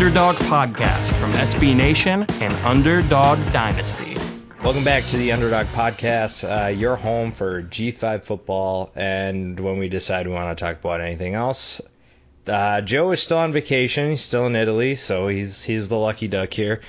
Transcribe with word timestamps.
Underdog 0.00 0.36
Podcast 0.36 1.14
from 1.16 1.30
SB 1.34 1.76
Nation 1.76 2.24
and 2.40 2.54
Underdog 2.64 3.38
Dynasty. 3.52 4.16
Welcome 4.64 4.82
back 4.82 5.04
to 5.08 5.18
the 5.18 5.30
Underdog 5.30 5.66
Podcast, 5.66 6.42
uh, 6.42 6.68
your 6.68 6.96
home 6.96 7.32
for 7.32 7.64
G5 7.64 8.24
football. 8.24 8.92
And 8.94 9.60
when 9.60 9.76
we 9.76 9.90
decide 9.90 10.26
we 10.26 10.32
want 10.32 10.56
to 10.56 10.64
talk 10.64 10.80
about 10.80 11.02
anything 11.02 11.34
else, 11.34 11.82
uh, 12.46 12.80
Joe 12.80 13.10
is 13.10 13.20
still 13.20 13.36
on 13.36 13.52
vacation. 13.52 14.08
He's 14.08 14.22
still 14.22 14.46
in 14.46 14.56
Italy, 14.56 14.96
so 14.96 15.28
he's 15.28 15.62
he's 15.62 15.90
the 15.90 15.98
lucky 15.98 16.28
duck 16.28 16.54
here. 16.54 16.80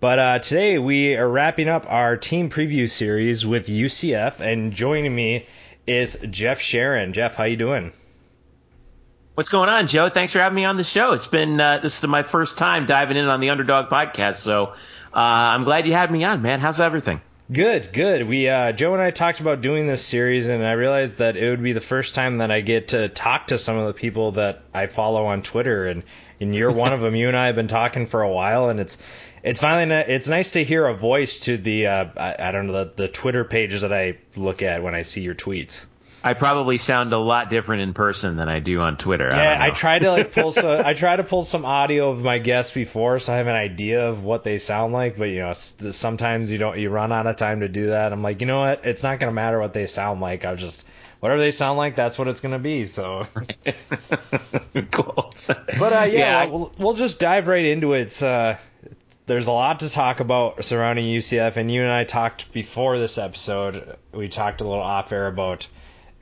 But 0.00 0.18
uh, 0.18 0.38
today 0.38 0.78
we 0.78 1.14
are 1.14 1.28
wrapping 1.28 1.68
up 1.68 1.84
our 1.86 2.16
team 2.16 2.48
preview 2.48 2.88
series 2.88 3.44
with 3.44 3.66
UCF, 3.66 4.40
and 4.40 4.72
joining 4.72 5.14
me 5.14 5.44
is 5.86 6.18
Jeff 6.30 6.58
Sharon. 6.58 7.12
Jeff, 7.12 7.36
how 7.36 7.44
you 7.44 7.56
doing? 7.56 7.92
What's 9.36 9.50
going 9.50 9.68
on, 9.68 9.86
Joe? 9.86 10.08
Thanks 10.08 10.32
for 10.32 10.38
having 10.38 10.56
me 10.56 10.64
on 10.64 10.78
the 10.78 10.82
show. 10.82 11.12
It's 11.12 11.26
been 11.26 11.60
uh, 11.60 11.80
this 11.82 11.98
is 11.98 12.08
my 12.08 12.22
first 12.22 12.56
time 12.56 12.86
diving 12.86 13.18
in 13.18 13.26
on 13.26 13.38
the 13.38 13.50
Underdog 13.50 13.90
podcast, 13.90 14.36
so 14.36 14.68
uh, 14.68 14.72
I'm 15.14 15.64
glad 15.64 15.86
you 15.86 15.92
had 15.92 16.10
me 16.10 16.24
on, 16.24 16.40
man. 16.40 16.58
How's 16.60 16.80
everything? 16.80 17.20
Good, 17.52 17.92
good. 17.92 18.26
We 18.26 18.48
uh, 18.48 18.72
Joe 18.72 18.94
and 18.94 19.02
I 19.02 19.10
talked 19.10 19.40
about 19.40 19.60
doing 19.60 19.86
this 19.86 20.02
series, 20.02 20.48
and 20.48 20.64
I 20.64 20.72
realized 20.72 21.18
that 21.18 21.36
it 21.36 21.50
would 21.50 21.62
be 21.62 21.74
the 21.74 21.82
first 21.82 22.14
time 22.14 22.38
that 22.38 22.50
I 22.50 22.62
get 22.62 22.88
to 22.88 23.10
talk 23.10 23.48
to 23.48 23.58
some 23.58 23.76
of 23.76 23.86
the 23.86 23.92
people 23.92 24.32
that 24.32 24.62
I 24.72 24.86
follow 24.86 25.26
on 25.26 25.42
Twitter, 25.42 25.84
and 25.84 26.02
and 26.40 26.54
you're 26.54 26.72
one 26.72 26.94
of 26.94 27.02
them. 27.02 27.14
You 27.14 27.28
and 27.28 27.36
I 27.36 27.44
have 27.44 27.56
been 27.56 27.68
talking 27.68 28.06
for 28.06 28.22
a 28.22 28.32
while, 28.32 28.70
and 28.70 28.80
it's 28.80 28.96
it's 29.42 29.60
finally 29.60 29.94
it's 29.94 30.30
nice 30.30 30.52
to 30.52 30.64
hear 30.64 30.86
a 30.86 30.94
voice 30.94 31.40
to 31.40 31.58
the 31.58 31.88
uh, 31.88 32.06
I, 32.16 32.36
I, 32.38 32.52
don't 32.52 32.68
know 32.68 32.84
the, 32.84 32.92
the 32.96 33.08
Twitter 33.08 33.44
pages 33.44 33.82
that 33.82 33.92
I 33.92 34.16
look 34.34 34.62
at 34.62 34.82
when 34.82 34.94
I 34.94 35.02
see 35.02 35.20
your 35.20 35.34
tweets. 35.34 35.88
I 36.26 36.34
probably 36.34 36.78
sound 36.78 37.12
a 37.12 37.18
lot 37.18 37.50
different 37.50 37.82
in 37.82 37.94
person 37.94 38.36
than 38.36 38.48
I 38.48 38.58
do 38.58 38.80
on 38.80 38.96
Twitter. 38.96 39.28
Yeah, 39.30 39.58
I, 39.60 39.66
I 39.66 39.70
try 39.70 39.98
to 40.00 40.10
like 40.10 40.32
pull 40.32 40.50
some. 40.52 40.84
I 40.84 40.92
try 40.94 41.14
to 41.14 41.22
pull 41.22 41.44
some 41.44 41.64
audio 41.64 42.10
of 42.10 42.22
my 42.22 42.38
guests 42.38 42.74
before, 42.74 43.20
so 43.20 43.32
I 43.32 43.36
have 43.36 43.46
an 43.46 43.54
idea 43.54 44.08
of 44.08 44.24
what 44.24 44.42
they 44.42 44.58
sound 44.58 44.92
like. 44.92 45.16
But 45.16 45.30
you 45.30 45.38
know, 45.38 45.52
sometimes 45.52 46.50
you 46.50 46.58
don't. 46.58 46.78
You 46.78 46.90
run 46.90 47.12
out 47.12 47.28
of 47.28 47.36
time 47.36 47.60
to 47.60 47.68
do 47.68 47.86
that. 47.86 48.12
I'm 48.12 48.24
like, 48.24 48.40
you 48.40 48.48
know 48.48 48.58
what? 48.58 48.84
It's 48.84 49.04
not 49.04 49.20
gonna 49.20 49.32
matter 49.32 49.60
what 49.60 49.72
they 49.72 49.86
sound 49.86 50.20
like. 50.20 50.44
I'll 50.44 50.56
just 50.56 50.88
whatever 51.20 51.40
they 51.40 51.52
sound 51.52 51.78
like, 51.78 51.94
that's 51.94 52.18
what 52.18 52.26
it's 52.26 52.40
gonna 52.40 52.58
be. 52.58 52.86
So 52.86 53.28
cool. 54.90 55.30
But 55.78 55.92
uh, 55.92 56.06
yeah, 56.06 56.08
yeah 56.08 56.44
we'll, 56.46 56.72
we'll 56.76 56.94
just 56.94 57.20
dive 57.20 57.46
right 57.46 57.64
into 57.64 57.92
it. 57.92 58.02
It's, 58.02 58.22
uh, 58.22 58.56
there's 59.26 59.46
a 59.46 59.52
lot 59.52 59.80
to 59.80 59.90
talk 59.90 60.20
about 60.20 60.64
surrounding 60.64 61.04
UCF, 61.04 61.56
and 61.56 61.70
you 61.70 61.82
and 61.82 61.90
I 61.90 62.04
talked 62.04 62.52
before 62.52 62.98
this 62.98 63.18
episode. 63.18 63.96
We 64.12 64.28
talked 64.28 64.60
a 64.60 64.64
little 64.64 64.82
off 64.82 65.12
air 65.12 65.26
about 65.26 65.66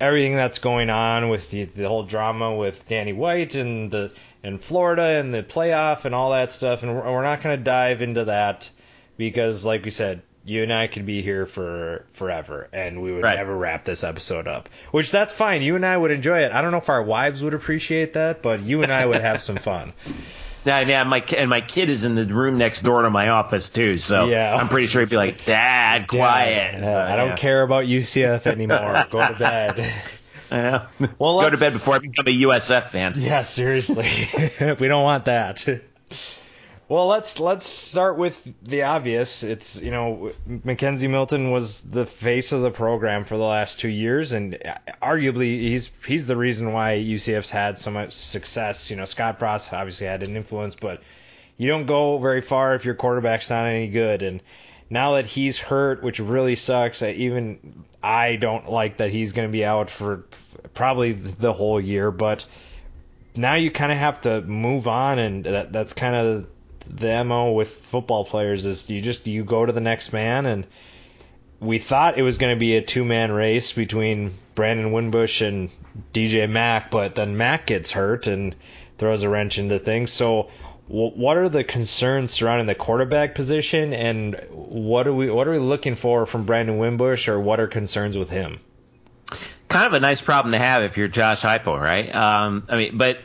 everything 0.04 0.36
that's 0.36 0.58
going 0.58 0.90
on 0.90 1.28
with 1.28 1.50
the, 1.50 1.64
the 1.64 1.88
whole 1.88 2.04
drama 2.04 2.54
with 2.54 2.86
Danny 2.88 3.12
White 3.12 3.54
and 3.54 3.90
the 3.90 4.12
and 4.42 4.60
Florida 4.60 5.02
and 5.02 5.32
the 5.32 5.42
playoff 5.42 6.04
and 6.04 6.14
all 6.14 6.32
that 6.32 6.52
stuff, 6.52 6.82
and 6.82 6.94
we're, 6.94 7.10
we're 7.10 7.22
not 7.22 7.40
going 7.40 7.56
to 7.56 7.64
dive 7.64 8.02
into 8.02 8.26
that 8.26 8.70
because, 9.16 9.64
like 9.64 9.84
we 9.84 9.90
said, 9.90 10.22
you 10.44 10.62
and 10.62 10.72
I 10.72 10.86
could 10.86 11.06
be 11.06 11.22
here 11.22 11.46
for 11.46 12.04
forever, 12.12 12.68
and 12.72 13.02
we 13.02 13.12
would 13.12 13.22
right. 13.22 13.36
never 13.36 13.56
wrap 13.56 13.84
this 13.86 14.04
episode 14.04 14.46
up. 14.46 14.68
Which 14.90 15.10
that's 15.10 15.32
fine. 15.32 15.62
You 15.62 15.76
and 15.76 15.86
I 15.86 15.96
would 15.96 16.10
enjoy 16.10 16.40
it. 16.40 16.52
I 16.52 16.60
don't 16.60 16.72
know 16.72 16.78
if 16.78 16.90
our 16.90 17.02
wives 17.02 17.42
would 17.42 17.54
appreciate 17.54 18.12
that, 18.12 18.42
but 18.42 18.62
you 18.62 18.82
and 18.82 18.92
I 18.92 19.06
would 19.06 19.22
have 19.22 19.40
some 19.40 19.56
fun. 19.56 19.94
Yeah, 20.64 20.80
yeah, 20.80 21.04
my 21.04 21.20
and 21.36 21.50
my 21.50 21.60
kid 21.60 21.90
is 21.90 22.04
in 22.04 22.14
the 22.14 22.24
room 22.24 22.56
next 22.56 22.82
door 22.82 23.02
to 23.02 23.10
my 23.10 23.28
office 23.28 23.68
too, 23.70 23.98
so 23.98 24.26
yeah, 24.26 24.54
I'm 24.54 24.68
pretty 24.68 24.86
sure 24.86 25.02
he'd 25.02 25.10
be 25.10 25.16
like, 25.16 25.44
"Dad, 25.46 26.08
quiet." 26.08 26.80
Dad, 26.80 26.84
so, 26.84 26.98
I 26.98 27.16
don't 27.16 27.30
yeah. 27.30 27.36
care 27.36 27.62
about 27.62 27.84
UCF 27.84 28.46
anymore. 28.50 29.06
Go 29.10 29.26
to 29.26 29.34
bed. 29.34 29.92
Yeah. 30.52 30.86
Well, 31.18 31.40
go 31.40 31.50
to 31.50 31.56
bed 31.56 31.72
before 31.72 31.94
I 31.94 31.98
become 31.98 32.28
a 32.28 32.30
USF 32.30 32.90
fan. 32.90 33.14
Yeah, 33.16 33.42
seriously, 33.42 34.06
we 34.78 34.86
don't 34.86 35.02
want 35.02 35.24
that. 35.24 35.66
Well, 36.94 37.08
let's 37.08 37.40
let's 37.40 37.66
start 37.66 38.18
with 38.18 38.46
the 38.62 38.84
obvious. 38.84 39.42
It's 39.42 39.82
you 39.82 39.90
know 39.90 40.30
McKenzie 40.48 41.10
Milton 41.10 41.50
was 41.50 41.82
the 41.82 42.06
face 42.06 42.52
of 42.52 42.62
the 42.62 42.70
program 42.70 43.24
for 43.24 43.36
the 43.36 43.42
last 43.42 43.80
two 43.80 43.88
years, 43.88 44.30
and 44.30 44.56
arguably 45.02 45.58
he's 45.58 45.90
he's 46.06 46.28
the 46.28 46.36
reason 46.36 46.72
why 46.72 46.92
UCF's 46.92 47.50
had 47.50 47.78
so 47.78 47.90
much 47.90 48.12
success. 48.12 48.92
You 48.92 48.96
know 48.96 49.06
Scott 49.06 49.40
Frost 49.40 49.72
obviously 49.72 50.06
had 50.06 50.22
an 50.22 50.36
influence, 50.36 50.76
but 50.76 51.02
you 51.56 51.66
don't 51.66 51.86
go 51.86 52.18
very 52.18 52.40
far 52.40 52.76
if 52.76 52.84
your 52.84 52.94
quarterback's 52.94 53.50
not 53.50 53.66
any 53.66 53.88
good. 53.88 54.22
And 54.22 54.40
now 54.88 55.14
that 55.14 55.26
he's 55.26 55.58
hurt, 55.58 56.00
which 56.04 56.20
really 56.20 56.54
sucks, 56.54 57.02
even 57.02 57.86
I 58.04 58.36
don't 58.36 58.70
like 58.70 58.98
that 58.98 59.10
he's 59.10 59.32
going 59.32 59.48
to 59.48 59.52
be 59.52 59.64
out 59.64 59.90
for 59.90 60.26
probably 60.74 61.10
the 61.10 61.54
whole 61.54 61.80
year, 61.80 62.12
but 62.12 62.46
now 63.34 63.54
you 63.54 63.72
kind 63.72 63.90
of 63.90 63.98
have 63.98 64.20
to 64.20 64.42
move 64.42 64.86
on, 64.86 65.18
and 65.18 65.44
that, 65.44 65.72
that's 65.72 65.92
kind 65.92 66.14
of 66.14 66.46
the 66.88 67.24
mo 67.24 67.52
with 67.52 67.68
football 67.68 68.24
players 68.24 68.64
is 68.66 68.88
you 68.90 69.00
just 69.00 69.26
you 69.26 69.44
go 69.44 69.64
to 69.64 69.72
the 69.72 69.80
next 69.80 70.12
man 70.12 70.46
and 70.46 70.66
we 71.60 71.78
thought 71.78 72.18
it 72.18 72.22
was 72.22 72.38
going 72.38 72.54
to 72.54 72.60
be 72.60 72.76
a 72.76 72.82
two 72.82 73.04
man 73.04 73.32
race 73.32 73.72
between 73.72 74.34
Brandon 74.54 74.92
Wimbush 74.92 75.40
and 75.40 75.70
DJ 76.12 76.48
Mack, 76.48 76.90
but 76.90 77.14
then 77.14 77.36
Mack 77.36 77.66
gets 77.66 77.92
hurt 77.92 78.26
and 78.26 78.54
throws 78.98 79.22
a 79.22 79.28
wrench 79.28 79.58
into 79.58 79.78
things. 79.78 80.12
So, 80.12 80.50
what 80.86 81.38
are 81.38 81.48
the 81.48 81.64
concerns 81.64 82.30
surrounding 82.30 82.66
the 82.66 82.74
quarterback 82.74 83.34
position, 83.34 83.94
and 83.94 84.36
what 84.50 85.06
are 85.06 85.14
we 85.14 85.30
what 85.30 85.48
are 85.48 85.52
we 85.52 85.58
looking 85.58 85.96
for 85.96 86.26
from 86.26 86.44
Brandon 86.44 86.76
Wimbush, 86.76 87.28
or 87.28 87.40
what 87.40 87.58
are 87.58 87.66
concerns 87.66 88.18
with 88.18 88.28
him? 88.28 88.60
Kind 89.68 89.86
of 89.86 89.94
a 89.94 90.00
nice 90.00 90.20
problem 90.20 90.52
to 90.52 90.58
have 90.58 90.82
if 90.82 90.98
you're 90.98 91.08
Josh 91.08 91.40
Heupel, 91.40 91.80
right? 91.80 92.14
Um, 92.14 92.66
I 92.68 92.76
mean, 92.76 92.98
but 92.98 93.20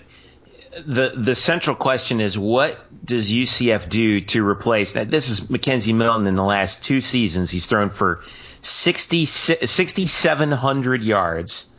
the 0.85 1.13
the 1.15 1.35
central 1.35 1.75
question 1.75 2.21
is 2.21 2.37
what 2.37 2.77
does 3.05 3.31
UCF 3.31 3.89
do 3.89 4.21
to 4.21 4.47
replace 4.47 4.93
that? 4.93 5.09
This 5.09 5.29
is 5.29 5.41
McKenzie 5.41 5.95
Milton 5.95 6.27
in 6.27 6.35
the 6.35 6.43
last 6.43 6.83
two 6.83 7.01
seasons. 7.01 7.51
He's 7.51 7.65
thrown 7.65 7.89
for 7.89 8.23
60, 8.61 9.25
6,700 9.25 11.03
yards, 11.03 11.73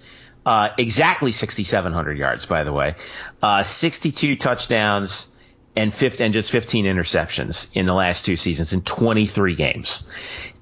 uh, 0.46 0.70
exactly 0.78 1.32
6,700 1.32 2.18
yards, 2.18 2.46
by 2.46 2.64
the 2.64 2.72
way, 2.72 2.96
uh, 3.42 3.62
62 3.62 4.36
touchdowns 4.36 5.34
and, 5.76 5.92
50, 5.92 6.24
and 6.24 6.34
just 6.34 6.50
15 6.50 6.86
interceptions 6.86 7.70
in 7.76 7.86
the 7.86 7.94
last 7.94 8.24
two 8.24 8.36
seasons 8.36 8.72
in 8.72 8.80
23 8.82 9.54
games. 9.54 10.10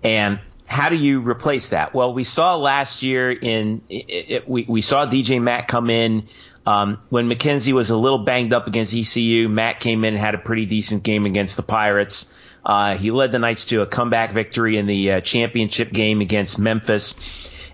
And 0.03 0.41
how 0.67 0.91
do 0.91 0.97
you 0.97 1.21
replace 1.21 1.71
that? 1.71 1.95
Well, 1.95 2.13
we 2.13 2.25
saw 2.25 2.57
last 2.57 3.03
year 3.03 3.31
in 3.33 3.81
it, 3.89 4.31
it, 4.31 4.49
we 4.49 4.67
we 4.69 4.83
saw 4.83 5.07
DJ 5.07 5.41
Mack 5.41 5.67
come 5.67 5.89
in 5.89 6.29
um, 6.69 6.99
when 7.09 7.31
McKenzie 7.31 7.73
was 7.73 7.89
a 7.89 7.97
little 7.97 8.19
banged 8.19 8.53
up 8.53 8.67
against 8.67 8.95
ECU, 8.95 9.49
Mack 9.49 9.81
came 9.81 10.05
in 10.05 10.13
and 10.13 10.23
had 10.23 10.35
a 10.35 10.39
pretty 10.39 10.67
decent 10.67 11.03
game 11.03 11.25
against 11.25 11.57
the 11.57 11.63
Pirates. 11.63 12.31
Uh, 12.63 12.99
he 12.99 13.11
led 13.11 13.33
the 13.33 13.39
Knights 13.39 13.65
to 13.67 13.81
a 13.81 13.87
comeback 13.87 14.35
victory 14.35 14.77
in 14.77 14.85
the 14.85 15.13
uh, 15.13 15.21
championship 15.23 15.91
game 15.91 16.21
against 16.21 16.59
Memphis. 16.59 17.15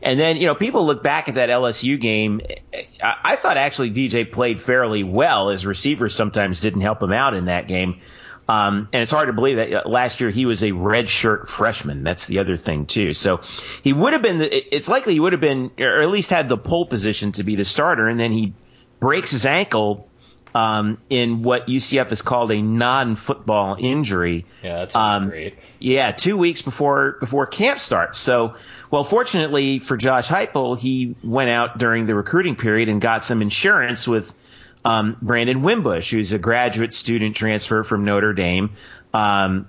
And 0.00 0.20
then, 0.20 0.36
you 0.36 0.46
know, 0.46 0.54
people 0.54 0.86
look 0.86 1.02
back 1.02 1.28
at 1.28 1.34
that 1.34 1.48
LSU 1.48 2.00
game. 2.00 2.40
I, 3.02 3.14
I 3.24 3.36
thought 3.36 3.56
actually 3.56 3.90
DJ 3.90 4.30
played 4.30 4.62
fairly 4.62 5.02
well. 5.02 5.48
His 5.48 5.66
receivers 5.66 6.14
sometimes 6.14 6.60
didn't 6.60 6.82
help 6.82 7.02
him 7.02 7.12
out 7.12 7.34
in 7.34 7.46
that 7.46 7.66
game. 7.66 8.00
Um, 8.48 8.88
and 8.92 9.02
it's 9.02 9.10
hard 9.10 9.26
to 9.26 9.32
believe 9.32 9.56
that 9.56 9.72
uh, 9.72 9.88
last 9.88 10.20
year 10.20 10.30
he 10.30 10.46
was 10.46 10.62
a 10.62 10.68
redshirt 10.68 11.48
freshman. 11.48 12.04
That's 12.04 12.26
the 12.26 12.38
other 12.38 12.56
thing 12.56 12.86
too. 12.86 13.12
So 13.12 13.40
he 13.82 13.92
would 13.92 14.12
have 14.12 14.22
been. 14.22 14.40
It's 14.40 14.88
likely 14.88 15.14
he 15.14 15.20
would 15.20 15.32
have 15.32 15.40
been, 15.40 15.72
or 15.80 16.02
at 16.02 16.10
least 16.10 16.30
had 16.30 16.48
the 16.48 16.58
pole 16.58 16.86
position 16.86 17.32
to 17.32 17.42
be 17.42 17.56
the 17.56 17.64
starter, 17.64 18.06
and 18.06 18.20
then 18.20 18.30
he 18.30 18.52
breaks 19.04 19.32
his 19.32 19.44
ankle 19.44 20.08
um, 20.54 20.96
in 21.10 21.42
what 21.42 21.66
UCF 21.66 22.08
has 22.08 22.22
called 22.22 22.50
a 22.50 22.62
non-football 22.62 23.76
injury. 23.78 24.46
Yeah, 24.62 24.78
that's 24.78 24.96
um, 24.96 25.28
great. 25.28 25.58
Yeah, 25.78 26.12
two 26.12 26.38
weeks 26.38 26.62
before 26.62 27.18
before 27.20 27.46
camp 27.46 27.80
starts. 27.80 28.18
So, 28.18 28.54
well, 28.90 29.04
fortunately 29.04 29.78
for 29.78 29.98
Josh 29.98 30.26
Heupel, 30.26 30.78
he 30.78 31.16
went 31.22 31.50
out 31.50 31.76
during 31.76 32.06
the 32.06 32.14
recruiting 32.14 32.56
period 32.56 32.88
and 32.88 32.98
got 32.98 33.22
some 33.22 33.42
insurance 33.42 34.08
with 34.08 34.32
um, 34.86 35.18
Brandon 35.20 35.60
Wimbush, 35.60 36.10
who's 36.10 36.32
a 36.32 36.38
graduate 36.38 36.94
student 36.94 37.36
transfer 37.36 37.84
from 37.84 38.06
Notre 38.06 38.32
Dame. 38.32 38.70
Um, 39.12 39.68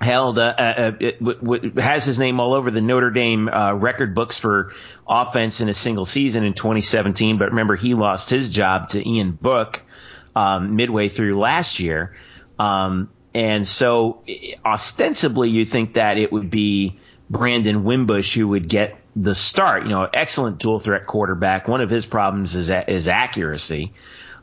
held 0.00 0.38
uh, 0.38 0.42
uh, 0.42 0.92
it, 0.98 1.18
w- 1.20 1.38
w- 1.40 1.80
has 1.80 2.04
his 2.04 2.18
name 2.18 2.40
all 2.40 2.54
over 2.54 2.70
the 2.70 2.80
Notre 2.80 3.10
Dame 3.10 3.48
uh, 3.48 3.74
record 3.74 4.14
books 4.14 4.38
for 4.38 4.72
offense 5.08 5.60
in 5.60 5.68
a 5.68 5.74
single 5.74 6.04
season 6.04 6.44
in 6.44 6.54
2017. 6.54 7.38
But 7.38 7.50
remember, 7.50 7.76
he 7.76 7.94
lost 7.94 8.30
his 8.30 8.50
job 8.50 8.90
to 8.90 9.08
Ian 9.08 9.32
Book 9.32 9.82
um, 10.34 10.76
midway 10.76 11.08
through 11.08 11.38
last 11.38 11.80
year, 11.80 12.16
um, 12.58 13.10
and 13.32 13.66
so 13.66 14.22
ostensibly 14.64 15.50
you 15.50 15.64
think 15.64 15.94
that 15.94 16.18
it 16.18 16.32
would 16.32 16.50
be 16.50 16.98
Brandon 17.30 17.84
Wimbush 17.84 18.34
who 18.34 18.48
would 18.48 18.68
get 18.68 18.96
the 19.16 19.34
start. 19.34 19.84
You 19.84 19.90
know, 19.90 20.08
excellent 20.12 20.58
dual 20.58 20.78
threat 20.80 21.06
quarterback. 21.06 21.68
One 21.68 21.80
of 21.80 21.90
his 21.90 22.04
problems 22.06 22.56
is 22.56 22.70
is 22.70 23.08
accuracy. 23.08 23.92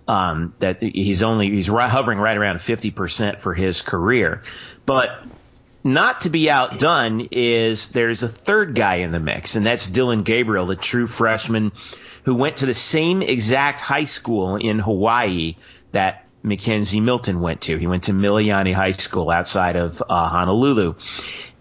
Um, 0.07 0.55
that 0.59 0.81
he's 0.81 1.23
only 1.23 1.49
he's 1.51 1.67
hovering 1.67 2.17
right 2.17 2.35
around 2.35 2.57
50% 2.57 3.39
for 3.39 3.53
his 3.53 3.81
career. 3.81 4.43
But 4.85 5.23
not 5.83 6.21
to 6.21 6.29
be 6.29 6.49
outdone 6.49 7.29
is 7.31 7.89
there's 7.89 8.23
a 8.23 8.29
third 8.29 8.75
guy 8.75 8.97
in 8.97 9.11
the 9.11 9.19
mix, 9.19 9.55
and 9.55 9.65
that's 9.65 9.87
Dillon 9.87 10.23
Gabriel, 10.23 10.65
the 10.65 10.75
true 10.75 11.07
freshman 11.07 11.71
who 12.23 12.35
went 12.35 12.57
to 12.57 12.65
the 12.65 12.73
same 12.73 13.21
exact 13.21 13.79
high 13.79 14.05
school 14.05 14.55
in 14.55 14.79
Hawaii 14.79 15.55
that 15.91 16.25
McKenzie 16.43 17.01
Milton 17.01 17.41
went 17.41 17.61
to. 17.61 17.77
He 17.77 17.87
went 17.87 18.03
to 18.03 18.13
Mililani 18.13 18.73
High 18.73 18.93
School 18.93 19.29
outside 19.29 19.75
of 19.75 20.01
uh, 20.01 20.29
Honolulu. 20.29 20.95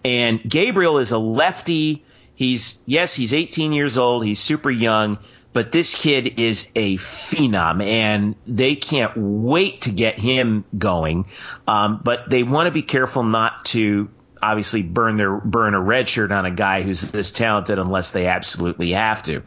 And 0.03 0.41
Gabriel 0.47 0.97
is 0.97 1.11
a 1.11 1.17
lefty. 1.17 2.03
He's, 2.35 2.83
yes, 2.85 3.13
he's 3.13 3.33
18 3.33 3.73
years 3.73 3.97
old. 3.97 4.25
He's 4.25 4.39
super 4.39 4.71
young, 4.71 5.19
but 5.53 5.71
this 5.71 5.95
kid 5.95 6.39
is 6.39 6.71
a 6.75 6.97
phenom 6.97 7.83
and 7.83 8.35
they 8.47 8.75
can't 8.75 9.13
wait 9.15 9.81
to 9.81 9.91
get 9.91 10.17
him 10.17 10.63
going. 10.77 11.25
Um, 11.67 12.01
but 12.03 12.29
they 12.29 12.43
want 12.43 12.67
to 12.67 12.71
be 12.71 12.83
careful 12.83 13.23
not 13.23 13.65
to 13.65 14.09
obviously 14.41 14.81
burn 14.81 15.17
their 15.17 15.35
burn 15.35 15.73
a 15.73 15.79
red 15.79 16.07
shirt 16.07 16.31
on 16.31 16.45
a 16.45 16.51
guy 16.51 16.81
who's 16.81 17.01
this 17.11 17.31
talented 17.31 17.79
unless 17.79 18.11
they 18.11 18.27
absolutely 18.27 18.93
have 18.93 19.23
to. 19.23 19.43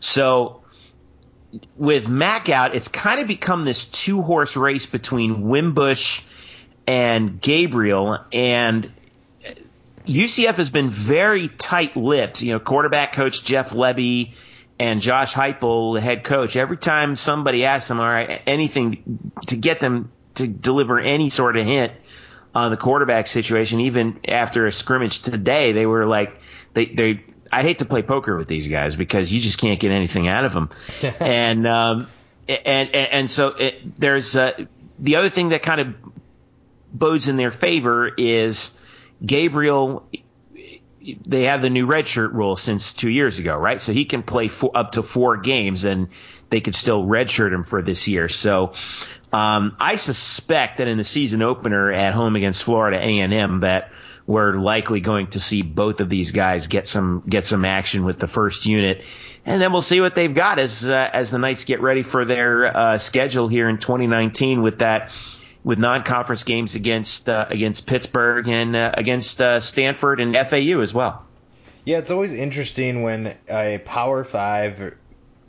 So 0.00 0.62
with 1.76 2.08
Mack 2.08 2.48
out, 2.48 2.74
it's 2.74 2.88
kind 2.88 3.20
of 3.20 3.26
become 3.26 3.64
this 3.64 3.86
two 3.86 4.22
horse 4.22 4.56
race 4.56 4.86
between 4.86 5.48
Wimbush 5.48 6.22
and 6.86 7.40
Gabriel, 7.40 8.18
and 8.32 8.92
UCF 10.06 10.54
has 10.54 10.70
been 10.70 10.90
very 10.90 11.48
tight 11.48 11.96
lipped. 11.96 12.42
You 12.42 12.52
know, 12.52 12.60
quarterback 12.60 13.12
coach 13.12 13.44
Jeff 13.44 13.70
Lebby 13.70 14.34
and 14.78 15.00
Josh 15.00 15.34
Heupel, 15.34 15.94
the 15.94 16.00
head 16.00 16.24
coach, 16.24 16.56
every 16.56 16.76
time 16.76 17.16
somebody 17.16 17.64
asks 17.64 17.88
them, 17.88 18.00
all 18.00 18.06
right, 18.06 18.40
anything 18.46 19.32
to 19.48 19.56
get 19.56 19.80
them 19.80 20.12
to 20.34 20.46
deliver 20.46 21.00
any 21.00 21.30
sort 21.30 21.56
of 21.56 21.66
hint 21.66 21.92
on 22.54 22.70
the 22.70 22.76
quarterback 22.76 23.26
situation, 23.26 23.80
even 23.80 24.20
after 24.26 24.66
a 24.66 24.72
scrimmage 24.72 25.22
today, 25.22 25.72
they 25.72 25.86
were 25.86 26.06
like, 26.06 26.40
they, 26.74 26.86
they, 26.86 27.24
I 27.50 27.62
hate 27.62 27.78
to 27.78 27.84
play 27.84 28.02
poker 28.02 28.36
with 28.36 28.46
these 28.46 28.68
guys 28.68 28.94
because 28.94 29.32
you 29.32 29.40
just 29.40 29.60
can't 29.60 29.80
get 29.80 29.90
anything 29.90 30.28
out 30.28 30.44
of 30.44 30.52
them. 30.52 30.70
and, 31.20 31.66
um, 31.66 32.08
and, 32.48 32.94
and, 32.94 33.12
and 33.12 33.30
so 33.30 33.48
it, 33.48 33.98
there's, 33.98 34.36
uh, 34.36 34.52
the 34.98 35.16
other 35.16 35.28
thing 35.28 35.50
that 35.50 35.62
kind 35.62 35.80
of 35.80 35.94
bodes 36.92 37.28
in 37.28 37.36
their 37.36 37.50
favor 37.50 38.08
is 38.08 38.78
Gabriel 39.24 40.08
they 41.26 41.44
have 41.44 41.62
the 41.62 41.70
new 41.70 41.86
redshirt 41.86 42.32
rule 42.32 42.56
since 42.56 42.92
two 42.92 43.10
years 43.10 43.38
ago, 43.38 43.56
right? 43.56 43.80
So 43.80 43.92
he 43.92 44.04
can 44.04 44.22
play 44.22 44.48
four, 44.48 44.70
up 44.74 44.92
to 44.92 45.02
four 45.02 45.36
games, 45.38 45.84
and 45.84 46.08
they 46.50 46.60
could 46.60 46.74
still 46.74 47.04
redshirt 47.04 47.52
him 47.52 47.64
for 47.64 47.82
this 47.82 48.08
year. 48.08 48.28
So 48.28 48.72
um, 49.32 49.76
I 49.78 49.96
suspect 49.96 50.78
that 50.78 50.88
in 50.88 50.98
the 50.98 51.04
season 51.04 51.42
opener 51.42 51.92
at 51.92 52.14
home 52.14 52.36
against 52.36 52.64
Florida 52.64 52.98
A 52.98 53.20
and 53.20 53.32
M, 53.32 53.60
that 53.60 53.92
we're 54.26 54.54
likely 54.54 55.00
going 55.00 55.28
to 55.28 55.40
see 55.40 55.62
both 55.62 56.00
of 56.00 56.08
these 56.08 56.32
guys 56.32 56.66
get 56.66 56.86
some 56.86 57.22
get 57.28 57.46
some 57.46 57.64
action 57.64 58.04
with 58.04 58.18
the 58.18 58.26
first 58.26 58.66
unit, 58.66 59.02
and 59.46 59.60
then 59.60 59.72
we'll 59.72 59.82
see 59.82 60.00
what 60.00 60.14
they've 60.14 60.34
got 60.34 60.58
as 60.58 60.88
uh, 60.88 61.10
as 61.12 61.30
the 61.30 61.38
Knights 61.38 61.64
get 61.64 61.80
ready 61.80 62.02
for 62.02 62.24
their 62.24 62.76
uh, 62.76 62.98
schedule 62.98 63.48
here 63.48 63.68
in 63.68 63.78
2019 63.78 64.62
with 64.62 64.80
that 64.80 65.10
with 65.68 65.78
non-conference 65.78 66.44
games 66.44 66.76
against 66.76 67.28
uh, 67.28 67.44
against 67.50 67.86
Pittsburgh 67.86 68.48
and 68.48 68.74
uh, 68.74 68.90
against 68.94 69.42
uh, 69.42 69.60
Stanford 69.60 70.18
and 70.18 70.34
FAU 70.34 70.80
as 70.80 70.94
well. 70.94 71.26
Yeah, 71.84 71.98
it's 71.98 72.10
always 72.10 72.34
interesting 72.34 73.02
when 73.02 73.36
a 73.50 73.76
Power 73.84 74.24
Five 74.24 74.96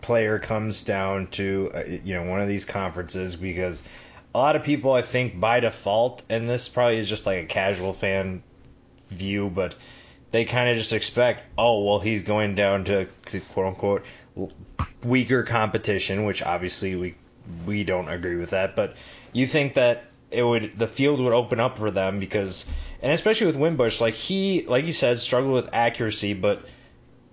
player 0.02 0.38
comes 0.38 0.84
down 0.84 1.28
to 1.28 1.72
uh, 1.74 1.84
you 2.04 2.16
know 2.16 2.24
one 2.24 2.42
of 2.42 2.50
these 2.50 2.66
conferences 2.66 3.38
because 3.38 3.82
a 4.36 4.38
lot 4.38 4.58
of 4.58 4.64
people 4.64 4.92
I 4.92 5.04
think 5.04 5.40
by 5.40 5.62
default, 5.62 6.24
and 6.30 6.50
this 6.50 6.68
probably 6.68 6.98
is 6.98 7.08
just 7.08 7.26
like 7.26 7.42
a 7.42 7.46
casual 7.46 7.94
fan 7.94 8.44
view, 9.08 9.50
but 9.50 9.74
they 10.32 10.44
kind 10.44 10.70
of 10.70 10.76
just 10.76 10.92
expect, 10.92 11.48
oh 11.58 11.86
well, 11.86 12.00
he's 12.00 12.24
going 12.24 12.56
down 12.56 12.84
to 12.84 13.08
quote 13.54 13.68
unquote 13.68 14.04
weaker 15.02 15.44
competition, 15.44 16.26
which 16.26 16.44
obviously 16.44 16.98
we 16.98 17.16
we 17.66 17.86
don't 17.86 18.10
agree 18.10 18.36
with 18.36 18.50
that, 18.50 18.76
but 18.76 18.96
you 19.32 19.48
think 19.48 19.76
that 19.76 20.09
it 20.32 20.44
would 20.44 20.78
the 20.78 20.88
field 20.88 21.20
would 21.20 21.34
open 21.34 21.60
up 21.60 21.78
for 21.78 21.92
them 21.92 22.20
because 22.20 22.66
and 23.02 23.12
especially 23.12 23.48
with 23.48 23.56
Wimbush, 23.56 24.02
like 24.02 24.14
he 24.14 24.64
like 24.68 24.86
you 24.86 24.94
said 24.94 25.20
struggled 25.20 25.54
with 25.54 25.70
accuracy, 25.74 26.34
but 26.34 26.66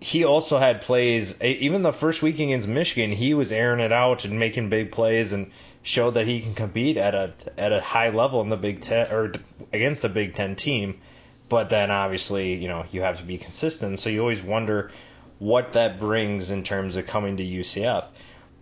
he 0.01 0.25
also 0.25 0.59
had 0.59 0.83
plays. 0.83 1.41
Even 1.43 1.83
the 1.83 1.93
first 1.93 2.23
week 2.23 2.39
against 2.39 2.69
Michigan, 2.69 3.13
he 3.13 3.35
was 3.35 3.51
airing 3.51 3.81
it 3.81 3.93
out 3.93 4.25
and 4.25 4.39
making 4.39 4.69
big 4.69 4.93
plays 4.93 5.33
and 5.33 5.51
showed 5.83 6.13
that 6.13 6.27
he 6.27 6.41
can 6.41 6.55
compete 6.55 6.97
at 6.97 7.15
a 7.15 7.33
at 7.57 7.73
a 7.73 7.81
high 7.81 8.11
level 8.11 8.41
in 8.41 8.49
the 8.49 8.57
Big 8.57 8.81
Ten 8.81 9.11
or 9.13 9.33
against 9.73 10.03
the 10.03 10.09
Big 10.09 10.35
Ten 10.35 10.57
team. 10.57 11.01
But 11.49 11.71
then 11.71 11.91
obviously, 11.91 12.55
you 12.55 12.69
know, 12.69 12.85
you 12.91 13.03
have 13.03 13.19
to 13.19 13.25
be 13.25 13.39
consistent. 13.39 14.01
So 14.01 14.11
you 14.11 14.21
always 14.21 14.43
wonder 14.43 14.91
what 15.39 15.75
that 15.75 16.01
brings 16.01 16.51
in 16.51 16.63
terms 16.63 16.97
of 16.97 17.07
coming 17.07 17.37
to 17.37 17.45
UCF. 17.45 18.05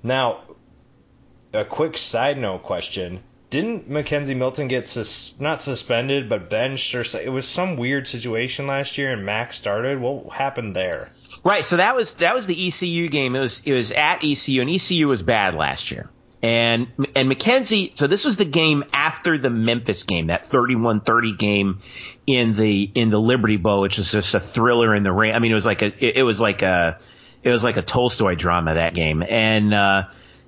Now, 0.02 0.42
a 1.52 1.64
quick 1.64 1.96
side 1.96 2.38
note 2.38 2.62
question: 2.62 3.22
Didn't 3.54 3.88
McKenzie 3.88 4.36
Milton 4.36 4.66
get 4.66 4.84
sus- 4.84 5.32
not 5.38 5.60
suspended 5.60 6.28
but 6.28 6.50
benched 6.50 6.92
or 6.92 7.04
it 7.20 7.28
was 7.28 7.46
some 7.46 7.76
weird 7.76 8.08
situation 8.08 8.66
last 8.66 8.98
year 8.98 9.12
and 9.12 9.24
Mac 9.24 9.52
started? 9.52 10.00
What 10.00 10.32
happened 10.32 10.74
there? 10.74 11.10
Right. 11.44 11.64
So 11.64 11.76
that 11.76 11.94
was 11.94 12.14
that 12.14 12.34
was 12.34 12.48
the 12.48 12.66
ECU 12.66 13.08
game. 13.08 13.36
It 13.36 13.38
was 13.38 13.64
it 13.64 13.72
was 13.72 13.92
at 13.92 14.24
ECU 14.24 14.60
and 14.60 14.68
ECU 14.68 15.06
was 15.06 15.22
bad 15.22 15.54
last 15.54 15.92
year. 15.92 16.10
And 16.42 16.88
and 17.14 17.30
McKenzie, 17.30 17.96
so 17.96 18.08
this 18.08 18.24
was 18.24 18.36
the 18.36 18.44
game 18.44 18.82
after 18.92 19.38
the 19.38 19.50
Memphis 19.50 20.02
game, 20.02 20.26
that 20.26 20.40
31-30 20.40 21.38
game 21.38 21.80
in 22.26 22.54
the 22.54 22.90
in 22.92 23.10
the 23.10 23.20
Liberty 23.20 23.56
Bowl, 23.56 23.82
which 23.82 23.98
was 23.98 24.10
just 24.10 24.34
a 24.34 24.40
thriller 24.40 24.96
in 24.96 25.04
the 25.04 25.12
rain. 25.12 25.32
I 25.32 25.38
mean, 25.38 25.52
it 25.52 25.54
was 25.54 25.64
like 25.64 25.82
a 25.82 25.86
it, 26.04 26.16
it 26.16 26.22
was 26.24 26.40
like 26.40 26.62
a 26.62 26.98
it 27.44 27.50
was 27.50 27.62
like 27.62 27.76
a 27.76 27.82
Tolstoy 27.82 28.34
drama 28.34 28.74
that 28.74 28.94
game. 28.94 29.22
And 29.22 29.72
uh 29.72 30.02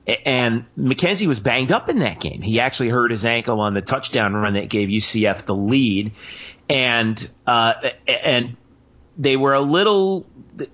and 0.06 0.64
McKenzie 0.78 1.26
was 1.26 1.40
banged 1.40 1.72
up 1.72 1.88
in 1.88 1.98
that 1.98 2.20
game. 2.20 2.40
He 2.40 2.60
actually 2.60 2.90
hurt 2.90 3.10
his 3.10 3.24
ankle 3.24 3.60
on 3.60 3.74
the 3.74 3.82
touchdown 3.82 4.34
run 4.34 4.54
that 4.54 4.68
gave 4.68 4.88
UCF 4.88 5.44
the 5.46 5.54
lead. 5.54 6.12
And 6.68 7.28
uh 7.46 7.74
and 8.06 8.56
they 9.18 9.36
were 9.36 9.54
a 9.54 9.60
little 9.60 10.26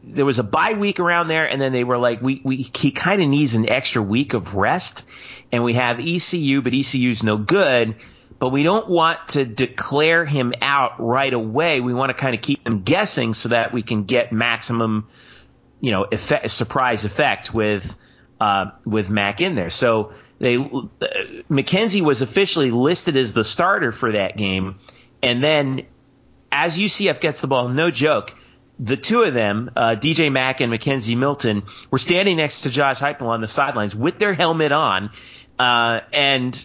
there 0.03 0.25
was 0.25 0.39
a 0.39 0.43
bye 0.43 0.75
week 0.75 1.01
around 1.01 1.29
there 1.29 1.47
and 1.49 1.61
then 1.61 1.73
they 1.73 1.85
were 1.85 1.99
like 1.99 2.21
we, 2.21 2.41
we 2.45 2.57
he 2.75 2.91
kind 2.91 3.23
of 3.23 3.29
needs 3.29 3.55
an 3.55 3.69
extra 3.69 4.03
week 4.03 4.35
of 4.35 4.55
rest 4.55 5.05
and 5.51 5.65
we 5.65 5.75
have 5.75 5.99
ECU 6.01 6.63
but 6.63 6.73
ECU's 6.75 7.23
no 7.23 7.37
good 7.37 7.97
but 8.39 8.49
we 8.49 8.63
don't 8.63 8.89
want 8.89 9.19
to 9.29 9.45
declare 9.45 10.25
him 10.25 10.53
out 10.61 11.01
right 11.01 11.33
away 11.33 11.81
we 11.81 11.95
want 11.95 12.11
to 12.11 12.15
kind 12.15 12.35
of 12.35 12.41
keep 12.41 12.63
them 12.65 12.83
guessing 12.83 13.35
so 13.35 13.49
that 13.51 13.73
we 13.73 13.83
can 13.83 14.05
get 14.05 14.33
maximum 14.33 15.07
you 15.81 15.91
know 15.91 16.05
effect, 16.05 16.51
surprise 16.51 17.05
effect 17.05 17.53
with 17.53 17.97
uh, 18.43 18.71
with 18.85 19.11
Mac 19.11 19.41
in 19.41 19.55
there 19.55 19.71
so 19.71 20.13
they 20.39 20.57
uh, 20.57 20.61
McKenzie 21.51 22.03
was 22.03 22.23
officially 22.23 22.71
listed 22.71 23.17
as 23.17 23.33
the 23.33 23.45
starter 23.45 23.93
for 23.93 24.13
that 24.13 24.37
game 24.37 24.79
and 25.23 25.43
then 25.43 25.87
as 26.53 26.79
UCF 26.79 27.19
gets 27.21 27.41
the 27.41 27.47
ball, 27.47 27.69
no 27.69 27.91
joke, 27.91 28.35
the 28.79 28.97
two 28.97 29.23
of 29.23 29.33
them, 29.33 29.71
uh, 29.75 29.97
DJ 29.99 30.31
Mack 30.31 30.61
and 30.61 30.71
McKenzie 30.73 31.17
Milton, 31.17 31.63
were 31.91 31.99
standing 31.99 32.37
next 32.37 32.63
to 32.63 32.71
Josh 32.71 33.01
Heupel 33.01 33.29
on 33.29 33.41
the 33.41 33.49
sidelines 33.49 33.97
with 33.97 34.19
their 34.19 34.35
helmet 34.35 34.71
on, 34.71 35.11
uh, 35.59 36.01
and 36.13 36.65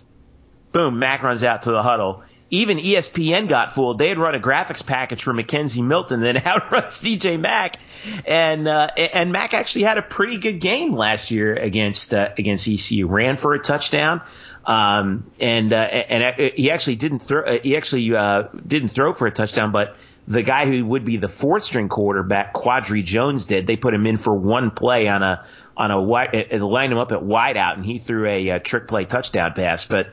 boom, 0.74 1.00
Mack 1.00 1.24
runs 1.24 1.44
out 1.44 1.64
to 1.64 1.72
the 1.72 1.82
huddle. 1.82 2.24
Even 2.50 2.78
ESPN 2.78 3.50
got 3.50 3.76
fooled. 3.76 4.00
They 4.00 4.08
had 4.08 4.18
run 4.18 4.34
a 4.34 4.40
graphics 4.40 4.86
package 4.86 5.22
for 5.22 5.34
McKenzie 5.34 5.86
Milton 5.86 6.22
that 6.22 6.46
outruns 6.46 7.02
DJ 7.02 7.40
Mack, 7.40 7.78
and 8.26 8.68
uh, 8.68 8.88
and 8.96 9.32
Mack 9.32 9.54
actually 9.54 9.84
had 9.84 9.98
a 9.98 10.02
pretty 10.02 10.38
good 10.38 10.60
game 10.60 10.94
last 10.94 11.30
year 11.32 11.56
against 11.56 12.14
uh, 12.14 12.30
against 12.38 12.68
ECU. 12.68 13.08
Ran 13.08 13.38
for 13.38 13.54
a 13.54 13.60
touchdown. 13.60 14.22
Um, 14.66 15.32
and 15.40 15.72
uh, 15.72 15.78
and 15.78 16.54
he 16.56 16.72
actually 16.72 16.98
didn't 16.98 17.20
throw. 17.20 17.44
Uh, 17.44 17.60
he 17.64 17.78
actually 17.78 18.14
uh, 18.14 18.44
didn't 18.66 18.90
throw 18.90 19.14
for 19.14 19.26
a 19.26 19.32
touchdown, 19.32 19.72
but 19.72 19.96
the 20.28 20.44
guy 20.44 20.66
who 20.66 20.86
would 20.86 21.06
be 21.06 21.16
the 21.16 21.30
fourth 21.30 21.64
string 21.64 21.88
quarterback, 21.88 22.54
Quadry 22.54 23.02
Jones, 23.02 23.46
did. 23.46 23.66
They 23.66 23.78
put 23.78 23.94
him 23.94 24.06
in 24.06 24.18
for 24.18 24.36
one 24.36 24.72
play 24.72 25.08
on 25.08 25.24
a 25.24 25.46
on 25.78 25.92
a 25.92 26.02
wide. 26.02 26.52
Lined 26.52 26.92
him 26.92 27.00
up 27.00 27.14
at 27.14 27.20
wideout, 27.20 27.76
and 27.76 27.86
he 27.86 27.98
threw 27.98 28.28
a, 28.28 28.50
a 28.50 28.60
trick 28.60 28.90
play 28.90 29.06
touchdown 29.06 29.54
pass. 29.54 29.86
But 29.86 30.08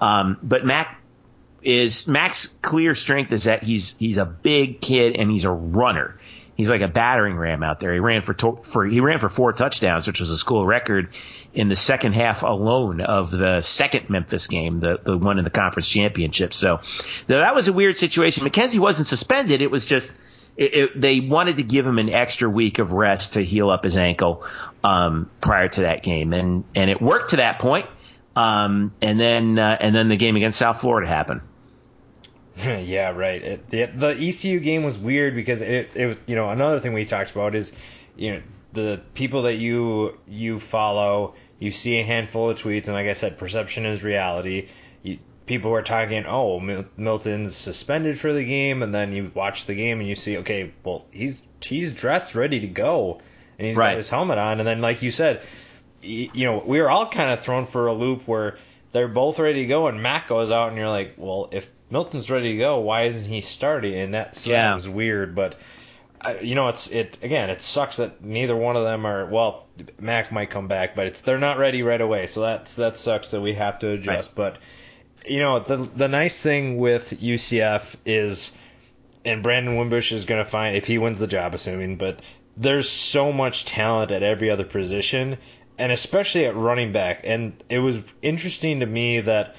um, 0.00 0.38
but 0.42 0.64
Mack 0.64 0.97
is 1.62 2.06
Mack's 2.06 2.46
clear 2.46 2.94
strength 2.94 3.32
is 3.32 3.44
that 3.44 3.62
he's 3.62 3.96
he's 3.98 4.18
a 4.18 4.24
big 4.24 4.80
kid 4.80 5.16
and 5.16 5.30
he's 5.30 5.44
a 5.44 5.52
runner 5.52 6.18
he's 6.58 6.68
like 6.68 6.82
a 6.82 6.88
battering 6.88 7.36
ram 7.38 7.62
out 7.62 7.80
there. 7.80 7.94
He 7.94 8.00
ran 8.00 8.20
for 8.20 8.34
for 8.62 8.84
he 8.84 9.00
ran 9.00 9.20
for 9.20 9.30
four 9.30 9.54
touchdowns, 9.54 10.06
which 10.06 10.20
was 10.20 10.30
a 10.30 10.36
school 10.36 10.66
record 10.66 11.08
in 11.54 11.68
the 11.68 11.76
second 11.76 12.12
half 12.12 12.42
alone 12.42 13.00
of 13.00 13.30
the 13.30 13.62
second 13.62 14.10
Memphis 14.10 14.48
game, 14.48 14.80
the 14.80 14.98
the 15.02 15.16
one 15.16 15.38
in 15.38 15.44
the 15.44 15.50
conference 15.50 15.88
championship. 15.88 16.52
So 16.52 16.80
that 17.28 17.54
was 17.54 17.68
a 17.68 17.72
weird 17.72 17.96
situation. 17.96 18.46
McKenzie 18.46 18.78
wasn't 18.78 19.08
suspended; 19.08 19.62
it 19.62 19.70
was 19.70 19.86
just. 19.86 20.12
It, 20.56 20.74
it, 20.74 21.00
they 21.00 21.20
wanted 21.20 21.58
to 21.58 21.62
give 21.62 21.86
him 21.86 22.00
an 22.00 22.08
extra 22.08 22.50
week 22.50 22.80
of 22.80 22.90
rest 22.90 23.34
to 23.34 23.44
heal 23.44 23.70
up 23.70 23.84
his 23.84 23.96
ankle 23.96 24.44
um, 24.82 25.30
prior 25.40 25.68
to 25.68 25.82
that 25.82 26.02
game, 26.02 26.32
and 26.32 26.64
and 26.74 26.90
it 26.90 27.00
worked 27.00 27.30
to 27.30 27.36
that 27.36 27.60
point. 27.60 27.86
Um, 28.38 28.92
and 29.02 29.18
then 29.18 29.58
uh, 29.58 29.76
and 29.80 29.94
then 29.94 30.08
the 30.08 30.16
game 30.16 30.36
against 30.36 30.58
South 30.58 30.80
Florida 30.80 31.08
happened. 31.08 31.40
yeah, 32.64 33.10
right. 33.10 33.42
It, 33.42 33.70
the, 33.70 33.86
the 33.86 34.08
ECU 34.28 34.60
game 34.60 34.82
was 34.84 34.98
weird 34.98 35.34
because 35.34 35.60
it, 35.60 35.90
it 35.94 36.06
was, 36.06 36.16
you 36.26 36.34
know, 36.36 36.48
another 36.48 36.80
thing 36.80 36.92
we 36.92 37.04
talked 37.04 37.30
about 37.30 37.54
is, 37.54 37.72
you 38.16 38.32
know, 38.32 38.42
the 38.72 39.00
people 39.14 39.42
that 39.42 39.54
you 39.54 40.18
you 40.28 40.60
follow 40.60 41.34
you 41.58 41.70
see 41.70 41.98
a 41.98 42.04
handful 42.04 42.50
of 42.50 42.60
tweets, 42.60 42.84
and 42.86 42.94
like 42.94 43.06
I 43.06 43.14
said, 43.14 43.38
perception 43.38 43.86
is 43.86 44.04
reality. 44.04 44.68
You, 45.02 45.18
people 45.46 45.70
were 45.70 45.82
talking, 45.82 46.24
oh, 46.26 46.60
Mil- 46.60 46.84
Milton's 46.96 47.56
suspended 47.56 48.18
for 48.18 48.32
the 48.32 48.44
game, 48.44 48.82
and 48.82 48.94
then 48.94 49.12
you 49.12 49.30
watch 49.34 49.66
the 49.66 49.74
game 49.74 49.98
and 50.00 50.08
you 50.08 50.14
see, 50.16 50.38
okay, 50.38 50.72
well, 50.84 51.06
he's 51.10 51.42
he's 51.64 51.92
dressed, 51.92 52.34
ready 52.34 52.60
to 52.60 52.68
go, 52.68 53.20
and 53.58 53.66
he's 53.68 53.76
Right. 53.76 53.92
got 53.92 53.96
his 53.96 54.10
helmet 54.10 54.38
on, 54.38 54.58
and 54.60 54.66
then 54.68 54.80
like 54.80 55.02
you 55.02 55.10
said, 55.10 55.42
you 56.02 56.44
know, 56.44 56.62
we 56.64 56.80
were 56.80 56.90
all 56.90 57.08
kind 57.08 57.30
of 57.30 57.40
thrown 57.40 57.66
for 57.66 57.86
a 57.86 57.92
loop 57.94 58.26
where 58.28 58.56
they're 58.92 59.08
both 59.08 59.38
ready 59.38 59.60
to 59.62 59.66
go, 59.66 59.86
and 59.88 60.02
Mack 60.02 60.28
goes 60.28 60.50
out, 60.50 60.68
and 60.68 60.76
you're 60.78 60.88
like, 60.88 61.14
well, 61.16 61.48
if 61.52 61.68
Milton's 61.90 62.30
ready 62.30 62.52
to 62.52 62.58
go, 62.58 62.78
why 62.80 63.04
isn't 63.04 63.24
he 63.24 63.40
starting? 63.40 63.94
And 63.94 64.14
that 64.14 64.36
so 64.36 64.50
Yeah. 64.50 64.78
weird, 64.88 65.34
but. 65.34 65.56
I- 66.20 66.40
You 66.40 66.56
know, 66.56 66.66
it's 66.66 66.88
it 66.88 67.16
again. 67.22 67.48
It 67.48 67.60
sucks 67.60 67.98
that 67.98 68.24
neither 68.24 68.56
one 68.56 68.74
of 68.74 68.82
them 68.82 69.06
are. 69.06 69.24
Well, 69.26 69.66
Mack 70.00 70.32
might 70.32 70.50
come 70.50 70.66
back, 70.66 70.96
but 70.96 71.06
it's 71.06 71.20
they're 71.20 71.38
not 71.38 71.58
ready 71.58 71.82
right 71.84 72.00
away. 72.00 72.26
So 72.26 72.40
that's 72.40 72.74
that 72.74 72.96
sucks 72.96 73.30
that 73.30 73.40
we 73.40 73.52
have 73.52 73.78
to 73.78 73.90
adjust. 73.90 74.34
But 74.34 74.56
you 75.24 75.38
know, 75.38 75.60
the 75.60 75.76
the 75.76 76.08
nice 76.08 76.42
thing 76.42 76.76
with 76.78 77.22
UCF 77.22 77.94
is, 78.04 78.50
and 79.24 79.44
Brandon 79.44 79.76
Wimbush 79.76 80.10
is 80.10 80.24
going 80.24 80.42
to 80.44 80.50
find 80.50 80.76
if 80.76 80.88
he 80.88 80.98
wins 80.98 81.20
the 81.20 81.28
job, 81.28 81.54
assuming. 81.54 81.94
But 81.94 82.18
there's 82.56 82.88
so 82.90 83.30
much 83.32 83.64
talent 83.64 84.10
at 84.10 84.24
every 84.24 84.50
other 84.50 84.64
position, 84.64 85.38
and 85.78 85.92
especially 85.92 86.46
at 86.46 86.56
running 86.56 86.92
back. 86.92 87.20
And 87.24 87.52
it 87.68 87.78
was 87.78 88.00
interesting 88.22 88.80
to 88.80 88.86
me 88.86 89.20
that 89.20 89.54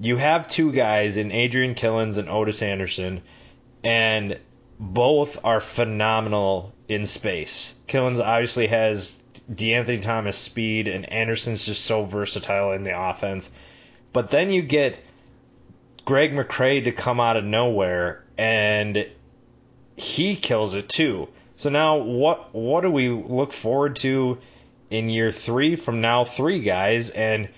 you 0.00 0.16
have 0.16 0.48
two 0.48 0.72
guys 0.72 1.16
in 1.16 1.30
Adrian 1.30 1.74
Killins 1.74 2.18
and 2.18 2.28
Otis 2.28 2.62
Anderson, 2.62 3.22
and 3.84 4.38
both 4.78 5.44
are 5.44 5.60
phenomenal 5.60 6.72
in 6.88 7.06
space. 7.06 7.74
Killens 7.86 8.20
obviously 8.20 8.66
has 8.66 9.22
DeAnthony 9.52 10.00
Thomas 10.00 10.36
speed, 10.36 10.88
and 10.88 11.10
Anderson's 11.12 11.64
just 11.64 11.84
so 11.84 12.04
versatile 12.04 12.72
in 12.72 12.82
the 12.82 12.98
offense. 12.98 13.52
But 14.12 14.30
then 14.30 14.50
you 14.50 14.62
get 14.62 14.98
Greg 16.04 16.34
McCrae 16.34 16.84
to 16.84 16.92
come 16.92 17.20
out 17.20 17.36
of 17.36 17.44
nowhere, 17.44 18.24
and 18.36 19.06
he 19.96 20.34
kills 20.34 20.74
it 20.74 20.88
too. 20.88 21.28
So 21.56 21.70
now, 21.70 21.96
what 21.98 22.52
what 22.54 22.80
do 22.80 22.90
we 22.90 23.08
look 23.08 23.52
forward 23.52 23.96
to 23.96 24.38
in 24.92 25.08
year 25.08 25.32
three 25.32 25.76
from 25.76 26.00
now? 26.00 26.24
Three 26.24 26.60
guys, 26.60 27.10
and 27.10 27.48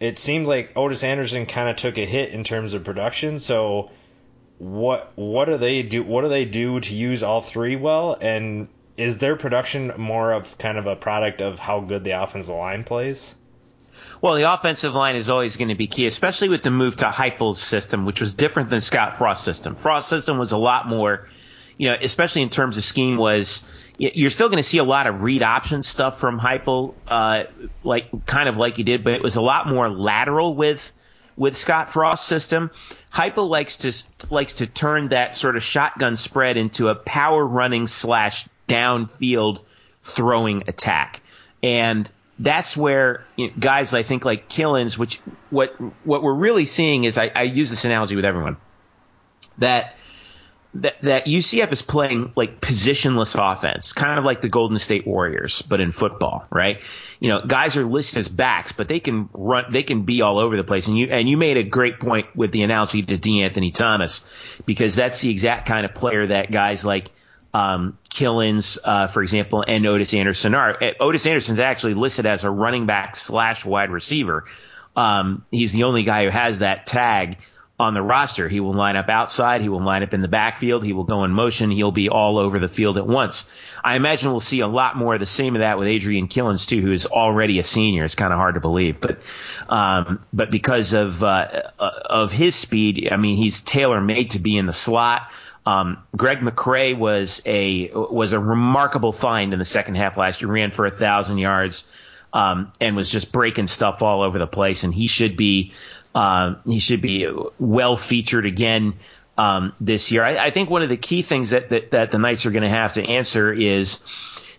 it 0.00 0.18
seems 0.18 0.46
like 0.46 0.72
Otis 0.76 1.02
Anderson 1.02 1.46
kind 1.46 1.68
of 1.68 1.76
took 1.76 1.98
a 1.98 2.06
hit 2.06 2.30
in 2.30 2.44
terms 2.44 2.74
of 2.74 2.84
production. 2.84 3.38
So 3.38 3.90
what 4.58 5.12
what 5.16 5.46
do 5.46 5.56
they 5.56 5.82
do? 5.82 6.02
What 6.02 6.22
do 6.22 6.28
they 6.28 6.44
do 6.44 6.80
to 6.80 6.94
use 6.94 7.22
all 7.22 7.40
three 7.40 7.76
well? 7.76 8.16
And 8.20 8.68
is 8.96 9.18
their 9.18 9.36
production 9.36 9.92
more 9.96 10.32
of 10.32 10.58
kind 10.58 10.78
of 10.78 10.86
a 10.86 10.96
product 10.96 11.40
of 11.40 11.58
how 11.58 11.80
good 11.80 12.04
the 12.04 12.22
offensive 12.22 12.54
line 12.54 12.84
plays? 12.84 13.34
Well, 14.20 14.34
the 14.34 14.52
offensive 14.52 14.94
line 14.94 15.16
is 15.16 15.30
always 15.30 15.56
going 15.56 15.68
to 15.68 15.76
be 15.76 15.86
key, 15.86 16.06
especially 16.06 16.48
with 16.48 16.62
the 16.62 16.70
move 16.70 16.96
to 16.96 17.06
Heupel's 17.06 17.60
system, 17.60 18.04
which 18.04 18.20
was 18.20 18.34
different 18.34 18.70
than 18.70 18.80
Scott 18.80 19.16
Frost's 19.16 19.44
system. 19.44 19.76
Frost's 19.76 20.10
system 20.10 20.38
was 20.38 20.52
a 20.52 20.58
lot 20.58 20.88
more, 20.88 21.28
you 21.76 21.88
know, 21.88 21.96
especially 22.00 22.42
in 22.42 22.50
terms 22.50 22.76
of 22.76 22.84
scheme, 22.84 23.16
was 23.16 23.70
you're 23.98 24.30
still 24.30 24.48
going 24.48 24.58
to 24.58 24.62
see 24.62 24.78
a 24.78 24.84
lot 24.84 25.08
of 25.08 25.22
read 25.22 25.42
option 25.42 25.82
stuff 25.82 26.20
from 26.20 26.38
Heupel, 26.38 26.94
uh, 27.08 27.44
like 27.82 28.26
kind 28.26 28.48
of 28.48 28.56
like 28.56 28.78
you 28.78 28.84
did, 28.84 29.02
but 29.02 29.12
it 29.12 29.22
was 29.22 29.36
a 29.36 29.42
lot 29.42 29.66
more 29.66 29.90
lateral 29.90 30.54
with 30.54 30.92
with 31.36 31.56
Scott 31.56 31.92
Frost's 31.92 32.26
system. 32.26 32.70
Heupel 33.12 33.48
likes 33.48 33.78
to 33.78 33.92
likes 34.32 34.54
to 34.54 34.66
turn 34.66 35.08
that 35.08 35.34
sort 35.34 35.56
of 35.56 35.64
shotgun 35.64 36.16
spread 36.16 36.56
into 36.56 36.88
a 36.88 36.94
power 36.94 37.44
running 37.44 37.88
slash 37.88 38.46
downfield 38.68 39.60
throwing 40.02 40.68
attack, 40.68 41.20
and 41.60 42.08
that's 42.38 42.76
where 42.76 43.26
you 43.34 43.48
know, 43.48 43.52
guys 43.58 43.92
I 43.94 44.04
think 44.04 44.24
like 44.24 44.48
Killins, 44.48 44.96
which 44.96 45.16
what 45.50 45.74
what 46.04 46.22
we're 46.22 46.34
really 46.34 46.66
seeing 46.66 47.02
is 47.02 47.18
I, 47.18 47.32
I 47.34 47.42
use 47.42 47.68
this 47.68 47.84
analogy 47.84 48.14
with 48.14 48.24
everyone 48.24 48.58
that 49.58 49.96
that 50.74 51.00
that 51.02 51.26
UCF 51.26 51.72
is 51.72 51.82
playing 51.82 52.32
like 52.36 52.60
positionless 52.60 53.36
offense, 53.38 53.92
kind 53.92 54.18
of 54.18 54.24
like 54.24 54.40
the 54.40 54.48
Golden 54.48 54.78
State 54.78 55.06
Warriors, 55.06 55.62
but 55.62 55.80
in 55.80 55.92
football, 55.92 56.46
right? 56.50 56.80
You 57.20 57.30
know, 57.30 57.42
guys 57.46 57.76
are 57.76 57.84
listed 57.84 58.18
as 58.18 58.28
backs, 58.28 58.72
but 58.72 58.86
they 58.86 59.00
can 59.00 59.28
run, 59.32 59.72
they 59.72 59.82
can 59.82 60.02
be 60.02 60.20
all 60.22 60.38
over 60.38 60.56
the 60.56 60.64
place. 60.64 60.88
And 60.88 60.98
you 60.98 61.06
and 61.06 61.28
you 61.28 61.36
made 61.36 61.56
a 61.56 61.62
great 61.62 62.00
point 62.00 62.34
with 62.36 62.52
the 62.52 62.62
analogy 62.62 63.02
to 63.02 63.16
DeAnthony 63.16 63.72
Thomas, 63.72 64.30
because 64.66 64.94
that's 64.94 65.20
the 65.20 65.30
exact 65.30 65.66
kind 65.66 65.86
of 65.86 65.94
player 65.94 66.26
that 66.26 66.50
guys 66.50 66.84
like 66.84 67.10
um, 67.54 67.98
Killins, 68.10 68.78
uh, 68.84 69.06
for 69.06 69.22
example, 69.22 69.64
and 69.66 69.86
Otis 69.86 70.12
Anderson 70.12 70.54
are. 70.54 70.82
Uh, 70.82 70.92
Otis 71.00 71.26
Anderson's 71.26 71.60
actually 71.60 71.94
listed 71.94 72.26
as 72.26 72.44
a 72.44 72.50
running 72.50 72.86
back 72.86 73.16
slash 73.16 73.64
wide 73.64 73.90
receiver. 73.90 74.44
Um, 74.94 75.44
he's 75.50 75.72
the 75.72 75.84
only 75.84 76.02
guy 76.02 76.24
who 76.24 76.30
has 76.30 76.58
that 76.58 76.86
tag 76.86 77.38
on 77.78 77.94
the 77.94 78.02
roster. 78.02 78.48
He 78.48 78.58
will 78.58 78.74
line 78.74 78.96
up 78.96 79.08
outside. 79.08 79.60
He 79.60 79.68
will 79.68 79.82
line 79.82 80.02
up 80.02 80.12
in 80.12 80.20
the 80.20 80.28
backfield. 80.28 80.84
He 80.84 80.92
will 80.92 81.04
go 81.04 81.24
in 81.24 81.30
motion. 81.30 81.70
He'll 81.70 81.92
be 81.92 82.08
all 82.08 82.38
over 82.38 82.58
the 82.58 82.68
field 82.68 82.98
at 82.98 83.06
once. 83.06 83.50
I 83.84 83.94
imagine 83.94 84.30
we'll 84.30 84.40
see 84.40 84.60
a 84.60 84.66
lot 84.66 84.96
more 84.96 85.14
of 85.14 85.20
the 85.20 85.26
same 85.26 85.54
of 85.54 85.60
that 85.60 85.78
with 85.78 85.86
Adrian 85.86 86.26
Killins 86.26 86.66
too, 86.66 86.80
who 86.80 86.90
is 86.90 87.06
already 87.06 87.60
a 87.60 87.64
senior. 87.64 88.04
It's 88.04 88.16
kind 88.16 88.32
of 88.32 88.38
hard 88.38 88.54
to 88.54 88.60
believe, 88.60 89.00
but 89.00 89.20
um, 89.68 90.24
but 90.32 90.50
because 90.50 90.92
of 90.92 91.22
uh, 91.22 91.70
uh, 91.78 91.90
of 92.06 92.32
his 92.32 92.56
speed, 92.56 93.08
I 93.12 93.16
mean, 93.16 93.36
he's 93.36 93.60
tailor 93.60 94.00
made 94.00 94.30
to 94.30 94.40
be 94.40 94.56
in 94.56 94.66
the 94.66 94.72
slot. 94.72 95.30
Um, 95.64 95.98
Greg 96.16 96.38
McCrae 96.38 96.98
was 96.98 97.42
a 97.46 97.90
was 97.92 98.32
a 98.32 98.40
remarkable 98.40 99.12
find 99.12 99.52
in 99.52 99.58
the 99.58 99.64
second 99.64 99.94
half 99.94 100.16
last 100.16 100.42
year. 100.42 100.50
Ran 100.50 100.72
for 100.72 100.86
a 100.86 100.90
thousand 100.90 101.38
yards 101.38 101.88
um, 102.32 102.72
and 102.80 102.96
was 102.96 103.10
just 103.10 103.32
breaking 103.32 103.66
stuff 103.66 104.02
all 104.02 104.22
over 104.22 104.38
the 104.38 104.46
place. 104.46 104.84
And 104.84 104.94
he 104.94 105.06
should 105.06 105.36
be 105.36 105.72
uh, 106.18 106.56
he 106.64 106.80
should 106.80 107.00
be 107.00 107.28
well 107.60 107.96
featured 107.96 108.44
again 108.44 108.94
um, 109.36 109.72
this 109.80 110.10
year. 110.10 110.24
I, 110.24 110.46
I 110.46 110.50
think 110.50 110.68
one 110.68 110.82
of 110.82 110.88
the 110.88 110.96
key 110.96 111.22
things 111.22 111.50
that 111.50 111.70
that, 111.70 111.92
that 111.92 112.10
the 112.10 112.18
Knights 112.18 112.44
are 112.44 112.50
going 112.50 112.64
to 112.64 112.68
have 112.68 112.94
to 112.94 113.04
answer 113.04 113.52
is 113.52 114.04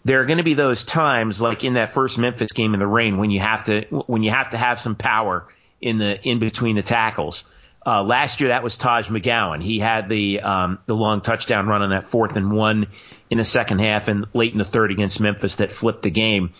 there 0.05 0.21
are 0.21 0.25
going 0.25 0.37
to 0.37 0.45
be 0.45 0.53
those 0.53 0.85
times 0.85 1.41
like 1.41 1.65
in 1.65 1.73
that 1.73 1.89
first 1.89 2.17
Memphis 2.17 2.53
game 2.53 2.73
in 2.73 2.79
the 2.79 2.87
rain 2.87 3.17
when 3.17 3.29
you 3.29 3.41
have 3.41 3.65
to 3.65 3.81
when 4.07 4.23
you 4.23 4.31
have 4.31 4.51
to 4.51 4.57
have 4.57 4.79
some 4.79 4.95
power 4.95 5.49
in 5.81 5.97
the 5.97 6.21
in 6.21 6.39
between 6.39 6.77
the 6.77 6.81
tackles. 6.81 7.43
Uh, 7.85 8.03
last 8.03 8.39
year 8.39 8.49
that 8.51 8.63
was 8.63 8.77
Taj 8.77 9.09
McGowan. 9.09 9.61
He 9.61 9.79
had 9.79 10.07
the 10.07 10.39
um, 10.39 10.79
the 10.85 10.95
long 10.95 11.19
touchdown 11.19 11.67
run 11.67 11.81
on 11.81 11.89
that 11.89 12.07
fourth 12.07 12.37
and 12.37 12.53
one 12.53 12.87
in 13.29 13.37
the 13.37 13.43
second 13.43 13.79
half 13.79 14.07
and 14.07 14.27
late 14.33 14.53
in 14.53 14.59
the 14.59 14.63
third 14.63 14.91
against 14.91 15.19
Memphis 15.19 15.57
that 15.57 15.73
flipped 15.73 16.03
the 16.03 16.09
game. 16.09 16.53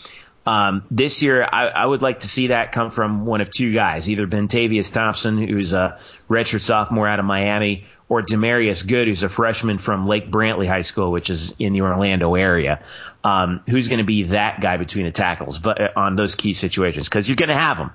Um, 0.50 0.84
this 0.90 1.22
year, 1.22 1.44
I, 1.44 1.68
I 1.68 1.86
would 1.86 2.02
like 2.02 2.22
to 2.22 2.28
see 2.28 2.48
that 2.48 2.72
come 2.72 2.90
from 2.90 3.28
one 3.28 3.40
of 3.40 3.52
two 3.52 3.72
guys, 3.72 4.10
either 4.10 4.26
Bentavious 4.26 4.92
Thompson, 4.92 5.38
who's 5.38 5.74
a 5.74 6.00
redshirt 6.28 6.62
sophomore 6.62 7.08
out 7.08 7.20
of 7.20 7.26
Miami, 7.26 7.86
or 8.08 8.24
Demarius 8.24 8.88
Good, 8.88 9.08
who's 9.08 9.22
a 9.22 9.30
freshman 9.30 9.78
from 9.78 10.08
Lake 10.08 10.32
Brantley 10.32 10.68
High 10.68 10.82
School, 10.82 11.12
which 11.12 11.30
is 11.30 11.54
in 11.60 11.74
the 11.74 11.82
Orlando 11.82 12.34
area. 12.34 12.82
Um, 13.24 13.62
who's 13.70 13.90
going 13.90 14.00
to 14.00 14.06
be 14.06 14.24
that 14.24 14.60
guy 14.60 14.78
between 14.78 15.06
the 15.06 15.12
tackles, 15.12 15.60
but 15.60 15.80
uh, 15.80 15.90
on 15.96 16.16
those 16.16 16.34
key 16.34 16.54
situations, 16.54 17.08
because 17.08 17.30
you're 17.30 17.36
going 17.36 17.50
to 17.50 17.56
have 17.56 17.78
them. 17.78 17.92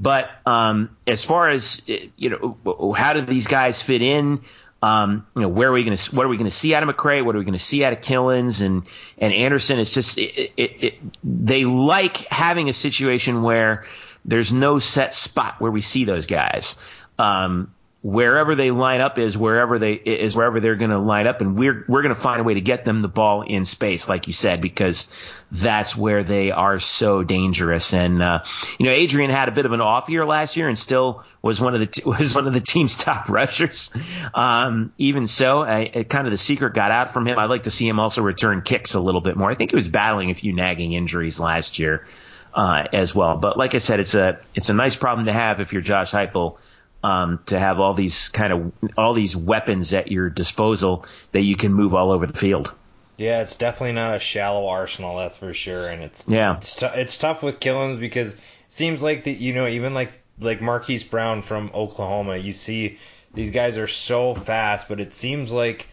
But 0.00 0.30
um, 0.46 0.96
as 1.06 1.22
far 1.22 1.50
as 1.50 1.86
you 2.16 2.30
know, 2.30 2.94
how 2.94 3.12
do 3.12 3.20
these 3.20 3.46
guys 3.46 3.82
fit 3.82 4.00
in? 4.00 4.40
Um, 4.82 5.26
you 5.36 5.42
know, 5.42 5.48
where 5.48 5.68
are 5.68 5.72
we 5.72 5.84
going 5.84 5.96
to? 5.96 6.16
What 6.16 6.26
are 6.26 6.28
we 6.28 6.36
going 6.36 6.50
to 6.50 6.56
see 6.56 6.74
out 6.74 6.82
of 6.82 6.88
McCrae? 6.88 7.24
What 7.24 7.36
are 7.36 7.38
we 7.38 7.44
going 7.44 7.54
to 7.54 7.60
see 7.60 7.84
out 7.84 7.92
of 7.92 8.00
Killins 8.00 8.64
and 8.64 8.82
and 9.16 9.32
Anderson? 9.32 9.78
It's 9.78 9.94
just 9.94 10.18
it, 10.18 10.52
it, 10.56 10.84
it, 10.84 10.94
they 11.22 11.64
like 11.64 12.16
having 12.26 12.68
a 12.68 12.72
situation 12.72 13.42
where 13.42 13.84
there's 14.24 14.52
no 14.52 14.80
set 14.80 15.14
spot 15.14 15.60
where 15.60 15.70
we 15.70 15.82
see 15.82 16.04
those 16.04 16.26
guys. 16.26 16.76
Um, 17.18 17.72
wherever 18.02 18.56
they 18.56 18.72
line 18.72 19.00
up 19.00 19.16
is 19.18 19.38
wherever 19.38 19.78
they 19.78 19.92
is 19.92 20.34
wherever 20.34 20.58
they're 20.58 20.76
going 20.76 20.90
to 20.90 20.98
line 20.98 21.26
up, 21.26 21.40
and 21.40 21.56
we're 21.56 21.84
we're 21.88 22.02
going 22.02 22.14
to 22.14 22.20
find 22.20 22.40
a 22.40 22.44
way 22.44 22.54
to 22.54 22.60
get 22.60 22.84
them 22.84 23.00
the 23.00 23.08
ball 23.08 23.42
in 23.42 23.64
space, 23.64 24.08
like 24.08 24.26
you 24.26 24.32
said, 24.32 24.60
because 24.60 25.12
that's 25.52 25.96
where 25.96 26.24
they 26.24 26.50
are 26.50 26.80
so 26.80 27.22
dangerous. 27.22 27.94
And 27.94 28.20
uh, 28.20 28.40
you 28.78 28.86
know, 28.86 28.92
Adrian 28.92 29.30
had 29.30 29.48
a 29.48 29.52
bit 29.52 29.66
of 29.66 29.72
an 29.72 29.80
off 29.80 30.08
year 30.08 30.26
last 30.26 30.56
year, 30.56 30.68
and 30.68 30.78
still 30.78 31.24
was 31.40 31.60
one 31.60 31.74
of 31.74 31.80
the 31.80 31.86
t- 31.86 32.02
was 32.06 32.34
one 32.34 32.48
of 32.48 32.54
the 32.54 32.60
team's 32.60 32.96
top 32.96 33.28
rushers. 33.28 33.90
Um, 34.34 34.92
even 34.98 35.26
so, 35.26 35.62
I, 35.62 36.04
kind 36.08 36.26
of 36.26 36.32
the 36.32 36.38
secret 36.38 36.74
got 36.74 36.90
out 36.90 37.12
from 37.12 37.26
him. 37.26 37.38
I'd 37.38 37.50
like 37.50 37.64
to 37.64 37.70
see 37.70 37.86
him 37.86 38.00
also 38.00 38.22
return 38.22 38.62
kicks 38.62 38.94
a 38.94 39.00
little 39.00 39.20
bit 39.20 39.36
more. 39.36 39.50
I 39.50 39.54
think 39.54 39.70
he 39.70 39.76
was 39.76 39.88
battling 39.88 40.30
a 40.30 40.34
few 40.34 40.52
nagging 40.52 40.92
injuries 40.92 41.38
last 41.38 41.78
year 41.78 42.06
uh, 42.52 42.84
as 42.92 43.14
well. 43.14 43.36
But 43.36 43.56
like 43.56 43.76
I 43.76 43.78
said, 43.78 44.00
it's 44.00 44.16
a 44.16 44.40
it's 44.56 44.70
a 44.70 44.74
nice 44.74 44.96
problem 44.96 45.26
to 45.26 45.32
have 45.32 45.60
if 45.60 45.72
you're 45.72 45.82
Josh 45.82 46.10
Heupel 46.10 46.58
um, 47.02 47.40
to 47.46 47.58
have 47.58 47.80
all 47.80 47.94
these 47.94 48.28
kind 48.28 48.52
of 48.52 48.72
all 48.96 49.14
these 49.14 49.36
weapons 49.36 49.92
at 49.92 50.10
your 50.10 50.30
disposal 50.30 51.04
that 51.32 51.42
you 51.42 51.56
can 51.56 51.72
move 51.72 51.94
all 51.94 52.12
over 52.12 52.26
the 52.26 52.38
field. 52.38 52.72
Yeah, 53.18 53.42
it's 53.42 53.56
definitely 53.56 53.92
not 53.92 54.16
a 54.16 54.18
shallow 54.20 54.68
arsenal, 54.68 55.16
that's 55.16 55.36
for 55.36 55.52
sure. 55.54 55.88
And 55.88 56.02
it's 56.02 56.26
Yeah. 56.28 56.56
it's, 56.56 56.74
t- 56.76 56.86
it's 56.86 57.18
tough 57.18 57.42
with 57.42 57.60
Killins 57.60 58.00
because 58.00 58.34
it 58.34 58.40
seems 58.68 59.02
like 59.02 59.24
that 59.24 59.32
you 59.38 59.52
know 59.52 59.66
even 59.66 59.94
like 59.94 60.12
like 60.40 60.60
Marquise 60.60 61.04
Brown 61.04 61.42
from 61.42 61.70
Oklahoma, 61.74 62.36
you 62.36 62.52
see 62.52 62.98
these 63.34 63.50
guys 63.50 63.78
are 63.78 63.86
so 63.86 64.34
fast, 64.34 64.88
but 64.88 65.00
it 65.00 65.14
seems 65.14 65.52
like 65.52 65.86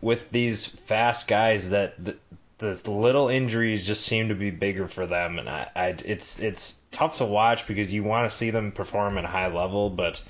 with 0.00 0.30
these 0.30 0.66
fast 0.66 1.28
guys 1.28 1.70
that 1.70 2.02
th- 2.04 2.16
the 2.60 2.90
little 2.90 3.28
injuries 3.28 3.86
just 3.86 4.04
seem 4.04 4.28
to 4.28 4.34
be 4.34 4.50
bigger 4.50 4.86
for 4.86 5.06
them, 5.06 5.38
and 5.38 5.48
I, 5.48 5.68
I 5.74 5.86
it's 6.04 6.38
it's 6.38 6.76
tough 6.92 7.18
to 7.18 7.24
watch 7.24 7.66
because 7.66 7.92
you 7.92 8.04
want 8.04 8.30
to 8.30 8.36
see 8.36 8.50
them 8.50 8.72
perform 8.72 9.18
at 9.18 9.24
a 9.24 9.28
high 9.28 9.48
level, 9.48 9.90
but 9.90 10.22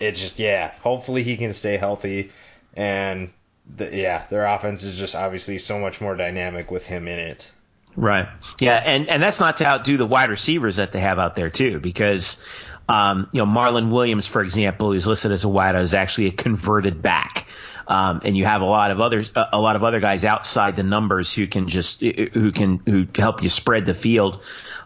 it's 0.00 0.20
just 0.20 0.38
yeah. 0.38 0.72
Hopefully 0.82 1.22
he 1.22 1.36
can 1.36 1.52
stay 1.52 1.76
healthy, 1.76 2.32
and 2.74 3.30
the, 3.76 3.96
yeah, 3.96 4.24
their 4.30 4.44
offense 4.44 4.82
is 4.82 4.98
just 4.98 5.14
obviously 5.14 5.58
so 5.58 5.78
much 5.78 6.00
more 6.00 6.16
dynamic 6.16 6.70
with 6.70 6.86
him 6.86 7.08
in 7.08 7.18
it. 7.18 7.50
Right. 7.96 8.28
Yeah, 8.60 8.74
and 8.74 9.08
and 9.08 9.22
that's 9.22 9.40
not 9.40 9.58
to 9.58 9.66
outdo 9.66 9.96
the 9.96 10.06
wide 10.06 10.30
receivers 10.30 10.76
that 10.76 10.92
they 10.92 11.00
have 11.00 11.18
out 11.18 11.36
there 11.36 11.50
too, 11.50 11.78
because 11.78 12.42
um, 12.88 13.28
you 13.32 13.44
know 13.44 13.46
Marlon 13.46 13.90
Williams, 13.90 14.26
for 14.26 14.42
example, 14.42 14.92
who's 14.92 15.06
listed 15.06 15.32
as 15.32 15.44
a 15.44 15.48
wide, 15.48 15.76
is 15.76 15.94
actually 15.94 16.26
a 16.26 16.32
converted 16.32 17.02
back. 17.02 17.46
Um, 17.86 18.22
and 18.24 18.36
you 18.36 18.44
have 18.44 18.62
a 18.62 18.66
lot 18.66 18.90
of 18.90 19.00
others, 19.00 19.30
a 19.34 19.58
lot 19.58 19.76
of 19.76 19.84
other 19.84 20.00
guys 20.00 20.24
outside 20.24 20.76
the 20.76 20.82
numbers 20.82 21.32
who 21.32 21.46
can 21.46 21.68
just 21.68 22.00
who 22.00 22.52
can 22.52 22.78
who 22.78 23.06
help 23.16 23.42
you 23.42 23.48
spread 23.48 23.86
the 23.86 23.94
field. 23.94 24.40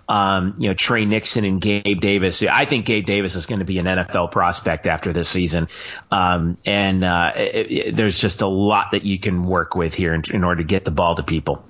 Um, 0.09 0.55
you 0.59 0.69
know, 0.69 0.75
Tre 0.75 1.05
Nixon 1.05 1.45
and 1.45 1.61
Gabe 1.61 2.01
Davis. 2.01 2.43
I 2.43 2.65
think 2.65 2.87
Gabe 2.87 3.05
Davis 3.05 3.35
is 3.35 3.45
going 3.45 3.59
to 3.59 3.67
be 3.67 3.79
an 3.79 3.85
NFL 3.85 4.33
prospect 4.33 4.87
after 4.87 5.13
this 5.13 5.29
season. 5.29 5.69
Um, 6.11 6.57
and 6.65 7.05
uh, 7.05 7.33
it, 7.37 7.71
it, 7.71 7.97
there's 7.97 8.19
just 8.19 8.41
a 8.41 8.47
lot 8.47 8.93
that 8.93 9.05
you 9.05 9.19
can 9.19 9.45
work 9.45 9.75
with 9.75 9.93
here 9.93 10.15
in, 10.15 10.23
in 10.33 10.45
order 10.45 10.63
to 10.63 10.67
get 10.67 10.87
the 10.87 10.91
ball 10.91 11.17
to 11.17 11.23
people. 11.23 11.63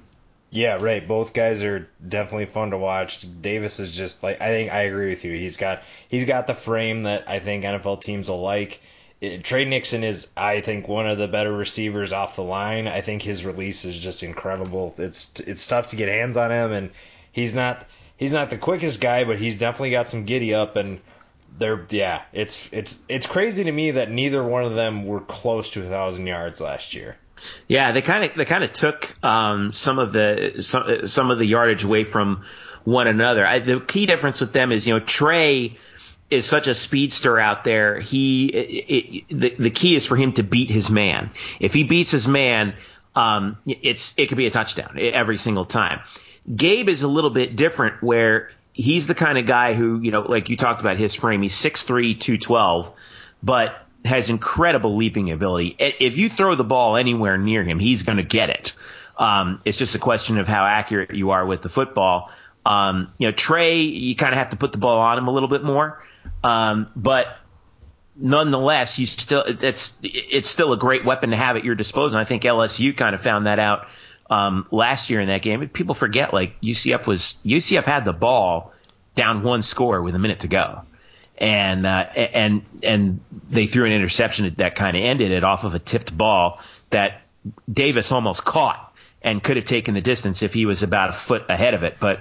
Yeah, 0.50 0.78
right. 0.80 1.06
Both 1.06 1.35
guys 1.35 1.62
are 1.62 1.88
definitely 2.06 2.47
fun 2.47 2.70
to 2.70 2.78
watch. 2.78 3.26
Davis 3.42 3.80
is 3.80 3.94
just 3.94 4.23
like 4.23 4.40
I 4.40 4.49
think 4.49 4.73
I 4.73 4.82
agree 4.82 5.11
with 5.11 5.25
you. 5.25 5.32
He's 5.32 5.56
got 5.56 5.82
he's 6.08 6.25
got 6.25 6.47
the 6.47 6.54
frame 6.54 7.02
that 7.02 7.28
I 7.28 7.38
think 7.38 7.64
NFL 7.64 8.02
teams 8.02 8.28
will 8.30 8.40
like. 8.40 8.80
It, 9.21 9.43
Tre 9.45 9.65
Nixon 9.65 10.05
is 10.05 10.29
I 10.37 10.61
think 10.61 10.87
one 10.87 11.09
of 11.09 11.19
the 11.19 11.29
better 11.29 11.53
receivers 11.53 12.13
off 12.13 12.37
the 12.37 12.45
line. 12.45 12.87
I 12.87 13.01
think 13.01 13.23
his 13.23 13.45
release 13.45 13.85
is 13.85 13.99
just 13.99 14.23
incredible. 14.23 14.95
It's 14.99 15.33
it's 15.41 15.67
tough 15.67 15.91
to 15.91 15.97
get 15.97 16.09
hands 16.09 16.37
on 16.37 16.51
him 16.51 16.73
and 16.73 16.91
he's 17.33 17.55
not 17.55 17.87
he's 18.17 18.33
not 18.33 18.51
the 18.51 18.59
quickest 18.59 19.01
guy, 19.01 19.25
but 19.25 19.39
he's 19.39 19.59
definitely 19.59 19.91
got 19.91 20.09
some 20.09 20.25
giddy 20.25 20.55
up 20.55 20.77
and 20.77 21.01
they're 21.59 21.85
yeah, 21.91 22.23
it's 22.33 22.71
it's 22.73 23.01
it's 23.09 23.27
crazy 23.27 23.65
to 23.65 23.73
me 23.73 23.93
that 23.93 24.11
neither 24.11 24.43
one 24.43 24.65
of 24.65 24.75
them 24.75 25.07
were 25.07 25.21
close 25.21 25.71
to 25.71 25.83
a 25.83 25.89
thousand 25.89 26.27
yards 26.27 26.61
last 26.61 26.95
year. 26.95 27.17
Yeah, 27.67 27.93
they 27.93 28.03
kind 28.03 28.25
of 28.25 28.37
they 28.37 28.45
kind 28.45 28.65
of 28.65 28.73
took 28.73 29.17
um, 29.25 29.73
some 29.73 29.99
of 29.99 30.13
the 30.13 30.55
some, 30.59 31.07
some 31.07 31.31
of 31.31 31.39
the 31.39 31.47
yardage 31.47 31.85
away 31.85 32.05
from 32.05 32.45
one 32.85 33.07
another. 33.07 33.47
I, 33.47 33.59
the 33.61 33.81
key 33.81 34.07
difference 34.07 34.41
with 34.41 34.53
them 34.53 34.73
is 34.73 34.87
you 34.87 34.95
know 34.95 35.01
Tre 35.01 35.77
is 36.30 36.47
such 36.47 36.66
a 36.66 36.75
speedster 36.75 37.38
out 37.38 37.64
there. 37.64 38.00
He 38.00 38.47
it, 38.47 38.85
it, 38.88 39.40
the 39.40 39.54
the 39.58 39.70
key 39.70 39.97
is 39.97 40.06
for 40.06 40.16
him 40.16 40.32
to 40.35 40.42
beat 40.42 40.70
his 40.70 40.90
man. 40.90 41.30
If 41.61 41.75
he 41.75 41.85
beats 41.85 42.11
his 42.11 42.28
man, 42.28 42.75
um, 43.14 43.58
it's 43.66 44.14
it 44.18 44.28
could 44.28 44.38
be 44.38 44.47
a 44.47 44.50
touchdown 44.50 44.99
every 44.99 45.38
single 45.38 45.64
time. 45.64 46.00
Gabe 46.54 46.88
is 46.88 47.02
a 47.02 47.08
little 47.08 47.30
bit 47.30 47.56
different 47.56 48.02
where 48.02 48.50
he's 48.73 49.06
the 49.06 49.14
kind 49.14 49.37
of 49.37 49.44
guy 49.44 49.75
who, 49.75 50.00
you 50.00 50.11
know, 50.11 50.23
like 50.23 50.49
you 50.49 50.56
talked 50.56 50.80
about 50.80 50.97
his 50.97 51.14
frame, 51.14 51.42
he's 51.42 51.54
6'3, 51.54 52.18
212, 52.18 52.92
but 53.42 53.76
has 54.04 54.30
incredible 54.30 54.97
leaping 54.97 55.30
ability. 55.30 55.76
If 55.78 56.16
you 56.16 56.28
throw 56.28 56.54
the 56.54 56.64
ball 56.64 56.97
anywhere 56.97 57.37
near 57.37 57.64
him, 57.64 57.78
he's 57.78 58.04
going 58.04 58.18
to 58.18 58.23
get 58.23 58.50
it. 58.50 58.73
Um, 59.18 59.61
it's 59.64 59.76
just 59.76 59.97
a 59.97 59.99
question 59.99 60.38
of 60.38 60.47
how 60.47 60.64
accurate 60.64 61.12
you 61.12 61.30
are 61.30 61.44
with 61.44 61.61
the 61.61 61.68
football. 61.68 62.30
Um, 62.64 63.12
you 63.18 63.26
know, 63.26 63.32
Tre, 63.32 63.80
you 63.80 64.14
kind 64.14 64.32
of 64.32 64.38
have 64.38 64.50
to 64.50 64.56
put 64.56 64.73
the 64.73 64.78
ball 64.78 65.00
on 65.00 65.18
him 65.18 65.26
a 65.26 65.32
little 65.32 65.49
bit 65.49 65.64
more. 65.64 66.02
Um, 66.42 66.90
but 66.94 67.26
nonetheless, 68.16 68.99
you 68.99 69.06
still 69.06 69.44
it's 69.47 70.00
it's 70.02 70.49
still 70.49 70.73
a 70.73 70.76
great 70.76 71.04
weapon 71.04 71.30
to 71.30 71.36
have 71.36 71.56
at 71.56 71.64
your 71.64 71.75
disposal. 71.75 72.19
And 72.19 72.26
I 72.26 72.28
think 72.28 72.43
LSU 72.43 72.97
kind 72.97 73.14
of 73.14 73.21
found 73.21 73.47
that 73.47 73.58
out 73.58 73.88
um, 74.30 74.67
last 74.71 75.10
year 75.10 75.21
in 75.21 75.28
that 75.28 75.43
game. 75.43 75.67
People 75.69 75.95
forget 75.95 76.32
like 76.32 76.60
UCF 76.60 77.06
was 77.06 77.41
UCF 77.45 77.84
had 77.84 78.04
the 78.04 78.12
ball 78.12 78.73
down 79.14 79.43
one 79.43 79.62
score 79.62 80.02
with 80.02 80.14
a 80.14 80.19
minute 80.19 80.41
to 80.41 80.49
go, 80.49 80.82
and 81.36 81.86
uh, 81.86 82.06
and 82.14 82.64
and 82.82 83.21
they 83.50 83.67
threw 83.67 83.86
an 83.86 83.93
interception 83.93 84.54
that 84.58 84.75
kind 84.75 84.97
of 84.97 85.02
ended 85.02 85.30
it 85.30 85.45
off 85.45 85.64
of 85.64 85.75
a 85.75 85.78
tipped 85.78 86.17
ball 86.17 86.60
that 86.91 87.23
Davis 87.73 88.12
almost 88.12 88.45
caught 88.45 88.84
and 89.23 89.43
could 89.43 89.56
have 89.56 89.67
taken 89.67 89.95
the 89.95 90.00
distance 90.00 90.43
if 90.43 90.54
he 90.54 90.67
was 90.67 90.82
about 90.82 91.10
a 91.10 91.12
foot 91.12 91.45
ahead 91.49 91.75
of 91.75 91.82
it. 91.82 91.97
But 91.99 92.21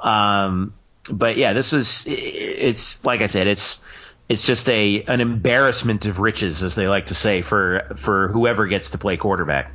um, 0.00 0.74
but 1.10 1.36
yeah, 1.36 1.52
this 1.52 1.72
is 1.72 2.06
it's 2.08 3.04
like 3.04 3.20
I 3.22 3.26
said, 3.26 3.46
it's 3.46 3.84
it's 4.28 4.46
just 4.46 4.68
a 4.68 5.02
an 5.02 5.20
embarrassment 5.20 6.06
of 6.06 6.20
riches, 6.20 6.62
as 6.62 6.74
they 6.74 6.88
like 6.88 7.06
to 7.06 7.14
say, 7.14 7.42
for 7.42 7.92
for 7.96 8.28
whoever 8.28 8.66
gets 8.66 8.90
to 8.90 8.98
play 8.98 9.16
quarterback. 9.16 9.72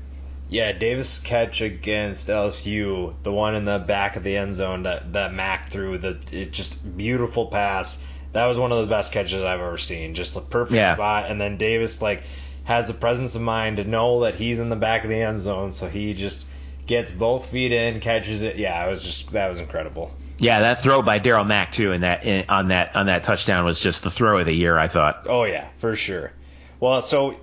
Yeah, 0.49 0.71
Davis 0.71 1.19
catch 1.19 1.61
against 1.61 2.27
LSU, 2.27 3.13
the 3.21 3.31
one 3.31 3.53
in 3.53 3.65
the 3.65 3.77
back 3.77 4.15
of 4.15 4.23
the 4.23 4.35
end 4.35 4.55
zone 4.55 4.83
that 4.83 5.13
that 5.13 5.33
Mack 5.33 5.69
threw, 5.69 5.97
the 5.99 6.17
it 6.31 6.51
just 6.51 6.97
beautiful 6.97 7.47
pass. 7.47 8.01
That 8.31 8.45
was 8.45 8.57
one 8.57 8.71
of 8.71 8.79
the 8.79 8.87
best 8.87 9.11
catches 9.11 9.43
I've 9.43 9.59
ever 9.59 9.77
seen. 9.77 10.15
Just 10.15 10.35
a 10.35 10.41
perfect 10.41 10.77
yeah. 10.77 10.95
spot, 10.95 11.29
and 11.29 11.39
then 11.39 11.57
Davis 11.57 12.01
like 12.01 12.23
has 12.63 12.87
the 12.87 12.93
presence 12.93 13.35
of 13.35 13.41
mind 13.41 13.77
to 13.77 13.83
know 13.83 14.21
that 14.21 14.35
he's 14.35 14.59
in 14.59 14.69
the 14.69 14.75
back 14.75 15.03
of 15.03 15.09
the 15.09 15.21
end 15.21 15.39
zone, 15.39 15.71
so 15.71 15.87
he 15.87 16.15
just 16.15 16.45
gets 16.89 17.11
both 17.11 17.49
feet 17.49 17.71
in, 17.71 17.99
catches 17.99 18.41
it. 18.41 18.57
Yeah, 18.57 18.83
it 18.83 18.89
was 18.89 19.03
just 19.03 19.31
that 19.31 19.47
was 19.47 19.59
incredible. 19.59 20.11
Yeah, 20.39 20.61
that 20.61 20.81
throw 20.81 21.03
by 21.03 21.19
Darriel 21.19 21.45
Mack 21.45 21.71
too, 21.71 21.91
and 21.91 22.03
that 22.03 22.25
in, 22.25 22.49
on 22.49 22.69
that 22.69 22.95
on 22.95 23.05
that 23.05 23.23
touchdown 23.23 23.63
was 23.63 23.79
just 23.79 24.03
the 24.03 24.09
throw 24.09 24.39
of 24.39 24.47
the 24.47 24.53
year. 24.53 24.77
I 24.77 24.87
thought. 24.87 25.27
Oh 25.29 25.43
yeah, 25.43 25.67
for 25.77 25.95
sure. 25.95 26.31
Well, 26.79 27.03
so 27.03 27.39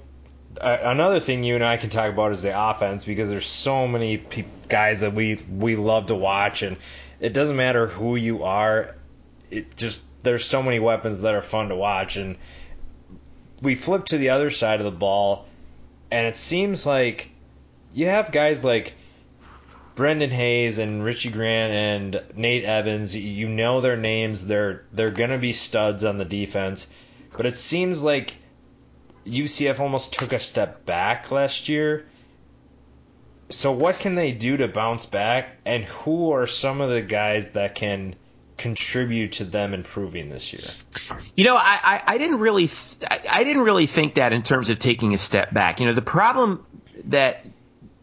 uh, 0.60 0.78
another 0.82 1.20
thing 1.20 1.44
you 1.44 1.54
and 1.54 1.64
I 1.64 1.76
can 1.76 1.90
talk 1.90 2.10
about 2.10 2.32
is 2.32 2.42
the 2.42 2.70
offense 2.70 3.04
because 3.04 3.28
there's 3.28 3.46
so 3.46 3.86
many 3.86 4.18
pe- 4.18 4.46
guys 4.68 5.00
that 5.00 5.14
we 5.14 5.36
we 5.48 5.76
love 5.76 6.06
to 6.06 6.16
watch, 6.16 6.62
and 6.62 6.76
it 7.20 7.32
doesn't 7.32 7.56
matter 7.56 7.86
who 7.86 8.16
you 8.16 8.42
are. 8.42 8.96
It 9.48 9.76
just 9.76 10.02
there's 10.24 10.44
so 10.44 10.60
many 10.60 10.80
weapons 10.80 11.20
that 11.20 11.36
are 11.36 11.40
fun 11.40 11.68
to 11.68 11.76
watch, 11.76 12.16
and 12.16 12.36
we 13.62 13.76
flip 13.76 14.06
to 14.06 14.18
the 14.18 14.30
other 14.30 14.50
side 14.50 14.80
of 14.80 14.86
the 14.86 14.98
ball, 14.98 15.46
and 16.10 16.26
it 16.26 16.36
seems 16.36 16.84
like 16.84 17.30
you 17.94 18.06
have 18.06 18.32
guys 18.32 18.64
like 18.64 18.94
Brendan 19.96 20.30
Hayes 20.30 20.78
and 20.78 21.02
Richie 21.02 21.30
Grant 21.30 21.72
and 21.72 22.22
Nate 22.36 22.64
Evans. 22.64 23.16
You 23.16 23.48
know 23.48 23.80
their 23.80 23.96
names. 23.96 24.46
They're 24.46 24.84
they're 24.92 25.10
gonna 25.10 25.38
be 25.38 25.52
studs 25.52 26.04
on 26.04 26.18
the 26.18 26.24
defense, 26.24 26.86
but 27.36 27.46
it 27.46 27.56
seems 27.56 28.02
like 28.02 28.36
UCF 29.24 29.80
almost 29.80 30.12
took 30.12 30.32
a 30.34 30.38
step 30.38 30.84
back 30.84 31.30
last 31.30 31.68
year. 31.70 32.06
So 33.48 33.72
what 33.72 33.98
can 33.98 34.16
they 34.16 34.32
do 34.32 34.58
to 34.58 34.68
bounce 34.68 35.06
back, 35.06 35.56
and 35.64 35.84
who 35.84 36.32
are 36.32 36.46
some 36.46 36.82
of 36.82 36.90
the 36.90 37.00
guys 37.00 37.50
that 37.50 37.74
can 37.74 38.16
contribute 38.58 39.32
to 39.32 39.44
them 39.44 39.72
improving 39.72 40.28
this 40.28 40.52
year? 40.52 40.68
You 41.36 41.44
know, 41.44 41.56
I, 41.56 41.78
I, 41.82 42.02
I 42.06 42.18
didn't 42.18 42.40
really 42.40 42.68
th- 42.68 43.22
I 43.30 43.44
didn't 43.44 43.62
really 43.62 43.86
think 43.86 44.16
that 44.16 44.34
in 44.34 44.42
terms 44.42 44.68
of 44.68 44.78
taking 44.78 45.14
a 45.14 45.18
step 45.18 45.54
back. 45.54 45.80
You 45.80 45.86
know, 45.86 45.94
the 45.94 46.02
problem 46.02 46.66
that 47.04 47.46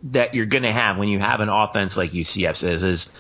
that 0.04 0.34
you're 0.34 0.46
going 0.46 0.63
to 0.63 0.72
have 0.72 0.98
when 0.98 1.08
you 1.08 1.20
have 1.20 1.39
an 1.39 1.50
offense 1.50 1.96
like 1.96 2.12
UCF 2.12 2.84
is 2.84 3.12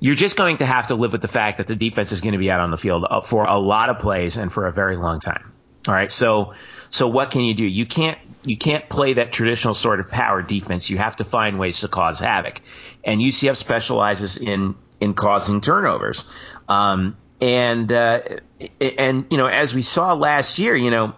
you're 0.00 0.14
just 0.14 0.36
going 0.36 0.58
to 0.58 0.66
have 0.66 0.88
to 0.88 0.94
live 0.94 1.12
with 1.12 1.22
the 1.22 1.28
fact 1.28 1.58
that 1.58 1.66
the 1.66 1.76
defense 1.76 2.12
is 2.12 2.20
going 2.20 2.32
to 2.32 2.38
be 2.38 2.50
out 2.50 2.60
on 2.60 2.70
the 2.70 2.76
field 2.76 3.06
for 3.24 3.44
a 3.44 3.58
lot 3.58 3.88
of 3.88 3.98
plays 3.98 4.36
and 4.36 4.52
for 4.52 4.66
a 4.66 4.72
very 4.72 4.96
long 4.96 5.20
time. 5.20 5.52
All 5.88 5.94
right, 5.94 6.10
so 6.10 6.54
so 6.90 7.08
what 7.08 7.30
can 7.30 7.42
you 7.42 7.54
do? 7.54 7.64
You 7.64 7.86
can't 7.86 8.18
you 8.44 8.56
can't 8.56 8.88
play 8.88 9.14
that 9.14 9.32
traditional 9.32 9.74
sort 9.74 10.00
of 10.00 10.10
power 10.10 10.42
defense. 10.42 10.90
You 10.90 10.98
have 10.98 11.16
to 11.16 11.24
find 11.24 11.58
ways 11.58 11.80
to 11.80 11.88
cause 11.88 12.18
havoc, 12.18 12.60
and 13.04 13.20
UCF 13.20 13.56
specializes 13.56 14.36
in 14.36 14.74
in 15.00 15.14
causing 15.14 15.60
turnovers. 15.60 16.28
Um, 16.68 17.16
and 17.40 17.90
uh, 17.92 18.22
and 18.80 19.26
you 19.30 19.38
know, 19.38 19.46
as 19.46 19.74
we 19.74 19.82
saw 19.82 20.14
last 20.14 20.58
year, 20.58 20.74
you 20.74 20.90
know, 20.90 21.14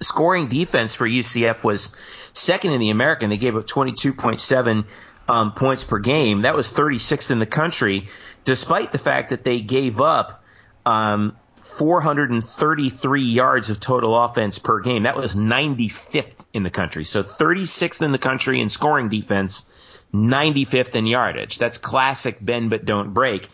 scoring 0.00 0.48
defense 0.48 0.94
for 0.94 1.06
UCF 1.06 1.64
was 1.64 1.96
second 2.34 2.72
in 2.72 2.80
the 2.80 2.90
American. 2.90 3.30
They 3.30 3.36
gave 3.36 3.56
up 3.56 3.66
22.7 3.66 4.84
um, 5.28 5.52
points 5.52 5.84
per 5.84 5.98
game. 5.98 6.42
That 6.42 6.54
was 6.54 6.72
36th 6.72 7.30
in 7.30 7.38
the 7.38 7.46
country, 7.46 8.08
despite 8.44 8.92
the 8.92 8.98
fact 8.98 9.30
that 9.30 9.44
they 9.44 9.60
gave 9.60 10.00
up 10.00 10.42
um, 10.84 11.36
433 11.62 13.22
yards 13.22 13.70
of 13.70 13.80
total 13.80 14.20
offense 14.20 14.58
per 14.58 14.80
game. 14.80 15.04
That 15.04 15.16
was 15.16 15.34
95th 15.34 16.34
in 16.52 16.62
the 16.64 16.70
country. 16.70 17.04
So 17.04 17.22
36th 17.22 18.02
in 18.02 18.12
the 18.12 18.18
country 18.18 18.60
in 18.60 18.68
scoring 18.68 19.08
defense, 19.08 19.66
95th 20.12 20.94
in 20.94 21.06
yardage. 21.06 21.58
That's 21.58 21.78
classic 21.78 22.38
bend 22.40 22.70
but 22.70 22.84
don't 22.84 23.14
break. 23.14 23.48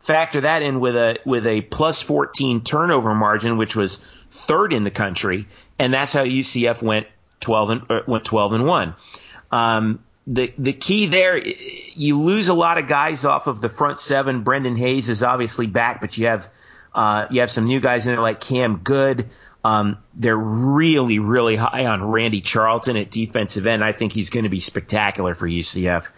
Factor 0.00 0.42
that 0.42 0.60
in 0.60 0.80
with 0.80 0.96
a 0.96 1.16
with 1.24 1.46
a 1.46 1.62
plus 1.62 2.02
14 2.02 2.62
turnover 2.62 3.14
margin, 3.14 3.56
which 3.56 3.74
was 3.74 4.04
third 4.30 4.74
in 4.74 4.84
the 4.84 4.90
country, 4.90 5.48
and 5.78 5.94
that's 5.94 6.12
how 6.12 6.24
UCF 6.24 6.82
went 6.82 7.06
12 7.44 7.70
and 7.70 7.82
uh, 7.90 8.00
went 8.06 8.24
12 8.24 8.54
and 8.54 8.66
one. 8.66 8.94
Um, 9.52 10.00
the 10.26 10.52
the 10.56 10.72
key 10.72 11.06
there, 11.06 11.36
you 11.38 12.20
lose 12.20 12.48
a 12.48 12.54
lot 12.54 12.78
of 12.78 12.88
guys 12.88 13.24
off 13.24 13.46
of 13.46 13.60
the 13.60 13.68
front 13.68 14.00
seven. 14.00 14.42
Brendan 14.42 14.76
Hayes 14.76 15.10
is 15.10 15.22
obviously 15.22 15.66
back, 15.66 16.00
but 16.00 16.16
you 16.16 16.26
have 16.26 16.48
uh, 16.94 17.26
you 17.30 17.40
have 17.40 17.50
some 17.50 17.66
new 17.66 17.80
guys 17.80 18.06
in 18.06 18.14
there 18.14 18.22
like 18.22 18.40
Cam 18.40 18.78
Goode. 18.78 19.28
Um, 19.64 19.98
they're 20.14 20.36
really, 20.36 21.18
really 21.18 21.56
high 21.56 21.86
on 21.86 22.02
Randy 22.10 22.42
Charlton 22.42 22.96
at 22.96 23.10
defensive 23.10 23.66
end. 23.66 23.82
I 23.82 23.92
think 23.92 24.12
he's 24.12 24.30
going 24.30 24.44
to 24.44 24.50
be 24.50 24.60
spectacular 24.60 25.34
for 25.34 25.48
UCF. 25.48 26.10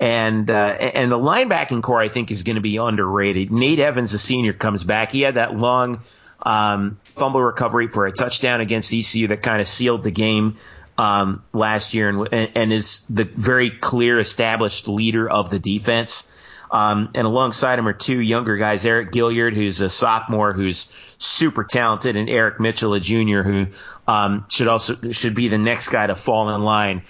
And 0.00 0.50
uh, 0.50 0.54
and 0.54 1.10
the 1.10 1.18
linebacking 1.18 1.82
core 1.82 2.00
I 2.00 2.08
think 2.08 2.30
is 2.30 2.42
going 2.42 2.56
to 2.56 2.62
be 2.62 2.78
underrated. 2.78 3.52
Nate 3.52 3.78
Evans, 3.78 4.12
the 4.12 4.18
senior, 4.18 4.52
comes 4.52 4.82
back. 4.82 5.12
He 5.12 5.20
had 5.20 5.34
that 5.34 5.54
long 5.54 6.00
um, 6.42 6.98
fumble 7.04 7.40
recovery 7.40 7.88
for 7.88 8.06
a 8.06 8.12
touchdown 8.12 8.60
against 8.60 8.92
ECU 8.92 9.28
that 9.28 9.42
kind 9.42 9.60
of 9.60 9.68
sealed 9.68 10.02
the 10.02 10.10
game 10.10 10.56
um, 10.98 11.42
last 11.52 11.94
year, 11.94 12.08
and, 12.08 12.50
and 12.54 12.72
is 12.72 13.06
the 13.08 13.24
very 13.24 13.70
clear 13.70 14.18
established 14.18 14.88
leader 14.88 15.28
of 15.28 15.50
the 15.50 15.58
defense. 15.58 16.28
Um, 16.70 17.10
and 17.14 17.26
alongside 17.26 17.78
him 17.78 17.86
are 17.86 17.92
two 17.92 18.18
younger 18.18 18.56
guys, 18.56 18.84
Eriq 18.84 19.10
Gilyard, 19.12 19.54
who's 19.54 19.82
a 19.82 19.90
sophomore, 19.90 20.54
who's 20.54 20.90
super 21.18 21.64
talented, 21.64 22.16
and 22.16 22.30
Eric 22.30 22.60
Mitchell, 22.60 22.94
a 22.94 23.00
junior, 23.00 23.42
who 23.42 23.66
um, 24.08 24.46
should 24.48 24.68
also 24.68 25.10
should 25.10 25.34
be 25.34 25.48
the 25.48 25.58
next 25.58 25.90
guy 25.90 26.06
to 26.06 26.14
fall 26.14 26.54
in 26.54 26.62
line 26.62 27.02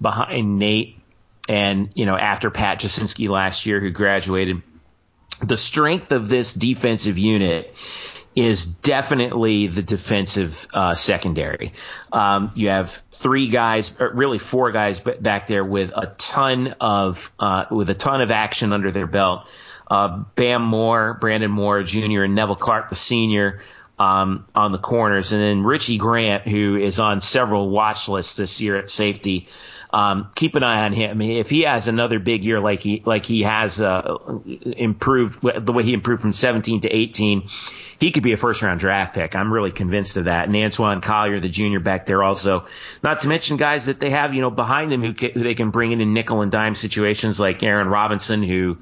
behind 0.00 0.58
Nate. 0.58 0.96
And 1.48 1.90
you 1.94 2.06
know, 2.06 2.16
after 2.16 2.50
Pat 2.50 2.80
Jasinski 2.80 3.28
last 3.28 3.66
year, 3.66 3.78
who 3.78 3.90
graduated, 3.90 4.62
the 5.42 5.56
strength 5.56 6.12
of 6.12 6.28
this 6.28 6.54
defensive 6.54 7.18
unit 7.18 7.74
is 8.40 8.64
definitely 8.64 9.66
the 9.66 9.82
defensive 9.82 10.66
uh, 10.72 10.94
secondary. 10.94 11.74
Um, 12.10 12.52
you 12.54 12.70
have 12.70 12.90
three 13.10 13.48
guys, 13.48 13.94
or 14.00 14.10
really 14.14 14.38
four 14.38 14.72
guys 14.72 14.98
back 14.98 15.46
there 15.46 15.62
with 15.62 15.92
a 15.94 16.14
ton 16.16 16.74
of 16.80 17.30
uh, 17.38 17.66
with 17.70 17.90
a 17.90 17.94
ton 17.94 18.22
of 18.22 18.30
action 18.30 18.72
under 18.72 18.90
their 18.90 19.06
belt. 19.06 19.46
Uh, 19.86 20.24
Bam 20.36 20.62
Moore, 20.62 21.18
Brandon 21.20 21.50
Moore 21.50 21.82
Jr., 21.82 22.22
and 22.22 22.34
Nevelle 22.34 22.58
Clarke, 22.58 22.88
the 22.88 22.94
senior, 22.94 23.60
um, 23.98 24.46
on 24.54 24.72
the 24.72 24.78
corners, 24.78 25.32
and 25.32 25.42
then 25.42 25.62
Richie 25.62 25.98
Grant, 25.98 26.48
who 26.48 26.76
is 26.76 26.98
on 26.98 27.20
several 27.20 27.68
watch 27.68 28.08
lists 28.08 28.36
this 28.36 28.62
year 28.62 28.76
at 28.76 28.88
safety. 28.88 29.48
Um, 29.92 30.30
keep 30.34 30.54
an 30.54 30.62
eye 30.62 30.84
on 30.84 30.92
him. 30.92 31.20
If 31.20 31.50
he 31.50 31.62
has 31.62 31.88
another 31.88 32.20
big 32.20 32.44
year 32.44 32.60
like 32.60 32.80
he 32.80 33.02
like 33.04 33.26
he 33.26 33.42
has 33.42 33.80
uh, 33.80 34.18
improved 34.64 35.40
the 35.42 35.72
way 35.72 35.82
he 35.82 35.92
improved 35.92 36.22
from 36.22 36.32
17 36.32 36.82
to 36.82 36.88
18, 36.88 37.48
he 37.98 38.12
could 38.12 38.22
be 38.22 38.32
a 38.32 38.36
first 38.36 38.62
round 38.62 38.78
draft 38.78 39.14
pick. 39.14 39.34
I'm 39.34 39.52
really 39.52 39.72
convinced 39.72 40.16
of 40.16 40.24
that. 40.24 40.46
And 40.46 40.54
Antwan 40.54 41.02
Collier, 41.02 41.40
the 41.40 41.48
junior 41.48 41.80
back 41.80 42.06
there, 42.06 42.22
also. 42.22 42.66
Not 43.02 43.20
to 43.20 43.28
mention 43.28 43.56
guys 43.56 43.86
that 43.86 44.00
they 44.00 44.10
have, 44.10 44.32
you 44.32 44.40
know, 44.40 44.50
behind 44.50 44.92
them 44.92 45.02
who, 45.02 45.12
can, 45.12 45.32
who 45.32 45.42
they 45.42 45.54
can 45.54 45.70
bring 45.70 45.92
in 45.92 46.00
in 46.00 46.14
nickel 46.14 46.40
and 46.42 46.52
dime 46.52 46.74
situations 46.74 47.40
like 47.40 47.62
Aaron 47.62 47.88
Robinson, 47.88 48.42
who, 48.42 48.78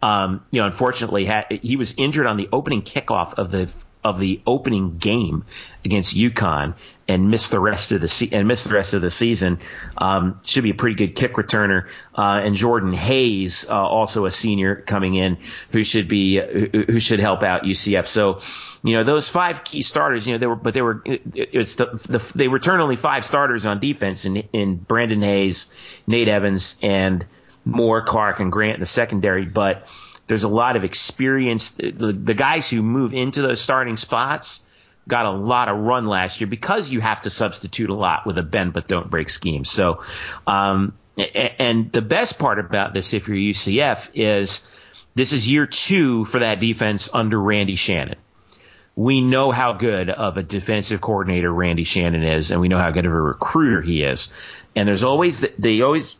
um, 0.00 0.44
you 0.50 0.60
know, 0.60 0.66
unfortunately 0.66 1.26
had 1.26 1.46
he 1.50 1.76
was 1.76 1.94
injured 1.98 2.26
on 2.26 2.36
the 2.36 2.48
opening 2.52 2.82
kickoff 2.82 3.34
of 3.34 3.50
the 3.50 3.70
of 4.04 4.18
the 4.18 4.40
opening 4.46 4.98
game 4.98 5.44
against 5.84 6.16
UConn 6.16 6.74
and 7.12 7.30
miss 7.30 7.48
the 7.48 7.60
rest 7.60 7.92
of 7.92 8.00
the 8.00 8.08
se- 8.08 8.30
and 8.32 8.48
missed 8.48 8.68
the 8.68 8.74
rest 8.74 8.94
of 8.94 9.02
the 9.02 9.10
season. 9.10 9.58
Um, 9.98 10.40
should 10.44 10.64
be 10.64 10.70
a 10.70 10.74
pretty 10.74 10.96
good 10.96 11.14
kick 11.14 11.34
returner. 11.34 11.88
Uh, 12.16 12.40
and 12.44 12.54
Jordan 12.54 12.92
Hayes, 12.92 13.66
uh, 13.68 13.74
also 13.74 14.24
a 14.24 14.30
senior 14.30 14.76
coming 14.76 15.14
in, 15.14 15.38
who 15.70 15.84
should 15.84 16.08
be 16.08 16.40
who, 16.40 16.84
who, 16.84 17.00
should 17.00 17.20
help 17.20 17.42
out 17.42 17.64
UCF. 17.64 18.06
So, 18.06 18.40
you 18.82 18.94
know, 18.94 19.04
those 19.04 19.28
five 19.28 19.64
key 19.64 19.82
starters, 19.82 20.26
you 20.26 20.32
know, 20.32 20.38
they 20.38 20.46
were 20.46 20.56
but 20.56 20.74
they 20.74 20.82
were 20.82 21.02
it, 21.04 21.22
it's 21.34 21.74
the, 21.76 21.86
the 21.86 22.32
they 22.34 22.48
return 22.48 22.80
only 22.80 22.96
five 22.96 23.24
starters 23.24 23.66
on 23.66 23.78
defense 23.78 24.24
in 24.24 24.36
in 24.52 24.76
Brandon 24.76 25.22
Hayes, 25.22 25.74
Nate 26.06 26.28
Evans, 26.28 26.78
and 26.82 27.26
Moore, 27.64 28.02
Clark, 28.02 28.40
and 28.40 28.50
Grant 28.50 28.74
in 28.74 28.80
the 28.80 28.86
secondary, 28.86 29.44
but 29.44 29.86
there's 30.26 30.44
a 30.44 30.48
lot 30.48 30.76
of 30.76 30.84
experience. 30.84 31.70
The, 31.70 32.12
the 32.12 32.34
guys 32.34 32.70
who 32.70 32.82
move 32.82 33.12
into 33.12 33.42
those 33.42 33.60
starting 33.60 33.96
spots 33.96 34.66
got 35.08 35.26
a 35.26 35.30
lot 35.30 35.68
of 35.68 35.78
run 35.78 36.06
last 36.06 36.40
year 36.40 36.48
because 36.48 36.90
you 36.90 37.00
have 37.00 37.22
to 37.22 37.30
substitute 37.30 37.90
a 37.90 37.94
lot 37.94 38.26
with 38.26 38.38
a 38.38 38.42
bend 38.42 38.72
but 38.72 38.86
don't 38.86 39.10
break 39.10 39.28
scheme. 39.28 39.64
So, 39.64 40.02
um, 40.46 40.94
and 41.16 41.92
the 41.92 42.02
best 42.02 42.38
part 42.38 42.58
about 42.58 42.94
this, 42.94 43.12
if 43.12 43.28
you're 43.28 43.36
UCF, 43.36 44.10
is 44.14 44.66
this 45.14 45.32
is 45.32 45.48
year 45.48 45.66
two 45.66 46.24
for 46.24 46.40
that 46.40 46.60
defense 46.60 47.12
under 47.12 47.40
Randy 47.40 47.76
Shannon. 47.76 48.16
We 48.94 49.20
know 49.20 49.50
how 49.50 49.72
good 49.72 50.10
of 50.10 50.36
a 50.36 50.42
defensive 50.42 51.00
coordinator 51.00 51.52
Randy 51.52 51.84
Shannon 51.84 52.22
is, 52.22 52.50
and 52.50 52.60
we 52.60 52.68
know 52.68 52.78
how 52.78 52.90
good 52.90 53.06
of 53.06 53.12
a 53.12 53.20
recruiter 53.20 53.80
he 53.80 54.02
is. 54.02 54.32
And 54.76 54.86
there's 54.86 55.02
always 55.02 55.40
the, 55.40 55.52
they 55.58 55.80
always 55.80 56.16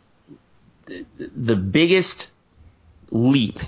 the 1.17 1.55
biggest 1.55 2.31
leap 3.09 3.59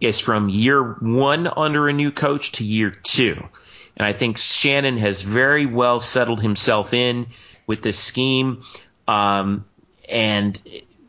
is 0.00 0.20
from 0.20 0.48
year 0.48 0.82
one 0.82 1.46
under 1.46 1.88
a 1.88 1.92
new 1.92 2.10
coach 2.10 2.52
to 2.52 2.64
year 2.64 2.90
two. 2.90 3.42
And 3.98 4.06
I 4.06 4.12
think 4.12 4.38
Shannon 4.38 4.98
has 4.98 5.22
very 5.22 5.66
well 5.66 6.00
settled 6.00 6.40
himself 6.40 6.94
in 6.94 7.26
with 7.66 7.82
this 7.82 7.98
scheme 7.98 8.64
um, 9.06 9.64
and 10.08 10.60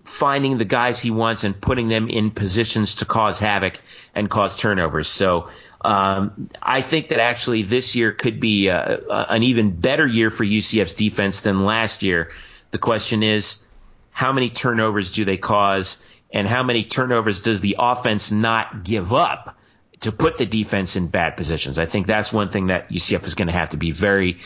finding 0.03 0.57
the 0.57 0.65
guys 0.65 0.99
he 0.99 1.11
wants 1.11 1.43
and 1.43 1.59
putting 1.59 1.87
them 1.87 2.09
in 2.09 2.31
positions 2.31 2.95
to 2.95 3.05
cause 3.05 3.39
havoc 3.39 3.79
and 4.13 4.29
cause 4.29 4.57
turnovers. 4.57 5.07
So 5.07 5.49
um, 5.83 6.49
I 6.61 6.81
think 6.81 7.09
that 7.09 7.19
actually 7.19 7.63
this 7.63 7.95
year 7.95 8.11
could 8.11 8.39
be 8.39 8.67
a, 8.67 8.99
an 9.09 9.43
even 9.43 9.71
better 9.71 10.05
year 10.05 10.29
for 10.29 10.43
UCF's 10.43 10.93
defense 10.93 11.41
than 11.41 11.65
last 11.65 12.03
year. 12.03 12.31
The 12.71 12.77
question 12.77 13.23
is, 13.23 13.65
how 14.11 14.31
many 14.33 14.49
turnovers 14.49 15.13
do 15.13 15.25
they 15.25 15.37
cause? 15.37 16.05
and 16.33 16.47
how 16.47 16.63
many 16.63 16.83
turnovers 16.83 17.41
does 17.41 17.61
the 17.61 17.77
offense 17.79 18.31
not 18.31 18.83
give 18.83 19.13
up 19.13 19.55
to 20.03 20.11
put 20.11 20.37
the 20.37 20.45
defense 20.45 20.95
in 20.95 21.07
bad 21.07 21.35
positions? 21.35 21.79
I 21.79 21.85
think 21.85 22.07
that's 22.07 22.31
one 22.31 22.49
thing 22.49 22.67
that 22.67 22.89
UCF 22.89 23.25
is 23.25 23.35
going 23.35 23.47
to 23.47 23.53
have 23.53 23.71
to 23.71 23.77
be 23.77 23.91
very 23.91 24.39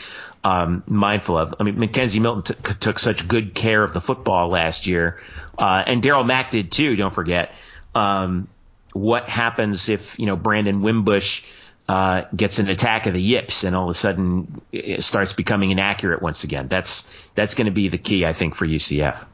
um, 0.44 0.82
mindful 0.86 1.38
of. 1.38 1.54
I 1.58 1.64
mean, 1.64 1.76
McKenzie 1.76 2.20
Milton 2.20 2.56
t- 2.56 2.74
took 2.74 2.98
such 2.98 3.28
good 3.28 3.54
care 3.54 3.82
of 3.82 3.92
the 3.92 4.00
football 4.00 4.48
last 4.48 4.86
year, 4.86 5.20
uh, 5.58 5.82
and 5.86 6.02
Darriel 6.02 6.26
Mack 6.26 6.50
did 6.50 6.72
too. 6.72 6.96
Don't 6.96 7.12
forget. 7.12 7.52
Um, 7.94 8.48
what 8.92 9.28
happens 9.28 9.88
if 9.88 10.18
you 10.18 10.26
know 10.26 10.36
Brandon 10.36 10.82
Wimbush 10.82 11.44
uh, 11.88 12.22
gets 12.34 12.58
an 12.58 12.68
attack 12.68 13.06
of 13.06 13.14
the 13.14 13.22
yips 13.22 13.64
and 13.64 13.74
all 13.74 13.84
of 13.84 13.90
a 13.90 13.94
sudden 13.94 14.60
it 14.72 15.02
starts 15.02 15.32
becoming 15.32 15.70
inaccurate 15.70 16.22
once 16.22 16.44
again? 16.44 16.68
That's 16.68 17.12
that's 17.34 17.54
going 17.54 17.66
to 17.66 17.72
be 17.72 17.88
the 17.88 17.98
key, 17.98 18.24
I 18.24 18.32
think, 18.32 18.54
for 18.54 18.66
UCF. 18.66 19.24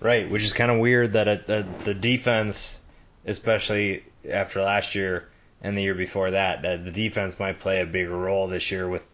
Right, 0.00 0.30
which 0.30 0.44
is 0.44 0.52
kind 0.52 0.70
of 0.70 0.78
weird 0.78 1.14
that 1.14 1.26
it, 1.26 1.46
the, 1.48 1.66
the 1.82 1.94
defense, 1.94 2.78
especially 3.26 4.04
after 4.30 4.62
last 4.62 4.94
year 4.94 5.28
and 5.62 5.76
the 5.76 5.82
year 5.82 5.94
before 5.94 6.30
that, 6.30 6.62
that 6.62 6.84
the 6.84 6.90
defense 6.90 7.38
might 7.38 7.60
play 7.60 7.80
a 7.80 7.86
bigger 7.86 8.16
role 8.16 8.46
this 8.46 8.70
year 8.70 8.88
with 8.88 9.04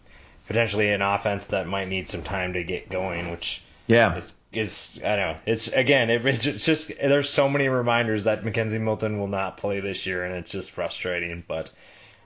potentially 0.47 0.91
an 0.91 1.03
offense 1.03 1.49
that 1.49 1.67
might 1.67 1.89
need 1.89 2.09
some 2.09 2.23
time 2.23 2.55
to 2.55 2.65
get 2.65 2.91
going, 2.91 3.31
which 3.31 3.63
yeah 3.87 4.17
is, 4.17 4.35
is 4.53 5.01
I 5.05 5.17
don't 5.17 5.29
know. 5.33 5.37
It's 5.47 5.69
again, 5.69 6.11
it, 6.11 6.25
it's 6.27 6.65
just 6.65 6.93
there's 6.99 7.29
so 7.29 7.49
many 7.49 7.69
reminders 7.69 8.25
that 8.25 8.45
McKenzie 8.45 8.81
Milton 8.81 9.19
will 9.19 9.29
not 9.29 9.57
play 9.57 9.81
this 9.81 10.07
year, 10.07 10.25
and 10.25 10.35
it's 10.35 10.51
just 10.51 10.71
frustrating. 10.71 11.45
But 11.47 11.71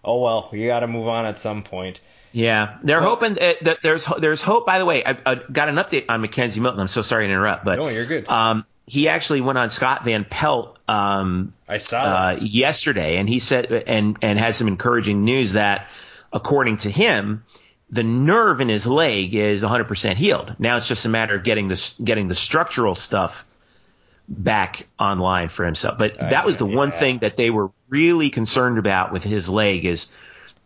oh 0.05 0.21
well, 0.21 0.51
you 0.53 0.67
got 0.67 0.81
to 0.81 0.87
move 0.87 1.09
on 1.09 1.27
at 1.27 1.39
some 1.39 1.63
point. 1.63 2.01
Yeah, 2.33 2.77
they're 2.83 3.01
well, 3.01 3.17
hoping 3.17 3.35
that 3.35 3.79
there's 3.83 4.07
there's 4.19 4.43
hope. 4.43 4.67
By 4.67 4.79
the 4.79 4.85
way, 4.85 5.05
I, 5.05 5.17
I, 5.25 5.35
got 5.51 5.69
an 5.69 5.77
update 5.77 6.07
on 6.09 6.23
McKenzie 6.23 6.61
Milton. 6.61 6.81
I'm 6.81 6.89
so 6.89 7.03
sorry 7.03 7.27
to 7.27 7.33
interrupt, 7.33 7.65
but 7.65 7.77
no, 7.77 7.89
you're 7.89 8.07
good. 8.07 8.29
Um, 8.29 8.67
he 8.87 9.09
actually 9.09 9.41
went 9.41 9.59
on 9.59 9.71
Scott 9.71 10.05
Van 10.05 10.25
Pelt. 10.25 10.78
Um, 10.89 11.53
I 11.69 11.79
saw 11.79 12.01
uh, 12.01 12.39
yesterday, 12.41 13.19
and 13.19 13.29
he 13.29 13.39
said 13.41 13.71
and 13.71 14.17
and 14.23 14.39
had 14.39 14.57
some 14.57 14.69
encouraging 14.69 15.25
news 15.25 15.53
that, 15.53 15.89
according 16.33 16.79
to 16.79 16.91
him, 16.91 17.45
the 17.91 18.03
nerve 18.03 18.61
in 18.61 18.69
his 18.69 18.87
leg 18.87 19.35
is 19.35 19.63
100% 19.63 20.17
healed. 20.17 20.57
Now 20.59 20.79
it's 20.79 20.89
just 20.89 21.05
a 21.05 21.09
matter 21.09 21.37
of 21.37 21.45
getting 21.45 21.69
the 21.69 21.95
getting 22.03 22.29
the 22.29 22.35
structural 22.35 22.95
stuff 22.95 23.45
back 24.29 24.87
online 24.99 25.49
for 25.49 25.65
himself. 25.65 25.99
But 25.99 26.19
that 26.19 26.45
was 26.45 26.57
the 26.57 26.67
uh, 26.67 26.69
yeah. 26.69 26.77
one 26.77 26.91
thing 26.91 27.19
that 27.19 27.37
they 27.37 27.51
were 27.51 27.71
really 27.89 28.31
concerned 28.31 28.79
about 28.79 29.13
with 29.13 29.25
his 29.25 29.49
leg 29.49 29.85
is 29.85 30.15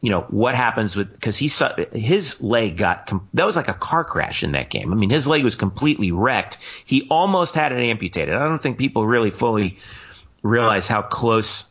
you 0.01 0.11
know 0.11 0.23
what 0.23 0.57
happens 0.57 0.97
with 0.97 1.13
because 1.13 1.37
he 1.37 1.47
saw 1.47 1.77
his 1.93 2.43
leg 2.43 2.77
got 2.77 3.11
that 3.35 3.47
was 3.47 3.55
like 3.55 3.69
a 3.69 3.75
car 3.75 4.03
crash 4.05 4.43
in 4.43 4.53
that 4.53 4.69
game. 4.69 4.93
I 4.93 4.97
mean, 4.97 5.11
his 5.11 5.29
leg 5.29 5.45
was 5.45 5.55
completely 5.55 6.11
wrecked. 6.11 6.59
He 6.85 7.07
almost 7.09 7.55
had 7.55 7.71
it 7.71 7.81
amputated. 7.81 8.35
I 8.35 8.45
don't 8.45 8.61
think 8.61 8.79
people 8.79 9.07
really 9.07 9.31
fully 9.31 9.79
realize 10.43 10.87
how 10.87 11.03
close 11.03 11.71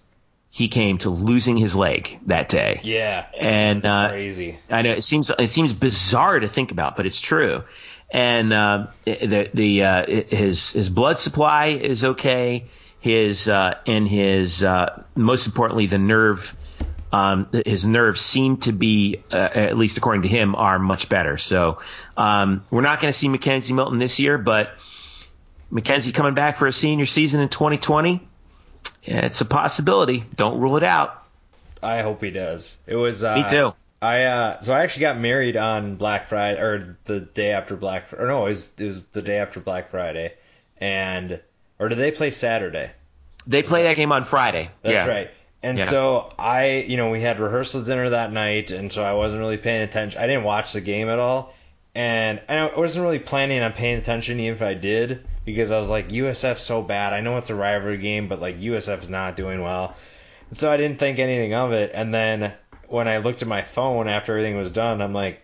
he 0.49 0.67
came 0.67 0.97
to 0.99 1.09
losing 1.09 1.57
his 1.57 1.75
leg 1.75 2.19
that 2.27 2.49
day. 2.49 2.81
Yeah, 2.83 3.25
and 3.39 3.85
uh, 3.85 4.09
crazy. 4.09 4.59
I 4.69 4.81
know 4.81 4.91
it 4.91 5.03
seems 5.03 5.29
it 5.29 5.49
seems 5.49 5.73
bizarre 5.73 6.39
to 6.39 6.47
think 6.47 6.71
about, 6.71 6.95
but 6.95 7.05
it's 7.05 7.21
true. 7.21 7.63
And 8.09 8.51
uh, 8.51 8.87
the 9.05 9.49
the 9.53 9.83
uh, 9.83 10.05
his 10.29 10.71
his 10.71 10.89
blood 10.89 11.17
supply 11.17 11.67
is 11.67 12.03
okay. 12.03 12.65
His 12.99 13.47
uh, 13.47 13.75
and 13.87 14.07
his 14.07 14.63
uh, 14.63 15.03
most 15.15 15.45
importantly 15.45 15.87
the 15.87 15.97
nerve 15.97 16.55
um, 17.13 17.49
his 17.65 17.85
nerves 17.85 18.21
seem 18.21 18.57
to 18.57 18.71
be, 18.71 19.23
uh, 19.31 19.35
at 19.35 19.77
least 19.77 19.97
according 19.97 20.21
to 20.21 20.27
him, 20.29 20.55
are 20.55 20.79
much 20.79 21.09
better. 21.09 21.37
So 21.37 21.79
um, 22.15 22.63
we're 22.71 22.81
not 22.81 23.01
going 23.01 23.11
to 23.11 23.17
see 23.17 23.27
McKenzie 23.27 23.75
Milton 23.75 23.99
this 23.99 24.19
year, 24.19 24.37
but 24.37 24.71
McKenzie 25.71 26.13
coming 26.13 26.35
back 26.35 26.57
for 26.57 26.67
a 26.67 26.71
senior 26.71 27.05
season 27.05 27.41
in 27.41 27.49
2020, 27.49 28.25
it's 29.03 29.41
a 29.41 29.45
possibility. 29.45 30.25
Don't 30.35 30.59
rule 30.59 30.77
it 30.77 30.83
out. 30.83 31.23
I 31.83 32.01
hope 32.01 32.23
he 32.23 32.31
does. 32.31 32.77
It 32.85 32.95
was 32.95 33.23
uh, 33.23 33.35
me 33.35 33.49
too. 33.49 33.73
I 34.01 34.23
uh, 34.23 34.59
so 34.61 34.73
I 34.73 34.83
actually 34.83 35.01
got 35.01 35.19
married 35.19 35.57
on 35.57 35.95
Black 35.95 36.27
Friday 36.27 36.59
or 36.59 36.97
the 37.05 37.19
day 37.19 37.51
after 37.51 37.75
Black 37.75 38.11
or 38.13 38.27
no, 38.27 38.45
it 38.45 38.49
was, 38.49 38.71
it 38.79 38.85
was 38.85 39.01
the 39.11 39.21
day 39.21 39.37
after 39.37 39.59
Black 39.59 39.91
Friday, 39.91 40.33
and 40.77 41.39
or 41.79 41.89
did 41.89 41.97
they 41.97 42.11
play 42.11 42.31
Saturday? 42.31 42.91
They 43.47 43.63
play 43.63 43.83
that 43.83 43.95
game 43.95 44.11
on 44.11 44.25
Friday. 44.25 44.69
That's 44.81 44.93
yeah. 44.93 45.07
right. 45.07 45.31
And 45.63 45.77
Yeah. 45.77 45.85
so 45.85 46.33
I, 46.37 46.85
you 46.87 46.97
know, 46.97 47.11
we 47.11 47.21
had 47.21 47.39
rehearsal 47.39 47.83
dinner 47.83 48.09
that 48.09 48.31
night, 48.31 48.71
and 48.71 48.91
so 48.91 49.03
I 49.03 49.13
wasn't 49.13 49.41
really 49.41 49.57
paying 49.57 49.83
attention. 49.83 50.19
I 50.19 50.27
didn't 50.27 50.43
watch 50.43 50.73
the 50.73 50.81
game 50.81 51.07
at 51.09 51.19
all, 51.19 51.53
and 51.93 52.41
I 52.49 52.75
wasn't 52.75 53.03
really 53.03 53.19
planning 53.19 53.61
on 53.61 53.73
paying 53.73 53.97
attention 53.97 54.39
even 54.39 54.55
if 54.55 54.61
I 54.61 54.73
did, 54.73 55.23
because 55.45 55.71
I 55.71 55.79
was 55.79 55.89
like, 55.89 56.09
USF's 56.09 56.61
so 56.61 56.81
bad. 56.81 57.13
I 57.13 57.21
know 57.21 57.37
it's 57.37 57.49
a 57.49 57.55
rivalry 57.55 57.97
game, 57.97 58.27
but 58.27 58.39
like 58.39 58.59
USF's 58.59 59.09
not 59.09 59.35
doing 59.35 59.61
well, 59.61 59.95
and 60.49 60.57
so 60.57 60.71
I 60.71 60.77
didn't 60.77 60.99
think 60.99 61.19
anything 61.19 61.53
of 61.53 61.73
it. 61.73 61.91
And 61.93 62.13
then 62.13 62.53
when 62.87 63.07
I 63.07 63.17
looked 63.17 63.41
at 63.41 63.47
my 63.47 63.61
phone 63.61 64.07
after 64.07 64.33
everything 64.37 64.57
was 64.57 64.71
done, 64.71 65.01
I'm 65.01 65.13
like, 65.13 65.41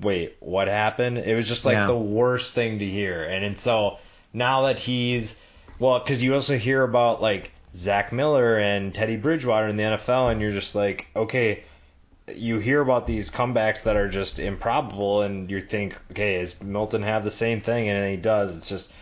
wait, 0.00 0.36
what 0.40 0.68
happened? 0.68 1.18
It 1.18 1.34
was 1.34 1.46
just 1.48 1.64
like 1.64 1.74
Yeah. 1.74 1.86
the 1.86 1.96
worst 1.96 2.52
thing 2.54 2.78
to 2.78 2.86
hear. 2.86 3.24
And, 3.24 3.44
and 3.44 3.58
so 3.58 3.98
now 4.32 4.62
that 4.62 4.78
he's, 4.78 5.36
well, 5.78 5.98
because 5.98 6.22
you 6.22 6.34
also 6.34 6.56
hear 6.56 6.82
about 6.82 7.20
like 7.20 7.50
Zach 7.72 8.12
Miller 8.12 8.58
and 8.58 8.94
Teddy 8.94 9.16
Bridgewater 9.16 9.68
in 9.68 9.76
the 9.76 9.82
NFL, 9.82 10.32
and 10.32 10.40
you're 10.40 10.52
just 10.52 10.74
like, 10.74 11.08
okay, 11.14 11.62
you 12.34 12.58
hear 12.58 12.80
about 12.80 13.06
these 13.06 13.30
comebacks 13.30 13.84
that 13.84 13.96
are 13.96 14.08
just 14.08 14.38
improbable, 14.38 15.22
and 15.22 15.50
you 15.50 15.60
think, 15.60 15.98
okay, 16.12 16.40
does 16.40 16.60
Milton 16.62 17.02
have 17.02 17.24
the 17.24 17.30
same 17.30 17.60
thing? 17.60 17.88
And 17.88 18.08
he 18.08 18.16
does. 18.16 18.56
It's 18.56 18.68
just, 18.68 18.92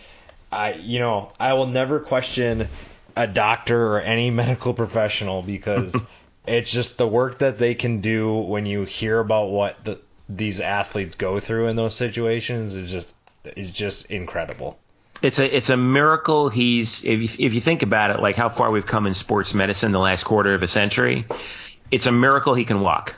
I, 0.57 0.75
you 0.75 0.99
know, 0.99 1.31
I 1.39 1.53
will 1.53 1.67
never 1.67 2.01
question 2.01 2.69
a 3.15 3.27
doctor 3.27 3.95
or 3.95 4.01
any 4.01 4.31
medical 4.43 4.75
professional 4.75 5.43
because 5.43 5.95
it's 6.47 6.71
just 6.71 6.99
the 6.99 7.07
work 7.07 7.39
that 7.39 7.59
they 7.59 7.75
can 7.75 8.01
do 8.01 8.35
when 8.35 8.67
you 8.67 8.85
hear 8.85 9.19
about 9.21 9.51
what 9.51 9.85
the, 9.85 10.01
these 10.29 10.61
athletes 10.61 11.17
go 11.17 11.39
through 11.41 11.69
in 11.69 11.77
those 11.77 11.95
situations 11.95 12.75
is 12.75 12.91
just 12.91 13.15
is 13.57 13.71
just 13.71 14.07
incredible. 14.07 14.79
It's 15.23 15.39
a 15.39 15.57
it's 15.57 15.71
a 15.71 15.77
miracle. 15.77 16.49
He's 16.49 17.05
if 17.05 17.39
you, 17.39 17.47
if 17.47 17.55
you 17.55 17.61
think 17.61 17.83
about 17.83 18.11
it, 18.11 18.21
like 18.21 18.37
how 18.37 18.49
far 18.49 18.73
we've 18.73 18.87
come 18.87 19.07
in 19.07 19.15
sports 19.15 19.55
medicine 19.55 19.93
the 19.93 20.01
last 20.01 20.25
quarter 20.25 20.55
of 20.55 20.63
a 20.63 20.69
century, 20.69 21.27
it's 21.91 22.07
a 22.07 22.13
miracle 22.13 22.55
he 22.55 22.65
can 22.65 22.81
walk. 22.81 23.17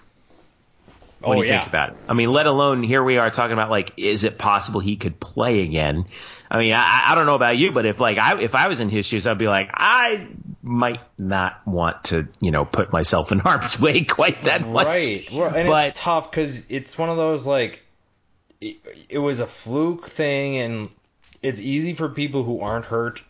When 1.20 1.38
Oh, 1.38 1.42
you 1.42 1.48
yeah. 1.48 1.58
think 1.60 1.68
about 1.68 1.88
it, 1.90 1.96
I 2.08 2.14
mean, 2.14 2.30
let 2.32 2.46
alone 2.46 2.82
here 2.84 3.02
we 3.02 3.18
are 3.18 3.30
talking 3.30 3.52
about 3.52 3.70
like, 3.70 3.92
is 3.96 4.22
it 4.24 4.38
possible 4.38 4.80
he 4.80 4.96
could 4.96 5.18
play 5.18 5.62
again? 5.62 6.04
I 6.50 6.58
mean, 6.58 6.72
I, 6.72 7.02
I 7.08 7.14
don't 7.16 7.26
know 7.26 7.34
about 7.34 7.56
you, 7.58 7.72
but 7.72 7.86
if 7.86 7.98
like 8.00 8.18
I 8.18 8.40
if 8.40 8.54
I 8.54 8.68
was 8.68 8.80
in 8.80 8.88
his 8.88 9.04
shoes, 9.04 9.26
I'd 9.26 9.36
be 9.36 9.48
like, 9.48 9.68
I 9.74 10.28
might 10.62 11.00
not 11.18 11.60
want 11.66 12.04
to, 12.04 12.28
you 12.40 12.50
know, 12.52 12.64
put 12.64 12.92
myself 12.92 13.32
in 13.32 13.38
harm's 13.40 13.78
way 13.80 14.04
quite 14.04 14.44
that 14.44 14.66
much. 14.66 14.86
Right. 14.86 15.28
Well, 15.32 15.52
and 15.54 15.66
but 15.68 15.88
it's 15.88 16.00
tough 16.00 16.30
because 16.30 16.66
it's 16.70 16.96
one 16.96 17.08
of 17.10 17.16
those 17.16 17.44
like 17.46 17.82
it, 18.60 18.76
it 19.08 19.18
was 19.18 19.40
a 19.40 19.46
fluke 19.46 20.06
thing, 20.08 20.56
and 20.58 20.90
it's 21.42 21.60
easy 21.60 21.94
for 21.94 22.08
people 22.08 22.44
who 22.44 22.60
aren't 22.60 22.84
hurt 22.86 23.22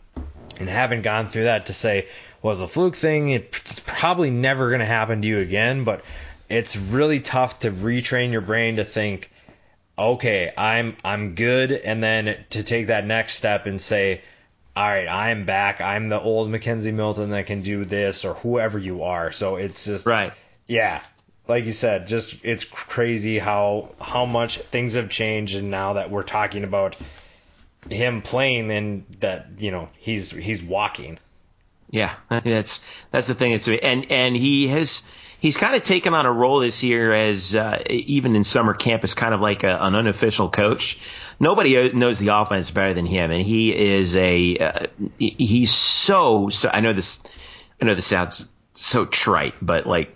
and 0.59 0.69
haven't 0.69 1.01
gone 1.01 1.27
through 1.27 1.43
that 1.45 1.65
to 1.67 1.73
say, 1.73 2.07
"Well, 2.41 2.51
it's 2.53 2.61
a 2.61 2.67
fluke 2.67 2.95
thing. 2.95 3.29
It's 3.29 3.79
probably 3.81 4.29
never 4.29 4.69
going 4.69 4.79
to 4.79 4.85
happen 4.85 5.21
to 5.23 5.27
you 5.27 5.39
again." 5.39 5.83
But 5.83 6.03
it's 6.49 6.75
really 6.75 7.19
tough 7.19 7.59
to 7.59 7.71
retrain 7.71 8.31
your 8.31 8.41
brain 8.41 8.77
to 8.77 8.85
think, 8.85 9.31
"Okay, 9.97 10.51
I'm 10.57 10.97
I'm 11.03 11.35
good," 11.35 11.71
and 11.71 12.03
then 12.03 12.37
to 12.51 12.63
take 12.63 12.87
that 12.87 13.05
next 13.05 13.35
step 13.35 13.65
and 13.65 13.81
say. 13.81 14.21
All 14.75 14.87
right, 14.87 15.07
I'm 15.09 15.45
back. 15.45 15.81
I'm 15.81 16.07
the 16.07 16.21
old 16.21 16.49
McKenzie 16.49 16.93
Milton 16.93 17.31
that 17.31 17.47
can 17.47 17.63
do 17.63 17.83
this, 17.83 18.23
or 18.23 18.35
whoever 18.35 18.79
you 18.79 19.03
are. 19.03 19.29
So 19.33 19.57
it's 19.57 19.83
just 19.83 20.05
right. 20.05 20.31
yeah, 20.67 21.01
like 21.49 21.65
you 21.65 21.73
said, 21.73 22.07
just 22.07 22.37
it's 22.43 22.63
crazy 22.63 23.39
how 23.39 23.89
how 23.99 24.25
much 24.25 24.59
things 24.59 24.93
have 24.93 25.09
changed, 25.09 25.55
and 25.55 25.69
now 25.71 25.93
that 25.93 26.11
we're 26.11 26.23
talking 26.23 26.63
about 26.63 26.95
him 27.89 28.21
playing, 28.21 28.71
and 28.71 29.05
that 29.19 29.47
you 29.57 29.71
know 29.71 29.89
he's 29.97 30.31
he's 30.31 30.63
walking. 30.63 31.17
Yeah, 31.89 32.13
that's 32.29 32.85
that's 33.11 33.27
the 33.27 33.35
thing. 33.35 33.53
It's 33.53 33.67
and 33.67 34.11
and 34.11 34.35
he 34.35 34.67
has 34.67 35.09
he's 35.39 35.57
kind 35.57 35.75
of 35.75 35.83
taken 35.83 36.13
on 36.13 36.25
a 36.25 36.31
role 36.31 36.59
this 36.59 36.83
year 36.83 37.13
as 37.13 37.55
uh, 37.55 37.81
even 37.89 38.35
in 38.35 38.43
summer 38.43 38.73
camp 38.73 39.03
as 39.03 39.13
kind 39.13 39.33
of 39.33 39.41
like 39.41 39.63
a, 39.63 39.77
an 39.83 39.95
unofficial 39.95 40.49
coach. 40.49 40.99
Nobody 41.39 41.91
knows 41.93 42.19
the 42.19 42.29
offense 42.35 42.71
better 42.71 42.93
than 42.93 43.05
him, 43.05 43.31
and 43.31 43.45
he 43.45 43.73
is 43.73 44.15
a 44.15 44.57
uh, 44.57 44.87
he's 45.17 45.71
so, 45.71 46.49
so. 46.49 46.69
I 46.71 46.81
know 46.81 46.93
this. 46.93 47.23
I 47.81 47.85
know 47.85 47.95
this 47.95 48.07
sounds 48.07 48.51
so 48.73 49.05
trite, 49.05 49.55
but 49.61 49.87
like 49.87 50.15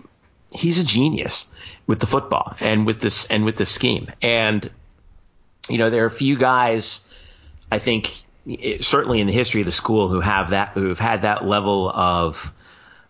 he's 0.51 0.79
a 0.79 0.86
genius 0.86 1.47
with 1.88 1.99
the 1.99 2.07
football 2.07 2.55
and 2.59 2.86
with 2.86 2.99
this 3.01 3.25
and 3.27 3.45
with 3.45 3.55
the 3.55 3.65
scheme. 3.65 4.09
And 4.21 4.69
you 5.69 5.77
know 5.77 5.89
there 5.89 6.03
are 6.03 6.07
a 6.07 6.12
few 6.12 6.38
guys 6.38 7.09
I 7.71 7.79
think 7.79 8.13
it- 8.45 8.83
certainly 8.83 9.21
in 9.21 9.27
the 9.27 9.33
history 9.33 9.62
of 9.62 9.65
the 9.65 9.71
school 9.71 10.09
who 10.09 10.19
have 10.19 10.49
that 10.49 10.69
who've 10.73 10.99
had 10.99 11.21
that 11.21 11.45
level 11.45 11.89
of 11.89 12.53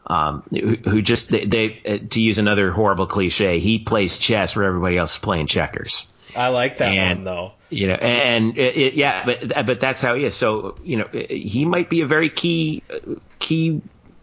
um, 0.08 0.44
who, 0.52 0.76
who 0.76 1.02
just 1.02 1.30
they, 1.30 1.46
they 1.46 1.82
uh, 1.86 1.98
to 2.10 2.22
use 2.22 2.38
another 2.38 2.72
horrible 2.72 3.08
cliche 3.08 3.60
he 3.60 3.80
plays 3.80 4.18
chess 4.18 4.56
where 4.56 4.66
everybody 4.66 4.98
else 4.98 5.14
is 5.14 5.20
playing 5.20 5.48
checkers 5.48 6.12
I 6.36 6.48
like 6.50 6.80
that 6.80 6.90
And- 6.92 7.20
one 7.20 7.24
though. 7.26 7.54
you 7.70 7.88
know 7.88 7.94
and 7.96 8.58
it, 8.58 8.78
it, 8.78 8.94
yeah 8.96 9.26
but 9.26 9.66
but 9.66 9.80
that's 9.80 10.02
how 10.02 10.16
he 10.16 10.26
is 10.26 10.36
so 10.36 10.76
you 10.84 10.98
know 10.98 11.08
he 11.30 11.66
might 11.66 11.90
be 11.90 12.02
a 12.02 12.08
very 12.08 12.30
key 12.30 12.84
key 13.40 13.82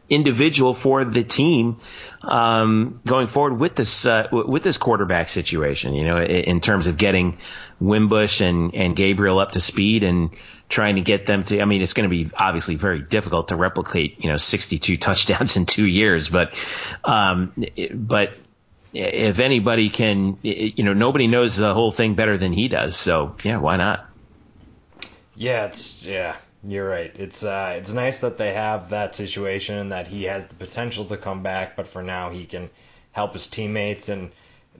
individual 0.09 0.75
for 0.75 1.05
the 1.05 1.23
team 1.23 1.77
um, 2.23 3.01
going 3.07 3.29
forward 3.29 3.59
with 3.61 3.77
this 3.77 4.07
uh, 4.07 4.27
with 4.33 4.65
this 4.65 4.77
quarterback 4.77 5.29
situation. 5.29 5.95
You 5.95 6.05
know, 6.05 6.19
in, 6.19 6.27
in 6.27 6.61
terms 6.61 6.89
of 6.89 6.97
getting 6.97 7.39
Wimbush 7.81 8.41
and 8.41 8.75
and 8.75 8.95
Gabriel 8.95 9.39
up 9.39 9.53
to 9.53 9.61
speed 9.61 10.03
and 10.03 10.31
trying 10.69 10.97
to 10.97 11.01
get 11.01 11.27
them 11.27 11.45
to. 11.45 11.61
I 11.61 11.65
mean, 11.65 11.83
it's 11.83 11.95
going 11.95 12.09
to 12.09 12.15
be 12.15 12.31
obviously 12.37 12.77
very 12.77 13.01
difficult 13.01 13.49
to 13.49 13.57
replicate. 13.57 14.23
You 14.23 14.31
know, 14.31 14.37
62 14.37 14.97
touchdowns 14.99 15.57
in 15.57 15.67
two 15.67 15.87
years, 15.87 16.29
but 16.29 16.53
um, 17.05 17.53
but 17.93 18.37
if 18.93 19.39
anybody 19.39 19.89
can, 19.89 20.39
you 20.43 20.85
know, 20.85 20.95
nobody 20.95 21.27
knows 21.27 21.57
the 21.57 21.75
whole 21.75 21.93
thing 21.93 22.15
better 22.15 22.37
than 22.37 22.53
he 22.53 22.69
does. 22.69 22.97
So 22.97 23.37
yeah, 23.43 23.59
why 23.59 23.77
not? 23.77 24.07
Yeah, 25.37 25.67
it's 25.67 26.07
yeah. 26.07 26.37
You're 26.63 26.87
right. 26.87 27.11
It's 27.17 27.43
uh, 27.43 27.75
it's 27.79 27.95
nice 27.95 28.21
that 28.21 28.37
they 28.37 28.53
have 28.53 28.91
that 28.91 29.15
situation 29.15 29.79
and 29.79 29.93
that 29.93 30.07
he 30.09 30.25
has 30.25 30.47
the 30.47 30.55
potential 30.55 31.07
to 31.07 31.17
come 31.17 31.43
back, 31.43 31.77
but 31.77 31.89
for 31.89 32.03
now 32.03 32.29
he 32.31 32.45
can 32.45 32.69
help 33.13 33.33
his 33.33 33.47
teammates 33.47 34.09
and 34.09 34.31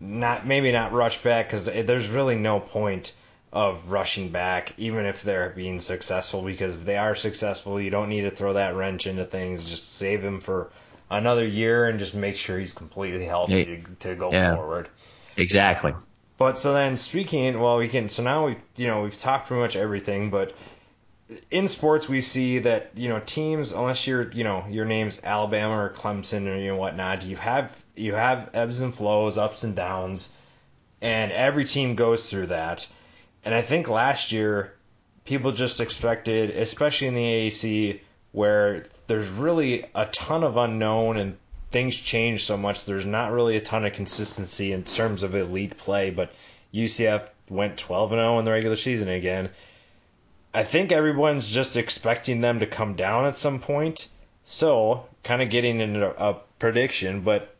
not 0.01 0.47
maybe 0.47 0.73
not 0.73 0.93
rush 0.93 1.23
back 1.23 1.47
because 1.47 1.67
there's 1.67 2.09
really 2.09 2.37
no 2.37 2.61
point 2.61 3.13
of 3.53 3.91
rushing 3.91 4.31
back, 4.31 4.73
even 4.79 5.07
if 5.07 5.23
they're 5.23 5.51
being 5.51 5.79
successful. 5.79 6.43
Because 6.43 6.75
if 6.75 6.85
they 6.85 6.97
are 6.97 7.15
successful, 7.15 7.81
you 7.81 7.91
don't 7.91 8.09
need 8.09 8.23
to 8.23 8.31
throw 8.31 8.53
that 8.55 8.75
wrench 8.75 9.07
into 9.07 9.25
things. 9.25 9.69
Just 9.69 9.97
save 9.97 10.23
him 10.23 10.41
for 10.41 10.71
another 11.11 11.47
year 11.47 11.87
and 11.87 11.99
just 11.99 12.15
make 12.15 12.37
sure 12.37 12.59
he's 12.59 12.73
completely 12.73 13.25
healthy 13.25 13.65
to, 13.65 13.83
to 14.01 14.15
go 14.15 14.31
Yeah. 14.33 14.55
forward. 14.55 14.89
Exactly. 15.37 15.93
But 16.37 16.57
so 16.57 16.73
then 16.73 16.97
speaking, 16.97 17.59
well, 17.61 17.79
we 17.79 17.89
can. 17.89 18.09
So 18.09 18.23
now 18.23 18.47
we, 18.47 18.57
you 18.77 18.87
know, 18.87 19.03
we've 19.03 19.19
talked 19.19 19.49
pretty 19.49 19.61
much 19.61 19.77
everything. 19.77 20.31
But 20.31 20.55
in 21.51 21.69
sports, 21.69 22.09
we 22.09 22.21
see 22.21 22.59
that 22.61 22.91
you 22.95 23.09
know 23.09 23.21
teams, 23.21 23.73
unless 23.73 24.07
you're, 24.07 24.31
you 24.33 24.45
know, 24.45 24.65
your 24.69 24.85
name's 24.85 25.21
Alabama 25.23 25.79
or 25.85 25.91
Clemson 25.91 26.47
or 26.47 26.57
you 26.57 26.69
know 26.69 26.77
whatnot, 26.77 27.25
you 27.25 27.37
have 27.37 27.85
you 27.95 28.15
have 28.15 28.51
ebbs 28.55 28.81
and 28.81 28.95
flows, 28.95 29.39
ups 29.39 29.65
and 29.65 29.77
downs, 29.77 30.33
and 31.01 31.33
every 31.33 31.65
team 31.65 31.95
goes 31.95 32.29
through 32.29 32.47
that. 32.47 32.87
And 33.45 33.55
I 33.55 33.63
think 33.63 33.89
last 33.89 34.33
year, 34.33 34.75
people 35.25 35.53
just 35.53 35.81
expected, 35.81 36.51
especially 36.51 37.07
in 37.07 37.15
the 37.15 37.51
AAC, 37.51 38.01
where 38.33 38.87
there's 39.07 39.29
really 39.29 39.85
a 39.95 40.07
ton 40.07 40.45
of 40.45 40.57
unknown 40.57 41.17
and 41.17 41.39
things 41.71 41.97
change 41.97 42.45
so 42.45 42.57
much. 42.57 42.85
There's 42.85 43.07
not 43.07 43.33
really 43.33 43.57
a 43.57 43.61
ton 43.61 43.85
of 43.85 43.93
consistency 43.93 44.73
in 44.73 44.85
terms 44.85 45.23
of 45.23 45.35
elite 45.35 45.77
play, 45.79 46.11
but 46.11 46.33
UCF 46.75 47.29
went 47.49 47.79
12 47.79 48.13
and 48.13 48.21
0 48.21 48.39
in 48.39 48.45
the 48.45 48.51
regular 48.51 48.77
season 48.77 49.09
again. 49.09 49.51
I 50.53 50.65
think 50.65 50.93
everyone's 50.93 51.51
just 51.51 51.77
expecting 51.77 52.41
them 52.41 52.61
to 52.61 52.67
come 52.67 52.95
down 52.95 53.27
at 53.27 53.37
some 53.37 53.61
point. 53.61 54.09
So, 54.45 55.07
kind 55.23 55.43
of 55.43 55.51
getting 55.51 55.81
into 55.81 56.07
a 56.07 56.41
prediction, 56.59 57.21
but 57.21 57.55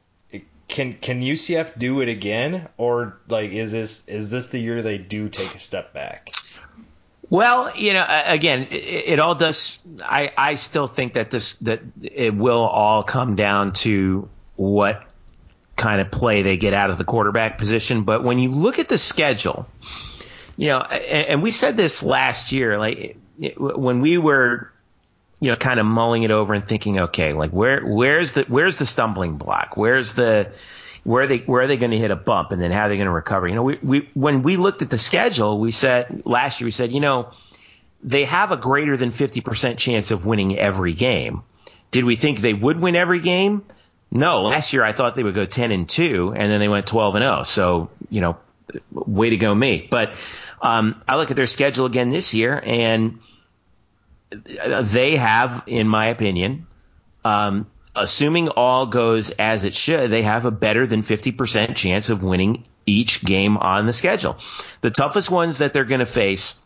can 0.71 0.95
can 0.95 1.21
UCF 1.21 1.79
do 1.79 2.01
it 2.01 2.09
again, 2.09 2.69
or 2.77 3.19
like 3.29 3.51
is 3.51 3.73
this 3.73 4.07
is 4.07 4.31
this 4.31 4.49
the 4.49 4.59
year 4.59 4.83
they 4.83 4.99
do 4.99 5.29
take 5.29 5.55
a 5.55 5.59
step 5.59 5.93
back? 5.93 6.33
Well, 7.29 7.77
you 7.77 7.93
know, 7.93 8.05
again, 8.09 8.69
it, 8.71 8.75
it 9.13 9.21
all 9.21 9.37
does. 9.37 9.79
I, 10.03 10.33
I 10.37 10.55
still 10.57 10.89
think 10.89 11.15
that 11.15 11.31
this 11.31 11.55
that 11.57 11.81
it 12.03 12.35
will 12.35 12.63
all 12.63 13.05
come 13.05 13.37
down 13.37 13.73
to 13.75 14.29
what 14.57 15.05
kind 15.77 16.01
of 16.01 16.11
play 16.11 16.43
they 16.43 16.57
get 16.57 16.75
out 16.75 16.91
of 16.91 16.99
the 16.99 17.05
quarterback 17.05 17.57
position. 17.57 18.03
But 18.03 18.25
when 18.25 18.39
you 18.39 18.51
look 18.51 18.79
at 18.79 18.89
the 18.89 18.99
schedule, 18.99 19.67
you 20.61 20.67
know, 20.67 20.81
and, 20.81 21.43
we 21.43 21.53
said 21.53 21.79
this 21.79 22.03
last 22.03 22.53
year, 22.53 22.79
like 22.79 23.17
when 23.57 24.03
we 24.03 24.19
were, 24.19 24.71
you 25.41 25.51
know, 25.51 25.57
kind 25.57 25.81
of 25.81 25.87
mulling 25.87 26.23
it 26.23 26.31
over 26.31 26.53
and 26.53 26.69
thinking, 26.69 27.01
okay, 27.01 27.33
like 27.33 27.51
where 27.51 27.81
where's 27.81 28.35
the 28.35 28.43
where's 28.43 28.77
the 28.77 28.85
stumbling 28.85 29.39
block? 29.39 29.79
Where's 29.79 30.13
the 30.13 30.53
where 31.03 31.23
are 31.23 31.27
they 31.27 31.39
where 31.39 31.63
are 31.63 31.67
they 31.67 31.79
going 31.79 31.93
to 31.93 31.97
hit 31.97 32.11
a 32.11 32.17
bump 32.17 32.53
and 32.53 32.61
then 32.61 32.73
how 32.73 32.81
are 32.81 32.89
they 32.91 32.97
going 32.97 33.07
to 33.07 33.11
recover? 33.11 33.49
You 33.49 33.55
know, 33.55 33.63
we, 33.63 33.79
we 33.83 34.11
when 34.13 34.43
we 34.43 34.59
looked 34.59 34.83
at 34.83 34.91
the 34.91 34.99
schedule, 34.99 35.59
we 35.59 35.71
said 35.71 36.27
last 36.27 36.61
year 36.61 36.67
we 36.67 36.73
said, 36.73 36.93
you 36.93 37.01
know, 37.01 37.33
they 38.05 38.27
have 38.27 38.51
a 38.51 38.59
greater 38.59 38.99
than 38.99 39.13
50% 39.13 39.79
chance 39.79 40.11
of 40.11 40.27
winning 40.27 40.59
every 40.59 40.93
game. 40.93 41.43
Did 41.91 42.05
we 42.05 42.17
think 42.17 42.41
they 42.41 42.53
would 42.53 42.79
win 42.79 42.97
every 42.97 43.21
game? 43.21 43.65
No. 44.11 44.43
Last 44.43 44.75
year 44.75 44.85
I 44.85 44.93
thought 44.93 45.15
they 45.15 45.23
would 45.23 45.35
go 45.35 45.47
10 45.47 45.73
and 45.73 45.89
2 45.89 46.35
and 46.37 46.53
then 46.53 46.61
they 46.61 46.69
went 46.69 46.87
12 46.87 47.15
and 47.15 47.23
0. 47.23 47.43
So, 47.45 47.89
you 48.11 48.21
know, 48.21 48.37
way 48.93 49.31
to 49.31 49.37
go 49.37 49.55
me. 49.55 49.87
But 49.91 50.13
um, 50.63 51.03
I 51.09 51.17
look 51.17 51.31
at 51.31 51.37
their 51.37 51.47
schedule 51.47 51.87
again 51.87 52.11
this 52.11 52.35
year 52.35 52.61
and 52.65 53.21
they 54.31 55.17
have, 55.17 55.65
in 55.67 55.89
my 55.89 56.09
opinion, 56.09 56.67
um, 57.25 57.67
assuming 57.95 58.49
all 58.49 58.87
goes 58.87 59.31
as 59.31 59.65
it 59.65 59.75
should, 59.75 60.11
they 60.11 60.23
have 60.23 60.47
a 60.47 60.51
better 60.51 60.87
than 60.87 61.03
50% 61.03 61.75
chance 61.75 62.11
of 62.11 62.23
winning 62.23 62.65
each 62.87 63.25
game 63.25 63.57
on 63.57 63.87
the 63.87 63.93
schedule. 63.93 64.39
The 64.81 64.91
toughest 64.91 65.31
ones 65.31 65.59
that 65.59 65.73
they're 65.73 65.85
going 65.85 66.01
to 66.01 66.07
face 66.07 66.63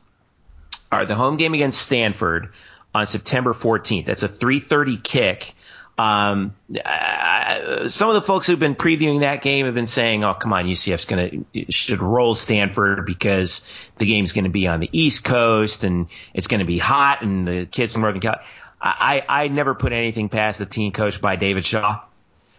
are 0.92 1.06
the 1.06 1.14
home 1.14 1.36
game 1.36 1.54
against 1.54 1.80
Stanford 1.80 2.52
on 2.94 3.06
September 3.06 3.52
14th. 3.52 4.06
That's 4.06 4.22
a 4.22 4.28
3:30 4.28 5.02
kick. 5.02 5.53
Um, 5.96 6.56
I, 6.84 7.84
some 7.86 8.08
of 8.08 8.14
the 8.16 8.22
folks 8.22 8.48
who've 8.48 8.58
been 8.58 8.74
previewing 8.74 9.20
that 9.20 9.42
game 9.42 9.66
have 9.66 9.74
been 9.74 9.86
saying, 9.86 10.24
"Oh, 10.24 10.34
come 10.34 10.52
on, 10.52 10.64
UCF's 10.64 11.04
going 11.04 11.46
to 11.52 11.72
should 11.72 12.00
roll 12.00 12.34
Stanford 12.34 13.06
because 13.06 13.68
the 13.98 14.06
game's 14.06 14.32
going 14.32 14.44
to 14.44 14.50
be 14.50 14.66
on 14.66 14.80
the 14.80 14.90
East 14.92 15.24
Coast 15.24 15.84
and 15.84 16.08
it's 16.32 16.48
going 16.48 16.60
to 16.60 16.66
be 16.66 16.78
hot 16.78 17.22
and 17.22 17.46
the 17.46 17.66
kids 17.66 17.92
from 17.92 18.02
Northern 18.02 18.20
California." 18.20 18.48
I, 18.84 19.22
I 19.26 19.48
never 19.48 19.74
put 19.74 19.94
anything 19.94 20.28
past 20.28 20.58
the 20.58 20.66
team 20.66 20.92
coached 20.92 21.22
by 21.22 21.36
David 21.36 21.64
Shaw. 21.64 22.02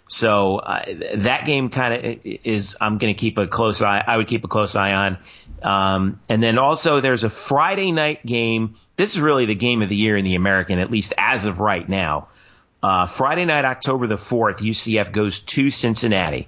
So 0.08 0.58
uh, 0.58 0.86
that 1.18 1.46
game 1.46 1.70
kind 1.70 1.94
of 1.94 2.20
is 2.24 2.76
I'm 2.82 2.98
going 2.98 3.14
to 3.14 3.20
keep 3.20 3.38
a 3.38 3.46
close 3.46 3.82
eye. 3.82 4.04
I 4.06 4.18
would 4.18 4.28
keep 4.28 4.44
a 4.44 4.48
close 4.48 4.76
eye 4.76 4.94
on. 4.94 5.18
Um, 5.62 6.20
and 6.28 6.42
then 6.42 6.58
also 6.58 7.00
there's 7.00 7.24
a 7.24 7.30
Friday 7.30 7.92
night 7.92 8.26
game. 8.26 8.76
This 8.98 9.14
is 9.14 9.22
really 9.22 9.46
the 9.46 9.56
game 9.56 9.84
of 9.84 9.90
the 9.90 9.96
year 9.96 10.18
in 10.18 10.26
the 10.26 10.36
American, 10.36 10.80
at 10.80 10.90
least 10.90 11.14
as 11.18 11.46
of 11.46 11.60
right 11.60 11.88
now. 11.88 12.28
Uh, 12.86 13.06
Friday 13.08 13.46
night, 13.46 13.66
October 13.66 14.06
the 14.06 14.16
4th, 14.16 14.58
UCF 14.60 15.12
goes 15.12 15.42
to 15.42 15.72
Cincinnati. 15.72 16.48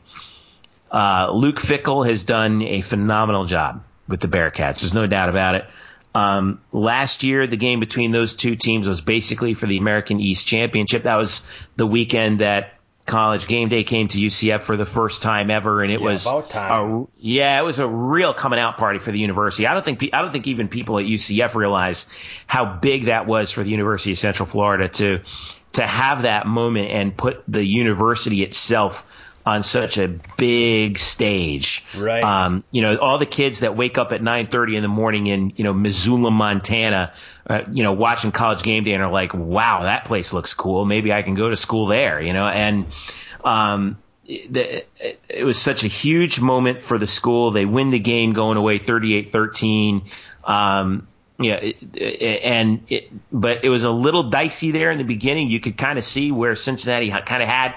Uh, 0.91 1.31
Luke 1.33 1.55
Fickell 1.57 2.07
has 2.07 2.25
done 2.25 2.61
a 2.61 2.81
phenomenal 2.81 3.45
job 3.45 3.83
with 4.07 4.19
the 4.19 4.27
Bearcats. 4.27 4.81
There's 4.81 4.93
no 4.93 5.07
doubt 5.07 5.29
about 5.29 5.55
it. 5.55 5.65
Um, 6.13 6.61
last 6.71 7.23
year, 7.23 7.47
the 7.47 7.57
game 7.57 7.79
between 7.79 8.11
those 8.11 8.35
two 8.35 8.55
teams 8.55 8.87
was 8.87 9.01
basically 9.01 9.55
for 9.55 9.65
the 9.65 9.77
American 9.79 10.19
East 10.19 10.45
Championship. 10.45 11.03
That 11.03 11.15
was 11.15 11.45
the 11.75 11.87
weekend 11.87 12.41
that 12.41 12.73
college 13.07 13.47
game 13.47 13.69
day 13.69 13.83
came 13.83 14.07
to 14.09 14.19
UCF 14.19 14.61
for 14.61 14.77
the 14.77 14.85
first 14.85 15.23
time 15.23 15.49
ever, 15.49 15.81
and 15.81 15.91
it 15.91 16.01
Yeah, 16.01 16.05
was 16.07 16.25
about 16.27 16.49
time. 16.51 16.91
a 16.93 17.05
yeah, 17.17 17.57
it 17.59 17.63
was 17.63 17.79
a 17.79 17.87
real 17.87 18.33
coming 18.33 18.59
out 18.59 18.77
party 18.77 18.99
for 18.99 19.11
the 19.11 19.19
university. 19.19 19.65
I 19.65 19.73
don't 19.73 19.83
think 19.83 20.09
I 20.13 20.21
don't 20.21 20.31
think 20.31 20.45
even 20.47 20.67
people 20.67 20.99
at 20.99 21.05
UCF 21.05 21.55
realize 21.55 22.07
how 22.47 22.65
big 22.65 23.05
that 23.05 23.25
was 23.25 23.51
for 23.51 23.63
the 23.63 23.69
University 23.69 24.11
of 24.11 24.17
Central 24.19 24.45
Florida 24.45 24.89
to 24.89 25.21
to 25.73 25.85
have 25.85 26.23
that 26.23 26.47
moment 26.47 26.89
and 26.91 27.15
put 27.15 27.43
the 27.47 27.63
university 27.63 28.43
itself 28.43 29.05
on 29.47 29.63
such 29.63 29.97
a 29.97 30.09
big 30.37 30.97
stage. 30.97 31.85
Right. 31.95 32.21
Um, 32.21 32.65
you 32.69 32.81
know, 32.81 32.97
all 32.97 33.17
the 33.17 33.25
kids 33.25 33.61
that 33.61 33.77
wake 33.77 33.97
up 33.97 34.11
at 34.11 34.21
9:30 34.21 34.75
in 34.75 34.81
the 34.81 34.89
morning 34.89 35.27
in 35.27 35.53
you 35.55 35.63
know 35.63 35.73
Missoula, 35.73 36.31
Montana, 36.31 37.13
uh, 37.49 37.61
you 37.71 37.83
know, 37.83 37.93
watching 37.93 38.33
College 38.33 38.61
Game 38.61 38.83
Day 38.83 38.91
and 38.91 39.01
are 39.01 39.11
like, 39.11 39.33
"Wow, 39.33 39.83
that 39.83 40.03
place 40.03 40.33
looks 40.33 40.53
cool. 40.53 40.83
Maybe 40.83 41.13
I 41.13 41.21
can 41.21 41.33
go 41.33 41.49
to 41.49 41.55
school 41.55 41.87
there." 41.87 42.21
You 42.21 42.33
know, 42.33 42.45
and 42.45 42.87
um, 43.45 43.97
the, 44.25 44.83
it, 44.99 45.21
it 45.29 45.43
was 45.45 45.57
such 45.57 45.85
a 45.85 45.87
huge 45.87 46.41
moment 46.41 46.83
for 46.83 46.97
the 46.97 47.07
school. 47.07 47.51
They 47.51 47.65
win 47.65 47.89
the 47.91 47.99
game 47.99 48.33
going 48.33 48.57
away 48.57 48.79
38-13. 48.79 50.11
Um, 50.43 51.07
yeah, 51.39 51.55
it, 51.55 51.77
it, 51.95 52.41
and 52.43 52.83
it, 52.89 53.11
but 53.31 53.63
it 53.63 53.69
was 53.69 53.83
a 53.83 53.91
little 53.91 54.29
dicey 54.29 54.71
there 54.71 54.91
in 54.91 54.97
the 54.97 55.03
beginning. 55.03 55.47
You 55.49 55.59
could 55.59 55.77
kind 55.77 55.97
of 55.97 56.03
see 56.03 56.31
where 56.31 56.55
Cincinnati 56.55 57.09
kind 57.11 57.43
of 57.43 57.49
had 57.49 57.75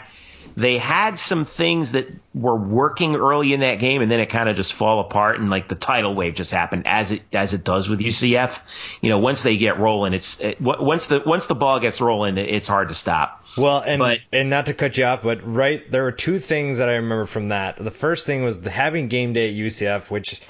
they 0.57 0.79
had 0.79 1.19
some 1.19 1.45
things 1.45 1.93
that 1.93 2.09
were 2.35 2.57
working 2.57 3.15
early 3.15 3.53
in 3.53 3.61
that 3.61 3.77
game, 3.77 4.03
and 4.03 4.11
then 4.11 4.21
it 4.21 4.27
kind 4.27 4.49
of 4.49 4.57
just 4.57 4.73
fall 4.73 5.01
apart, 5.01 5.39
and 5.39 5.49
like 5.51 5.69
the 5.69 5.75
tidal 5.75 6.15
wave 6.15 6.35
just 6.35 6.51
happened 6.51 6.87
as 6.87 7.13
it 7.13 7.23
as 7.33 7.55
it 7.55 7.65
does 7.65 7.89
with 7.89 8.01
UCF. 8.01 8.61
You 9.01 9.11
know, 9.11 9.19
once 9.19 9.43
they 9.43 9.57
get 9.57 9.79
rolling, 9.79 10.13
it's 10.13 10.41
it, 10.41 10.61
once 10.61 11.07
the 11.07 11.23
once 11.25 11.47
the 11.47 11.55
ball 11.55 11.81
gets 11.81 12.01
rolling, 12.01 12.37
it's 12.37 12.69
hard 12.69 12.89
to 12.89 12.95
stop. 12.95 13.45
Well, 13.57 13.83
and 13.85 13.99
But- 14.01 14.21
and 14.33 14.51
not 14.51 14.67
to 14.67 14.75
cut 14.75 14.97
you 14.97 15.05
off, 15.05 15.23
but 15.23 15.41
right, 15.45 15.89
there 15.91 16.03
were 16.03 16.13
two 16.13 16.39
things 16.39 16.79
that 16.79 16.89
I 16.89 16.97
remember 16.97 17.27
from 17.27 17.49
that. 17.49 17.77
The 17.77 17.91
first 17.91 18.27
thing 18.27 18.43
was 18.43 18.61
the, 18.61 18.71
having 18.71 19.09
game 19.09 19.33
day 19.33 19.49
at 19.49 19.55
UCF, 19.55 20.11
which 20.11 20.41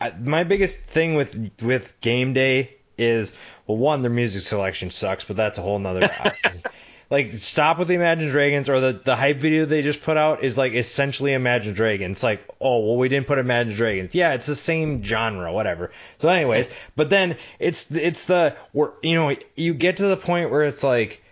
I, 0.00 0.10
my 0.10 0.44
biggest 0.44 0.80
thing 0.80 1.14
with 1.14 1.52
with 1.62 2.00
game 2.00 2.32
day 2.32 2.76
is 2.96 3.34
well, 3.66 3.78
one, 3.78 4.02
their 4.02 4.10
music 4.10 4.42
selection 4.42 4.90
sucks, 4.90 5.24
but 5.24 5.36
that's 5.36 5.58
a 5.58 5.62
whole 5.62 5.78
nother. 5.78 6.10
like, 7.10 7.36
stop 7.36 7.78
with 7.78 7.88
the 7.88 7.94
Imagine 7.94 8.28
Dragons 8.30 8.68
or 8.68 8.80
the 8.80 9.00
the 9.04 9.16
hype 9.16 9.38
video 9.38 9.64
they 9.64 9.82
just 9.82 10.02
put 10.02 10.16
out 10.16 10.42
is 10.42 10.56
like 10.56 10.74
essentially 10.74 11.32
Imagine 11.32 11.74
Dragons. 11.74 12.22
Like, 12.22 12.46
oh 12.60 12.78
well, 12.86 12.96
we 12.96 13.08
didn't 13.08 13.26
put 13.26 13.38
Imagine 13.38 13.72
Dragons. 13.72 14.14
Yeah, 14.14 14.34
it's 14.34 14.46
the 14.46 14.56
same 14.56 15.02
genre, 15.02 15.52
whatever. 15.52 15.90
So, 16.18 16.28
anyways, 16.28 16.68
but 16.96 17.10
then 17.10 17.36
it's 17.58 17.90
it's 17.90 18.26
the 18.26 18.56
where 18.72 18.92
you 19.02 19.14
know 19.14 19.36
you 19.54 19.74
get 19.74 19.98
to 19.98 20.06
the 20.06 20.16
point 20.16 20.50
where 20.50 20.62
it's 20.62 20.82
like 20.84 21.22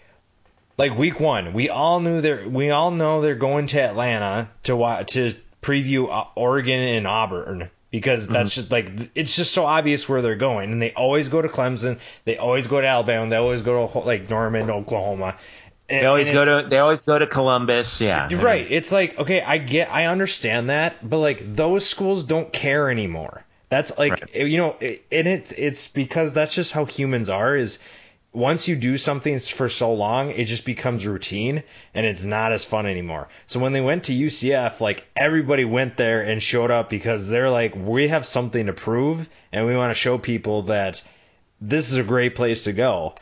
like 0.76 0.98
week 0.98 1.20
one, 1.20 1.52
we 1.52 1.68
all 1.68 2.00
knew 2.00 2.20
they're 2.20 2.48
we 2.48 2.70
all 2.70 2.90
know 2.90 3.20
they're 3.20 3.34
going 3.34 3.68
to 3.68 3.80
Atlanta 3.80 4.50
to 4.64 4.76
wa- 4.76 5.04
to 5.04 5.34
preview 5.62 6.08
uh, 6.10 6.24
Oregon 6.34 6.80
and 6.80 7.06
Auburn 7.06 7.70
because 7.96 8.28
that's 8.28 8.50
mm-hmm. 8.50 8.60
just 8.60 8.70
like 8.70 9.10
it's 9.14 9.34
just 9.34 9.52
so 9.52 9.64
obvious 9.64 10.06
where 10.06 10.20
they're 10.20 10.36
going, 10.36 10.70
and 10.70 10.82
they 10.82 10.92
always 10.92 11.30
go 11.30 11.40
to 11.40 11.48
Clemson, 11.48 11.98
they 12.26 12.36
always 12.36 12.66
go 12.66 12.78
to 12.78 12.86
Alabama, 12.86 13.30
they 13.30 13.36
always 13.36 13.62
go 13.62 13.86
to 13.86 13.98
like 14.00 14.28
Norman, 14.28 14.70
Oklahoma. 14.70 15.36
And, 15.88 16.02
They 16.02 16.06
always 16.06 16.30
go 16.30 16.44
to 16.44 16.68
they 16.68 16.76
always 16.76 17.04
go 17.04 17.18
to 17.18 17.26
Columbus. 17.26 18.02
Yeah, 18.02 18.28
right. 18.42 18.66
It's 18.68 18.92
like 18.92 19.18
okay, 19.18 19.40
I 19.40 19.56
get, 19.56 19.90
I 19.90 20.06
understand 20.06 20.68
that, 20.68 21.08
but 21.08 21.20
like 21.20 21.54
those 21.54 21.88
schools 21.88 22.24
don't 22.24 22.52
care 22.52 22.90
anymore. 22.90 23.46
That's 23.70 23.96
like 23.96 24.12
Right. 24.12 24.46
you 24.46 24.58
know, 24.58 24.76
and 24.80 25.26
it's 25.26 25.52
it's 25.52 25.88
because 25.88 26.34
that's 26.34 26.54
just 26.54 26.72
how 26.72 26.84
humans 26.84 27.30
are. 27.30 27.56
Is 27.56 27.78
once 28.36 28.68
you 28.68 28.76
do 28.76 28.98
something 28.98 29.38
for 29.38 29.66
so 29.66 29.94
long, 29.94 30.30
it 30.30 30.44
just 30.44 30.66
becomes 30.66 31.06
routine 31.06 31.62
and 31.94 32.04
it's 32.04 32.26
not 32.26 32.52
as 32.52 32.66
fun 32.66 32.84
anymore. 32.84 33.28
So 33.46 33.58
when 33.58 33.72
they 33.72 33.80
went 33.80 34.04
to 34.04 34.12
UCF, 34.12 34.78
like 34.78 35.06
everybody 35.16 35.64
went 35.64 35.96
there 35.96 36.20
and 36.20 36.42
showed 36.42 36.70
up 36.70 36.90
because 36.90 37.30
they're 37.30 37.48
like, 37.48 37.74
we 37.74 38.08
have 38.08 38.26
something 38.26 38.66
to 38.66 38.74
prove 38.74 39.26
and 39.52 39.64
we 39.64 39.74
want 39.74 39.90
to 39.90 39.98
show 39.98 40.18
people 40.18 40.62
that 40.62 41.02
this 41.62 41.90
is 41.90 41.96
a 41.96 42.02
great 42.02 42.34
place 42.34 42.64
to 42.64 42.74
go. 42.74 43.14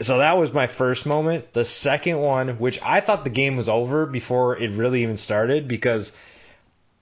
So 0.00 0.18
that 0.18 0.38
was 0.38 0.52
my 0.52 0.68
first 0.68 1.06
moment. 1.06 1.52
The 1.54 1.64
second 1.64 2.18
one, 2.18 2.50
which 2.60 2.80
I 2.82 3.00
thought 3.00 3.24
the 3.24 3.30
game 3.30 3.56
was 3.56 3.68
over 3.68 4.06
before 4.06 4.56
it 4.56 4.70
really 4.70 5.02
even 5.02 5.16
started, 5.16 5.66
because 5.66 6.12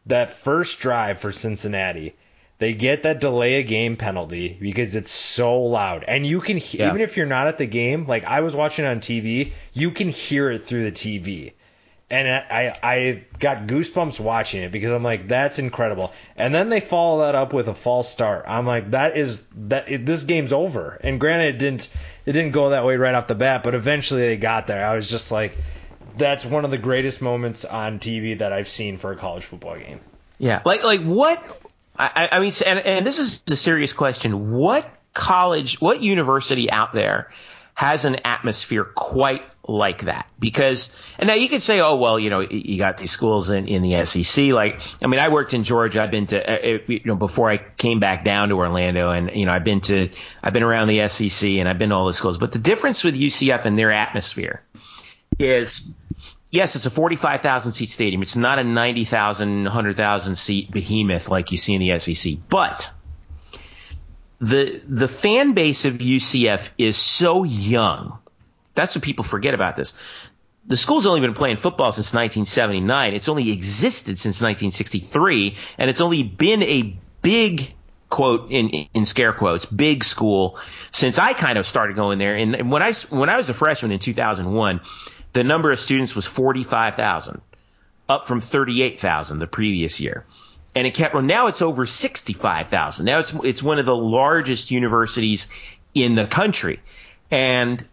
that 0.07 0.31
first 0.31 0.81
drive 0.81 1.20
for 1.20 1.31
Cincinnati, 1.31 2.14
they 2.61 2.75
get 2.75 3.03
that 3.03 3.20
delay 3.20 3.55
a 3.55 3.62
game 3.64 3.96
penalty 3.96 4.57
because 4.61 4.94
it's 4.94 5.11
so 5.11 5.61
loud, 5.62 6.05
and 6.07 6.25
you 6.25 6.40
can 6.40 6.57
he- 6.59 6.79
Yeah. 6.79 6.88
even 6.90 7.01
if 7.01 7.16
you're 7.16 7.27
not 7.27 7.49
at 7.49 7.59
the 7.59 7.66
game, 7.66 8.07
like 8.07 8.25
I 8.25 8.40
was 8.40 8.55
watching 8.55 8.85
on 8.85 9.01
TV, 9.01 9.53
you 9.73 9.90
can 9.90 10.09
hear 10.11 10.51
it 10.51 10.62
through 10.62 10.85
the 10.85 10.92
TV. 10.92 11.53
And 12.12 12.27
I, 12.29 12.77
I 12.83 13.23
got 13.38 13.68
goosebumps 13.68 14.18
watching 14.18 14.62
it 14.64 14.73
because 14.73 14.90
I'm 14.90 15.05
like, 15.05 15.29
that's 15.29 15.61
incredible. 15.61 16.12
And 16.37 16.53
then 16.53 16.68
they 16.68 16.81
follow 16.81 17.20
that 17.20 17.37
up 17.37 17.53
with 17.53 17.68
a 17.68 17.75
false 17.75 18.09
start. 18.11 18.46
I'm 18.49 18.66
like, 18.66 18.90
that 18.90 19.16
is 19.16 19.46
that 19.68 19.88
it, 19.88 20.07
this 20.07 20.25
game's 20.25 20.53
over. 20.53 20.99
And 21.05 21.20
granted, 21.20 21.55
it 21.55 21.59
didn't 21.59 21.88
it 22.27 22.33
didn't 22.33 22.51
go 22.51 22.70
that 22.70 22.85
way 22.85 22.96
right 22.96 23.14
off 23.14 23.29
the 23.29 23.37
bat, 23.37 23.62
but 23.62 23.77
eventually 23.77 24.23
they 24.23 24.37
got 24.37 24.66
there. 24.66 24.85
I 24.85 24.97
was 24.97 25.09
just 25.09 25.30
like, 25.30 25.57
that's 26.18 26.45
one 26.45 26.64
of 26.64 26.72
the 26.72 26.78
greatest 26.78 27.22
moments 27.22 27.64
on 27.64 28.01
TV 28.01 28.37
that 28.39 28.53
I've 28.53 28.68
seen 28.68 28.99
for 28.99 29.12
a 29.12 29.16
college 29.16 29.45
football 29.45 29.76
game. 29.78 30.01
Yeah, 30.39 30.62
like 30.64 30.82
like 30.82 31.03
what? 31.03 31.61
I, 32.01 32.28
I- 32.32 32.38
mean, 32.40 32.53
and, 32.66 32.78
and 32.78 33.07
this 33.07 33.18
is 33.18 33.42
a 33.51 33.57
serious 33.57 33.92
question. 33.92 34.53
What 34.53 34.88
college, 35.14 35.80
what 35.80 36.01
university 36.03 36.70
out 36.70 36.92
there 36.92 37.30
has 37.74 38.05
an 38.05 38.16
atmosphere 38.24 38.84
quite 38.84 39.42
like 39.66 40.03
that? 40.05 40.26
Because 40.38 40.98
and 41.18 41.28
now 41.28 41.34
you 41.34 41.48
could 41.48 41.62
say, 41.62 41.80
oh 41.80 41.96
well, 41.96 42.18
you 42.18 42.30
know, 42.30 42.40
you 42.40 42.78
got 42.78 42.96
these 42.98 43.11
schools 43.11 43.51
in, 43.51 43.68
in 43.68 43.82
the 43.82 44.05
SEC. 44.05 44.46
Like, 44.46 44.80
I 45.03 45.07
mean, 45.07 45.20
I 45.20 45.28
worked 45.28 45.53
in 45.55 45.64
Georgia. 45.64 46.03
I've 46.03 46.11
been 46.11 46.26
to, 46.28 46.38
uh, 46.40 46.76
uh, 46.76 46.78
you 46.86 47.01
know, 47.05 47.16
before 47.16 47.51
I 47.51 47.59
came 47.59 48.01
back 48.01 48.24
down 48.24 48.48
to 48.48 48.57
Orlando, 48.57 49.11
and 49.11 49.30
you 49.34 49.46
know, 49.46 49.53
I've 49.53 49.64
been 49.64 49.80
to, 49.82 50.11
I've 50.42 50.53
been 50.53 50.62
around 50.62 50.88
the 50.88 51.09
SEC, 51.09 51.48
and 51.51 51.68
I've 51.68 51.78
been 51.78 51.90
to 51.90 51.94
all 51.96 52.07
the 52.07 52.12
schools. 52.14 52.38
But 52.38 52.53
the 52.53 52.59
difference 52.59 53.05
with 53.05 53.14
UCF 53.14 53.64
and 53.66 53.78
their 53.78 53.92
atmosphere 53.92 54.62
is 55.38 55.90
yes, 56.51 56.76
it's 56.76 56.86
a 56.86 56.90
45,000 56.90 57.72
seat 57.72 57.90
stadium. 57.90 58.22
It's 58.22 58.36
not 58.36 58.59
a 58.59 58.64
90,000, 58.64 59.64
100,000 59.64 60.36
seat 60.36 60.70
behemoth 60.70 61.28
like 61.28 61.53
you 61.53 61.59
see 61.59 61.74
in 61.74 61.80
the 61.80 61.98
SEC. 61.98 62.34
But 62.48 62.90
the 64.40 64.80
the 64.88 65.09
fan 65.09 65.53
base 65.53 65.84
of 65.84 65.94
UCF 65.94 66.70
is 66.78 66.96
so 66.96 67.44
young. 67.44 68.18
That's 68.74 68.94
what 68.94 69.05
people 69.05 69.24
forget 69.24 69.55
about 69.55 69.76
this. 69.76 69.94
The 70.66 70.76
school's 70.76 71.07
only 71.07 71.20
been 71.20 71.34
playing 71.34 71.57
football 71.57 71.92
since 71.92 72.12
1979. 72.14 73.14
It's 73.14 73.28
only 73.28 73.51
existed 73.51 74.18
since 74.18 74.40
1963, 74.40 75.57
and 75.78 75.90
it's 75.90 76.01
only 76.01 76.22
been 76.22 76.62
a 76.62 76.96
big 77.22 77.74
quote 78.09 78.51
in 78.51 78.68
in 78.92 79.07
scare 79.07 79.32
quotes 79.32 79.66
big 79.66 80.03
school 80.05 80.59
since 80.90 81.18
I 81.18 81.32
kind 81.32 81.59
of 81.59 81.66
started 81.66 81.96
going 81.96 82.18
there. 82.18 82.34
And 82.34 82.70
when 82.70 82.82
I 82.82 82.92
when 83.11 83.28
I 83.28 83.36
was 83.36 83.51
a 83.51 83.55
freshman 83.55 83.92
in 83.92 83.98
2001, 83.98 84.80
the 85.33 85.45
number 85.45 85.70
of 85.70 85.78
students 85.78 86.14
was 86.14 86.26
45,000, 86.26 87.41
up 88.09 88.26
from 88.26 88.41
38,000 88.41 89.39
the 89.39 89.47
previous 89.47 90.01
year. 90.01 90.24
And 90.74 90.87
it 90.87 90.95
kept, 90.95 91.14
well, 91.14 91.22
now 91.22 91.49
it's 91.49 91.62
over 91.62 91.87
65,000. 91.87 93.05
Now 93.05 93.18
it's, 93.18 93.35
it's 93.43 93.62
one 93.62 93.78
of 93.78 93.87
the 93.87 93.97
largest 93.97 94.70
universities 94.70 95.49
in 95.95 96.14
the 96.14 96.26
country. 96.26 96.81
And 97.31 97.85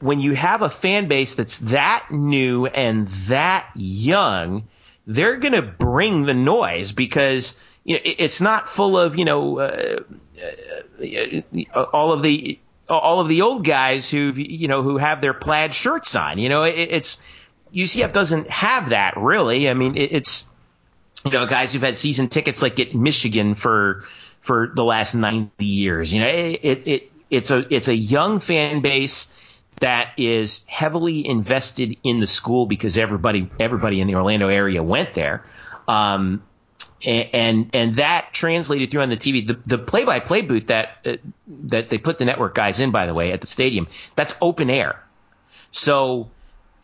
when 0.00 0.20
you 0.20 0.34
have 0.34 0.62
a 0.62 0.70
fan 0.70 1.08
base 1.08 1.34
that's 1.34 1.58
that 1.58 2.06
new 2.10 2.66
and 2.66 3.08
that 3.28 3.66
young, 3.74 4.64
they're 5.06 5.36
going 5.36 5.54
to 5.54 5.62
bring 5.62 6.24
the 6.24 6.34
noise 6.34 6.92
because 6.92 7.62
you 7.84 7.94
know, 7.94 8.00
it's 8.04 8.40
not 8.40 8.68
full 8.68 8.98
of 8.98 9.16
you 9.16 9.24
know 9.24 9.58
uh, 9.58 10.00
uh, 11.02 11.40
uh, 11.74 11.82
all 11.82 12.12
of 12.12 12.22
the 12.22 12.58
all 12.90 13.20
of 13.20 13.28
the 13.28 13.42
old 13.42 13.64
guys 13.64 14.10
who 14.10 14.32
you 14.32 14.68
know 14.68 14.82
who 14.82 14.98
have 14.98 15.20
their 15.20 15.34
plaid 15.34 15.74
shirts 15.74 16.14
on. 16.16 16.38
You 16.38 16.48
know, 16.48 16.64
it, 16.64 16.74
it's 16.76 17.22
UCF 17.74 18.12
doesn't 18.12 18.50
have 18.50 18.90
that 18.90 19.16
really. 19.16 19.68
I 19.68 19.74
mean, 19.74 19.96
it, 19.96 20.12
it's 20.12 20.48
you 21.24 21.30
know 21.30 21.46
guys 21.46 21.72
who've 21.72 21.82
had 21.82 21.96
season 21.96 22.28
tickets 22.28 22.62
like 22.62 22.80
at 22.80 22.94
Michigan 22.94 23.54
for 23.54 24.04
for 24.40 24.72
the 24.74 24.84
last 24.84 25.14
90 25.14 25.64
years. 25.64 26.12
You 26.12 26.20
know, 26.20 26.28
it, 26.28 26.60
it, 26.62 26.86
it 26.86 27.12
it's 27.30 27.50
a 27.50 27.74
it's 27.74 27.88
a 27.88 27.94
young 27.94 28.40
fan 28.40 28.80
base 28.80 29.32
that 29.80 30.12
is 30.18 30.64
heavily 30.66 31.26
invested 31.26 31.96
in 32.02 32.20
the 32.20 32.26
school 32.26 32.66
because 32.66 32.98
everybody 32.98 33.50
everybody 33.58 34.00
in 34.00 34.06
the 34.06 34.16
Orlando 34.16 34.48
area 34.48 34.82
went 34.82 35.14
there. 35.14 35.44
Um, 35.88 36.42
and 37.04 37.70
and 37.72 37.94
that 37.96 38.32
translated 38.32 38.90
through 38.90 39.02
on 39.02 39.10
the 39.10 39.16
TV. 39.16 39.46
The, 39.46 39.58
the 39.64 39.78
play-by-play 39.78 40.42
booth 40.42 40.66
that 40.68 40.98
uh, 41.04 41.16
that 41.66 41.90
they 41.90 41.98
put 41.98 42.18
the 42.18 42.24
network 42.24 42.54
guys 42.54 42.80
in, 42.80 42.90
by 42.90 43.06
the 43.06 43.14
way, 43.14 43.32
at 43.32 43.40
the 43.40 43.46
stadium, 43.46 43.88
that's 44.16 44.36
open 44.40 44.70
air, 44.70 45.02
so 45.72 46.30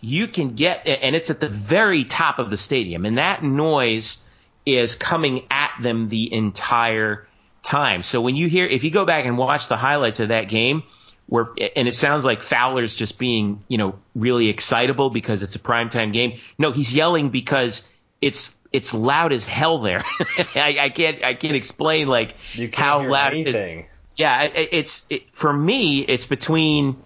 you 0.01 0.29
can 0.29 0.51
get, 0.51 0.87
and 0.87 1.17
it's 1.17 1.31
at 1.31 1.41
the 1.41 1.49
very 1.49 2.05
top 2.05 2.39
of 2.39 2.51
the 2.51 2.57
stadium, 2.57 3.07
and 3.07 3.19
that 3.19 3.43
noise 3.43 4.29
is 4.64 4.95
coming 4.95 5.47
at 5.51 5.73
them 5.81 6.09
the 6.09 6.33
entire 6.33 7.27
time. 7.62 8.03
So 8.03 8.21
when 8.21 8.37
you 8.37 8.49
hear, 8.49 8.67
if 8.67 8.85
you 8.85 8.91
go 8.91 9.05
back 9.05 9.25
and 9.25 9.39
watch 9.39 9.69
the 9.69 9.77
highlights 9.77 10.21
of 10.21 10.29
that 10.29 10.49
game, 10.49 10.83
where 11.29 11.47
and 11.75 11.89
it 11.89 11.95
sounds 11.95 12.25
like 12.25 12.43
Fowler's 12.43 12.95
just 12.95 13.19
being, 13.19 13.64
you 13.69 13.79
know, 13.79 13.99
really 14.14 14.49
excitable 14.49 15.11
because 15.11 15.43
it's 15.43 15.57
a 15.57 15.59
primetime 15.59 16.12
game. 16.12 16.39
No, 16.57 16.71
he's 16.71 16.95
yelling 16.95 17.31
because 17.31 17.89
it's 18.21 18.59
it's 18.77 18.93
loud 18.93 19.33
as 19.33 19.49
hell 19.49 19.79
there. 19.79 20.05
I, 20.55 20.77
I, 20.79 20.89
can't 20.91 21.24
I 21.24 21.33
can't 21.33 21.57
explain 21.57 22.09
like 22.09 22.37
can't 22.55 22.74
how 22.74 23.09
loud 23.09 23.33
anything. 23.33 23.79
it 23.79 23.83
is. 23.83 23.91
Yeah, 24.16 24.43
it, 24.43 24.68
it's 24.72 25.07
it, 25.09 25.35
for 25.35 25.51
me. 25.51 26.01
It's 26.01 26.27
between 26.27 27.03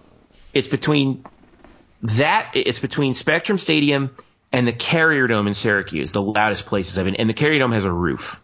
it's 0.53 0.67
between 0.67 1.23
that 2.01 2.51
it's 2.55 2.79
between 2.79 3.13
Spectrum 3.13 3.57
Stadium 3.57 4.13
and 4.51 4.67
the 4.67 4.73
Carrier 4.73 5.27
Dome 5.27 5.47
in 5.47 5.53
Syracuse, 5.53 6.11
the 6.11 6.21
loudest 6.21 6.65
places 6.65 6.99
I've 6.99 7.05
been. 7.05 7.15
And 7.15 7.29
the 7.29 7.33
Carrier 7.33 7.59
Dome 7.59 7.71
has 7.71 7.85
a 7.85 7.91
roof, 7.91 8.43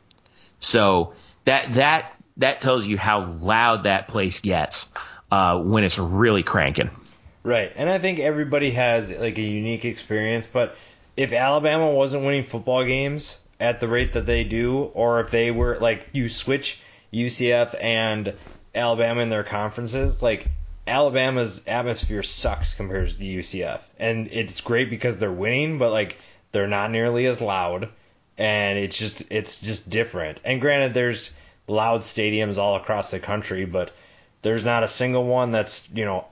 so 0.62 1.14
that 1.44 1.74
that 1.74 2.14
that 2.38 2.62
tells 2.62 2.88
you 2.88 2.98
how 2.98 3.26
loud 3.26 3.84
that 3.84 4.08
place 4.08 4.40
gets 4.40 4.88
uh, 5.32 5.60
when 5.60 5.84
it's 5.84 6.00
really 6.00 6.44
cranking. 6.44 6.92
Right, 7.44 7.74
and 7.76 7.90
I 7.90 7.98
think 7.98 8.20
everybody 8.20 8.72
has 8.72 9.10
like 9.10 9.38
a 9.38 9.42
unique 9.42 9.84
experience, 9.84 10.48
but 10.48 10.78
if 11.18 11.34
Alabama 11.34 11.90
wasn't 11.92 12.24
winning 12.24 12.44
football 12.44 12.86
games 12.86 13.40
at 13.60 13.80
the 13.80 13.88
rate 13.88 14.14
that 14.14 14.28
they 14.28 14.44
do, 14.44 14.84
or 14.94 15.20
if 15.20 15.32
they 15.32 15.50
were 15.52 15.78
like 15.80 16.08
you 16.14 16.30
switch 16.30 16.80
UCF 17.12 17.76
and 17.82 18.34
Alabama 18.74 19.22
in 19.22 19.30
their 19.30 19.44
conferences, 19.44 20.22
like 20.22 20.48
Alabama's 20.86 21.64
atmosphere 21.68 22.24
sucks 22.24 22.76
compared 22.76 23.10
to 23.10 23.18
UCF, 23.18 23.82
and 24.00 24.30
it's 24.32 24.62
great 24.62 24.90
because 24.92 25.18
they're 25.18 25.32
winning, 25.32 25.80
but 25.80 25.92
like 25.92 26.18
they're 26.52 26.68
not 26.68 26.92
nearly 26.92 27.26
as 27.26 27.42
loud, 27.42 27.90
and 28.38 28.78
it's 28.78 28.98
just 28.98 29.24
it's 29.32 29.60
just 29.60 29.90
different. 29.90 30.40
And 30.46 30.62
granted, 30.62 30.94
there's 30.94 31.34
loud 31.68 32.02
stadiums 32.02 32.58
all 32.58 32.76
across 32.76 33.10
the 33.10 33.20
country, 33.20 33.66
but 33.66 33.92
there's 34.44 34.64
not 34.64 34.84
a 34.84 34.88
single 34.88 35.26
one 35.26 35.52
that's 35.52 35.90
you 35.94 36.06
know 36.06 36.26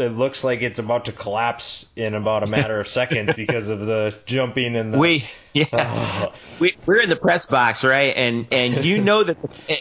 it 0.00 0.12
looks 0.12 0.44
like 0.44 0.62
it's 0.62 0.78
about 0.78 1.06
to 1.06 1.12
collapse 1.12 1.86
in 1.96 2.14
about 2.14 2.42
a 2.42 2.46
matter 2.46 2.80
of 2.80 2.88
seconds 2.88 3.32
because 3.34 3.68
of 3.68 3.80
the 3.80 4.16
jumping 4.26 4.76
and 4.76 4.94
the. 4.94 4.98
We 4.98 5.24
yeah, 5.52 5.66
oh. 5.72 6.32
we 6.58 6.76
we're 6.86 7.00
in 7.00 7.08
the 7.08 7.16
press 7.16 7.46
box, 7.46 7.84
right? 7.84 8.14
And 8.16 8.46
and 8.52 8.84
you 8.84 9.00
know 9.02 9.24
that, 9.24 9.36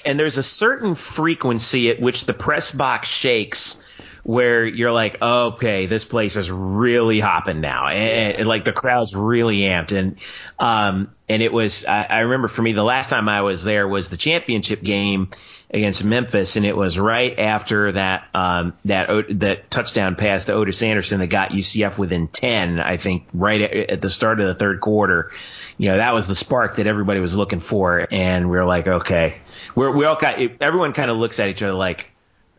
and 0.06 0.20
there's 0.20 0.38
a 0.38 0.44
certain 0.44 0.96
frequency 0.96 1.90
at 1.90 2.00
which 2.00 2.26
the 2.26 2.34
press 2.34 2.72
box 2.72 3.08
shakes. 3.08 3.84
Where 4.24 4.66
you're 4.66 4.92
like, 4.92 5.22
okay, 5.22 5.86
this 5.86 6.04
place 6.04 6.36
is 6.36 6.52
really 6.52 7.22
hopping 7.22 7.62
now, 7.62 7.88
and, 7.88 8.36
and, 8.36 8.46
like 8.46 8.66
the 8.66 8.74
crowd's 8.74 9.16
really 9.16 9.60
amped, 9.60 9.98
and 9.98 10.18
um, 10.60 11.16
and 11.30 11.42
it 11.42 11.54
was. 11.54 11.86
I, 11.86 12.04
I 12.04 12.20
remember 12.20 12.50
for 12.50 12.62
me, 12.62 12.74
the 12.74 12.84
last 12.84 13.10
time 13.10 13.30
I 13.30 13.42
was 13.42 13.64
there 13.64 13.88
was 13.88 14.10
the 14.10 14.18
championship 14.18 14.84
game, 14.84 15.30
against 15.70 16.04
Memphis, 16.04 16.56
and 16.56 16.66
it 16.66 16.76
was 16.76 16.98
right 16.98 17.38
after 17.38 17.92
that 17.92 18.28
um, 18.34 18.74
that 18.86 19.10
that 19.40 19.70
touchdown 19.70 20.16
pass 20.16 20.46
to 20.46 20.54
Otis 20.54 20.82
Anderson 20.82 21.20
that 21.20 21.28
got 21.28 21.52
UCF 21.52 21.98
within 21.98 22.28
ten. 22.28 22.80
I 22.80 22.98
think 22.98 23.28
right 23.34 23.62
at, 23.62 23.90
at 23.90 24.02
the 24.02 24.10
start 24.10 24.40
of 24.40 24.48
the 24.48 24.56
third 24.56 24.80
quarter. 24.80 25.32
You 25.78 25.90
know 25.90 25.98
that 25.98 26.14
was 26.14 26.26
the 26.26 26.36
spark 26.36 26.78
that 26.78 26.88
everybody 26.88 27.20
was 27.20 27.36
looking 27.36 27.60
for, 27.60 28.08
and 28.12 28.50
we 28.50 28.58
were 28.58 28.66
like, 28.66 28.88
okay, 28.88 29.38
we're 29.76 29.92
we 29.92 30.06
all 30.06 30.16
got 30.16 30.40
everyone 30.62 30.94
kind 30.94 31.12
of 31.12 31.18
looks 31.18 31.40
at 31.40 31.50
each 31.50 31.62
other 31.62 31.74
like, 31.74 32.10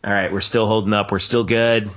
all 0.05 0.13
right, 0.13 0.33
we're 0.33 0.41
still 0.41 0.67
holding 0.67 0.93
up, 0.93 1.11
we're 1.11 1.19
still 1.19 1.45
good. 1.45 1.91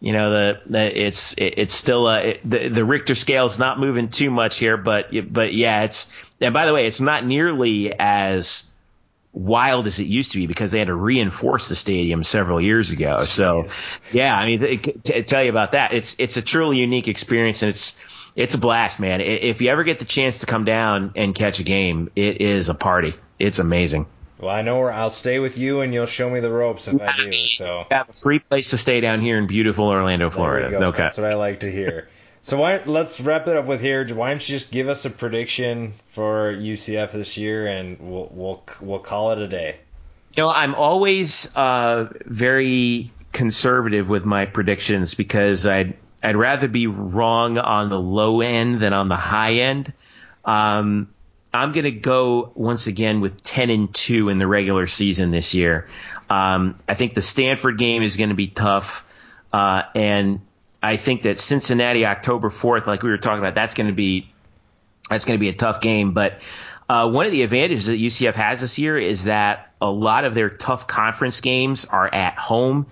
You 0.00 0.12
know 0.12 0.30
the, 0.30 0.60
the 0.66 1.06
it's 1.06 1.34
it, 1.34 1.54
it's 1.56 1.74
still 1.74 2.06
uh, 2.06 2.18
it, 2.18 2.40
the 2.44 2.68
the 2.68 2.84
Richter 2.84 3.14
scale 3.14 3.46
is 3.46 3.58
not 3.58 3.78
moving 3.78 4.10
too 4.10 4.30
much 4.30 4.58
here, 4.58 4.76
but 4.76 5.06
but 5.32 5.54
yeah, 5.54 5.82
it's 5.82 6.12
and 6.40 6.52
by 6.52 6.66
the 6.66 6.74
way, 6.74 6.86
it's 6.86 7.00
not 7.00 7.24
nearly 7.24 7.92
as 7.98 8.70
wild 9.36 9.86
as 9.86 10.00
it 10.00 10.06
used 10.06 10.32
to 10.32 10.38
be 10.38 10.46
because 10.46 10.70
they 10.70 10.78
had 10.78 10.88
to 10.88 10.94
reinforce 10.94 11.68
the 11.68 11.74
stadium 11.74 12.24
several 12.24 12.60
years 12.60 12.90
ago. 12.90 13.24
So, 13.24 13.66
yeah, 14.10 14.36
I 14.36 14.46
mean, 14.46 14.78
to 15.04 15.22
tell 15.22 15.44
you 15.44 15.50
about 15.50 15.72
that, 15.72 15.92
it's 15.92 16.16
it's 16.18 16.36
a 16.38 16.42
truly 16.42 16.78
unique 16.78 17.06
experience 17.06 17.62
and 17.62 17.70
it's 17.70 18.00
it's 18.34 18.54
a 18.54 18.58
blast, 18.58 18.98
man. 18.98 19.20
If 19.20 19.60
you 19.60 19.70
ever 19.70 19.84
get 19.84 19.98
the 19.98 20.04
chance 20.04 20.38
to 20.38 20.46
come 20.46 20.64
down 20.64 21.12
and 21.16 21.34
catch 21.34 21.60
a 21.60 21.64
game, 21.64 22.10
it 22.16 22.40
is 22.40 22.68
a 22.68 22.74
party. 22.74 23.14
It's 23.38 23.58
amazing. 23.58 24.06
Well, 24.38 24.50
I 24.50 24.60
know 24.60 24.78
where 24.80 24.92
I'll 24.92 25.10
stay 25.10 25.38
with 25.38 25.56
you, 25.56 25.80
and 25.80 25.94
you'll 25.94 26.04
show 26.04 26.28
me 26.28 26.40
the 26.40 26.50
ropes 26.50 26.88
if 26.88 27.00
I 27.00 27.10
do. 27.16 27.32
So, 27.46 27.86
have 27.90 28.10
a 28.10 28.12
free 28.12 28.38
place 28.38 28.70
to 28.70 28.78
stay 28.78 29.00
down 29.00 29.22
here 29.22 29.38
in 29.38 29.46
beautiful 29.46 29.86
Orlando, 29.86 30.28
Florida. 30.28 30.76
Okay, 30.76 30.98
that's 30.98 31.16
what 31.16 31.26
I 31.26 31.34
like 31.34 31.60
to 31.60 31.70
hear. 31.70 32.08
So 32.46 32.58
why, 32.58 32.80
let's 32.86 33.20
wrap 33.20 33.48
it 33.48 33.56
up 33.56 33.66
with 33.66 33.80
here. 33.80 34.06
Why 34.14 34.28
don't 34.28 34.48
you 34.48 34.54
just 34.54 34.70
give 34.70 34.86
us 34.86 35.04
a 35.04 35.10
prediction 35.10 35.94
for 36.10 36.54
UCF 36.54 37.10
this 37.10 37.36
year, 37.36 37.66
and 37.66 37.98
we'll 37.98 38.28
we'll 38.30 38.62
we'll 38.80 39.00
call 39.00 39.32
it 39.32 39.40
a 39.40 39.48
day. 39.48 39.80
You 40.36 40.44
know, 40.44 40.50
I'm 40.50 40.76
always 40.76 41.56
uh, 41.56 42.08
very 42.24 43.10
conservative 43.32 44.08
with 44.08 44.24
my 44.24 44.46
predictions 44.46 45.14
because 45.14 45.66
I'd 45.66 45.96
I'd 46.22 46.36
rather 46.36 46.68
be 46.68 46.86
wrong 46.86 47.58
on 47.58 47.88
the 47.88 47.98
low 47.98 48.40
end 48.42 48.78
than 48.78 48.92
on 48.92 49.08
the 49.08 49.16
high 49.16 49.54
end. 49.54 49.92
Um, 50.44 51.08
I'm 51.52 51.72
going 51.72 51.82
to 51.82 51.90
go 51.90 52.52
once 52.54 52.86
again 52.86 53.20
with 53.20 53.42
10 53.42 53.70
and 53.70 53.92
2 53.92 54.28
in 54.28 54.38
the 54.38 54.46
regular 54.46 54.86
season 54.86 55.32
this 55.32 55.52
year. 55.52 55.88
Um, 56.30 56.76
I 56.88 56.94
think 56.94 57.14
the 57.14 57.22
Stanford 57.22 57.76
game 57.76 58.04
is 58.04 58.16
going 58.16 58.28
to 58.28 58.36
be 58.36 58.46
tough. 58.46 59.04
Uh, 59.52 59.82
and 59.96 60.42
I 60.82 60.96
think 60.96 61.22
that 61.22 61.38
Cincinnati 61.38 62.06
October 62.06 62.50
4th, 62.50 62.86
like 62.86 63.02
we 63.02 63.10
were 63.10 63.18
talking 63.18 63.38
about, 63.38 63.54
that's 63.54 63.74
going 63.74 63.88
to 63.88 63.92
be 63.92 64.30
that's 65.08 65.24
going 65.24 65.38
to 65.38 65.40
be 65.40 65.48
a 65.48 65.54
tough 65.54 65.80
game. 65.80 66.12
But 66.12 66.40
uh, 66.88 67.08
one 67.10 67.26
of 67.26 67.32
the 67.32 67.42
advantages 67.42 67.86
that 67.86 67.98
UCF 67.98 68.34
has 68.34 68.60
this 68.60 68.78
year 68.78 68.98
is 68.98 69.24
that 69.24 69.72
a 69.80 69.90
lot 69.90 70.24
of 70.24 70.34
their 70.34 70.50
tough 70.50 70.86
conference 70.86 71.40
games 71.40 71.84
are 71.84 72.12
at 72.12 72.38
home. 72.38 72.86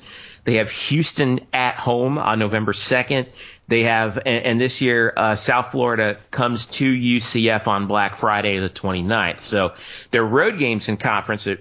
They 0.44 0.54
have 0.54 0.70
Houston 0.70 1.40
at 1.52 1.76
home 1.76 2.18
on 2.18 2.38
November 2.38 2.72
2nd. 2.72 3.28
They 3.66 3.84
have, 3.84 4.18
and, 4.18 4.44
and 4.44 4.60
this 4.60 4.82
year, 4.82 5.12
uh, 5.16 5.34
South 5.36 5.72
Florida 5.72 6.18
comes 6.30 6.66
to 6.66 6.92
UCF 6.92 7.66
on 7.66 7.86
Black 7.86 8.16
Friday, 8.16 8.58
the 8.58 8.68
29th. 8.68 9.40
So 9.40 9.74
their 10.10 10.24
road 10.24 10.58
games 10.58 10.88
in 10.88 10.98
conference 10.98 11.46
are, 11.46 11.58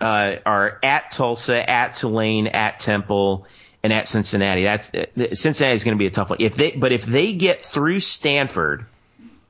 uh, 0.00 0.36
are 0.44 0.78
at 0.82 1.12
Tulsa, 1.12 1.68
at 1.68 1.94
Tulane, 1.94 2.48
at 2.48 2.80
Temple, 2.80 3.46
and 3.82 3.92
at 3.92 4.08
Cincinnati. 4.08 4.64
That's 4.64 4.90
Cincinnati 5.40 5.74
is 5.74 5.84
going 5.84 5.96
to 5.96 5.98
be 5.98 6.06
a 6.06 6.10
tough 6.10 6.30
one. 6.30 6.40
If 6.40 6.54
they, 6.54 6.72
but 6.72 6.92
if 6.92 7.04
they 7.04 7.32
get 7.32 7.60
through 7.60 8.00
Stanford, 8.00 8.86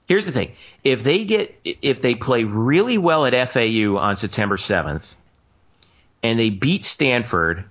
here's 0.06 0.26
the 0.26 0.32
thing: 0.32 0.52
if 0.84 1.02
they 1.02 1.24
get, 1.24 1.58
if 1.64 2.02
they 2.02 2.14
play 2.14 2.44
really 2.44 2.98
well 2.98 3.26
at 3.26 3.50
FAU 3.50 3.96
on 3.96 4.16
September 4.16 4.56
7th, 4.56 5.16
and 6.22 6.38
they 6.38 6.50
beat 6.50 6.84
Stanford, 6.84 7.64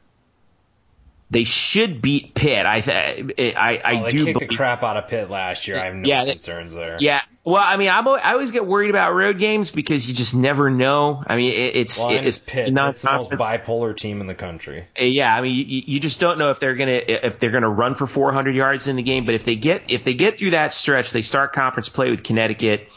they 1.29 1.43
should 1.43 2.01
beat 2.01 2.33
Pitt. 2.35 2.65
I 2.65 2.77
I 2.77 3.81
I, 3.83 4.01
oh, 4.01 4.03
they 4.05 4.11
do 4.11 4.25
kicked 4.25 4.39
believe, 4.39 4.49
the 4.49 4.55
crap 4.55 4.81
out 4.83 4.95
of 4.95 5.09
Pitt 5.09 5.29
last 5.29 5.67
year. 5.67 5.77
I 5.77 5.85
have 5.85 5.95
no 5.95 6.07
Yeah, 6.07 6.23
concerns 6.25 6.73
there. 6.73 6.97
Yeah. 7.01 7.21
Well, 7.43 7.63
I 7.65 7.77
mean, 7.77 7.89
I'm, 7.89 8.07
I 8.07 8.33
always 8.33 8.51
get 8.51 8.65
worried 8.65 8.89
about 8.89 9.13
road 9.13 9.37
games 9.37 9.71
because 9.71 10.07
you 10.07 10.13
just 10.13 10.35
never 10.35 10.69
know. 10.69 11.23
I 11.25 11.35
mean, 11.35 11.51
it, 11.51 11.75
it's 11.75 11.97
Well, 11.97 12.11
it's 12.11 12.45
it's 12.45 12.55
Pitt. 12.55 12.73
not 12.73 12.91
It's 12.91 13.01
the 13.01 13.11
most 13.11 13.31
bipolar 13.31 13.95
team 13.95 14.21
in 14.21 14.27
the 14.27 14.35
country. 14.35 14.85
Uh, 14.99 15.03
Yeah, 15.03 15.33
I 15.33 15.41
mean, 15.41 15.53
you, 15.55 15.83
you 15.85 15.99
just 15.99 16.19
don't 16.19 16.39
know 16.39 16.51
if 16.51 16.59
they're 16.59 16.75
gonna 16.75 16.99
if 17.05 17.39
they're 17.39 17.51
gonna 17.51 17.69
run 17.69 17.95
for 17.95 18.07
400 18.07 18.55
yards 18.55 18.87
in 18.87 18.95
the 18.95 19.03
game. 19.03 19.25
But 19.25 19.35
if 19.35 19.43
they 19.43 19.55
get 19.55 19.91
if 19.91 20.05
they 20.05 20.13
get 20.13 20.39
through 20.39 20.51
that 20.51 20.73
stretch, 20.73 21.11
they 21.11 21.21
start 21.21 21.51
conference 21.53 21.89
play 21.89 22.09
with 22.09 22.23
Connecticut. 22.23 22.89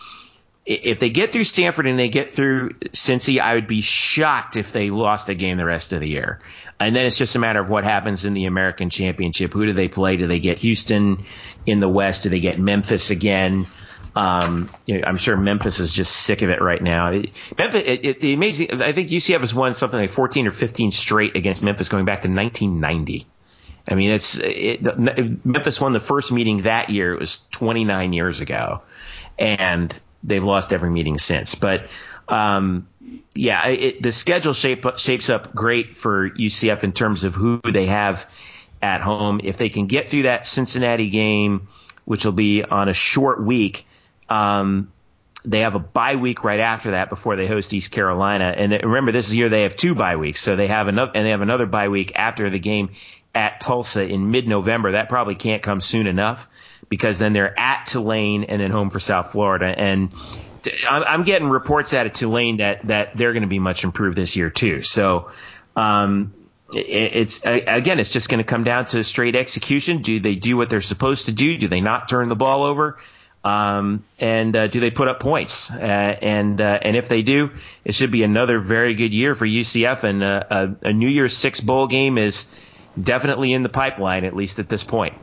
If 0.66 1.00
they 1.00 1.10
get 1.10 1.32
through 1.32 1.44
Stanford 1.44 1.86
and 1.88 1.98
they 1.98 2.10
get 2.10 2.30
through 2.30 2.74
Cincy, 2.92 3.40
I 3.40 3.54
would 3.54 3.66
be 3.66 3.80
shocked 3.80 4.56
if 4.56 4.72
they 4.72 4.90
lost 4.90 5.28
a 5.28 5.34
game 5.34 5.56
the 5.56 5.64
rest 5.64 5.92
of 5.92 6.00
the 6.00 6.08
year. 6.08 6.40
And 6.80 6.96
then 6.96 7.04
it's 7.04 7.18
just 7.18 7.36
a 7.36 7.38
matter 7.38 7.60
of 7.60 7.68
what 7.68 7.84
happens 7.84 8.24
in 8.24 8.32
the 8.32 8.46
American 8.46 8.88
Championship. 8.88 9.52
Who 9.52 9.66
do 9.66 9.74
they 9.74 9.88
play? 9.88 10.16
Do 10.16 10.26
they 10.26 10.38
get 10.38 10.60
Houston 10.60 11.24
in 11.66 11.78
the 11.78 11.88
West? 11.88 12.22
Do 12.22 12.30
they 12.30 12.40
get 12.40 12.58
Memphis 12.58 13.10
again? 13.10 13.66
Um, 14.16 14.66
you 14.86 14.98
know, 14.98 15.06
I'm 15.06 15.18
sure 15.18 15.36
Memphis 15.36 15.78
is 15.78 15.92
just 15.92 16.16
sick 16.16 16.42
of 16.42 16.50
it 16.50 16.60
right 16.60 16.82
now. 16.82 17.10
Memphis, 17.10 17.82
it, 17.84 18.04
it, 18.04 18.20
the 18.20 18.32
amazing. 18.32 18.82
I 18.82 18.92
think 18.92 19.10
UCF 19.10 19.40
has 19.40 19.54
won 19.54 19.74
something 19.74 20.00
like 20.00 20.10
14 20.10 20.46
or 20.46 20.52
15 20.52 20.90
straight 20.90 21.36
against 21.36 21.62
Memphis 21.62 21.90
going 21.90 22.06
back 22.06 22.22
to 22.22 22.28
1990. 22.28 23.26
I 23.86 23.94
mean, 23.94 24.10
it's 24.10 24.38
it, 24.38 24.82
Memphis 25.44 25.80
won 25.80 25.92
the 25.92 26.00
first 26.00 26.32
meeting 26.32 26.62
that 26.62 26.90
year. 26.90 27.12
It 27.12 27.20
was 27.20 27.46
29 27.50 28.12
years 28.12 28.40
ago, 28.40 28.82
and 29.38 29.96
they've 30.24 30.42
lost 30.42 30.72
every 30.72 30.90
meeting 30.90 31.18
since. 31.18 31.54
But 31.54 31.88
um, 32.28 32.88
yeah, 33.34 33.68
it, 33.68 34.02
the 34.02 34.12
schedule 34.12 34.52
shape, 34.52 34.84
shapes 34.96 35.30
up 35.30 35.54
great 35.54 35.96
for 35.96 36.30
UCF 36.30 36.84
in 36.84 36.92
terms 36.92 37.24
of 37.24 37.34
who 37.34 37.60
they 37.62 37.86
have 37.86 38.28
at 38.82 39.00
home. 39.00 39.40
If 39.42 39.56
they 39.56 39.68
can 39.68 39.86
get 39.86 40.08
through 40.08 40.22
that 40.24 40.46
Cincinnati 40.46 41.10
game, 41.10 41.68
which 42.04 42.24
will 42.24 42.32
be 42.32 42.64
on 42.64 42.88
a 42.88 42.94
short 42.94 43.42
week, 43.42 43.86
um, 44.28 44.92
they 45.44 45.60
have 45.60 45.74
a 45.74 45.78
bye 45.78 46.16
week 46.16 46.44
right 46.44 46.60
after 46.60 46.92
that 46.92 47.08
before 47.08 47.36
they 47.36 47.46
host 47.46 47.72
East 47.72 47.90
Carolina. 47.90 48.52
And 48.56 48.72
remember, 48.72 49.12
this 49.12 49.32
year 49.32 49.48
they 49.48 49.62
have 49.62 49.76
two 49.76 49.94
bye 49.94 50.16
weeks, 50.16 50.40
so 50.40 50.56
they 50.56 50.66
have 50.66 50.88
another 50.88 51.12
and 51.14 51.26
they 51.26 51.30
have 51.30 51.40
another 51.40 51.66
bye 51.66 51.88
week 51.88 52.12
after 52.14 52.50
the 52.50 52.58
game 52.58 52.90
at 53.34 53.60
Tulsa 53.60 54.04
in 54.04 54.30
mid-November. 54.30 54.92
That 54.92 55.08
probably 55.08 55.36
can't 55.36 55.62
come 55.62 55.80
soon 55.80 56.06
enough 56.06 56.48
because 56.88 57.18
then 57.18 57.32
they're 57.32 57.58
at 57.58 57.86
Tulane 57.86 58.44
and 58.44 58.60
then 58.60 58.70
home 58.70 58.90
for 58.90 59.00
South 59.00 59.32
Florida. 59.32 59.66
And 59.66 60.12
I'm 60.88 61.24
getting 61.24 61.48
reports 61.48 61.94
out 61.94 62.06
of 62.06 62.12
Tulane 62.12 62.58
that 62.58 62.86
that 62.86 63.16
they're 63.16 63.32
going 63.32 63.42
to 63.42 63.48
be 63.48 63.58
much 63.58 63.84
improved 63.84 64.16
this 64.16 64.36
year 64.36 64.50
too. 64.50 64.82
So. 64.82 65.30
Um, 65.76 66.34
it's 66.72 67.40
again, 67.44 67.98
it's 67.98 68.10
just 68.10 68.28
going 68.28 68.38
to 68.38 68.44
come 68.44 68.62
down 68.62 68.84
to 68.84 69.02
straight 69.02 69.34
execution. 69.34 70.02
Do 70.02 70.20
they 70.20 70.36
do 70.36 70.56
what 70.56 70.68
they're 70.68 70.80
supposed 70.80 71.26
to 71.26 71.32
do? 71.32 71.58
Do 71.58 71.66
they 71.66 71.80
not 71.80 72.08
turn 72.08 72.28
the 72.28 72.36
ball 72.36 72.62
over? 72.62 72.98
Um, 73.42 74.04
and 74.18 74.54
uh, 74.54 74.66
do 74.66 74.80
they 74.80 74.90
put 74.90 75.08
up 75.08 75.20
points? 75.20 75.70
Uh, 75.70 75.80
and 75.80 76.60
uh, 76.60 76.78
and 76.82 76.96
if 76.96 77.08
they 77.08 77.22
do, 77.22 77.50
it 77.84 77.94
should 77.94 78.10
be 78.10 78.22
another 78.22 78.58
very 78.58 78.94
good 78.94 79.12
year 79.12 79.34
for 79.34 79.46
UCF. 79.46 80.04
And 80.04 80.22
uh, 80.22 80.44
a, 80.50 80.88
a 80.88 80.92
New 80.92 81.08
Year's 81.08 81.36
Six 81.36 81.60
bowl 81.60 81.86
game 81.86 82.18
is 82.18 82.54
definitely 83.00 83.52
in 83.52 83.62
the 83.62 83.68
pipeline, 83.68 84.24
at 84.24 84.36
least 84.36 84.58
at 84.58 84.68
this 84.68 84.84
point. 84.84 85.14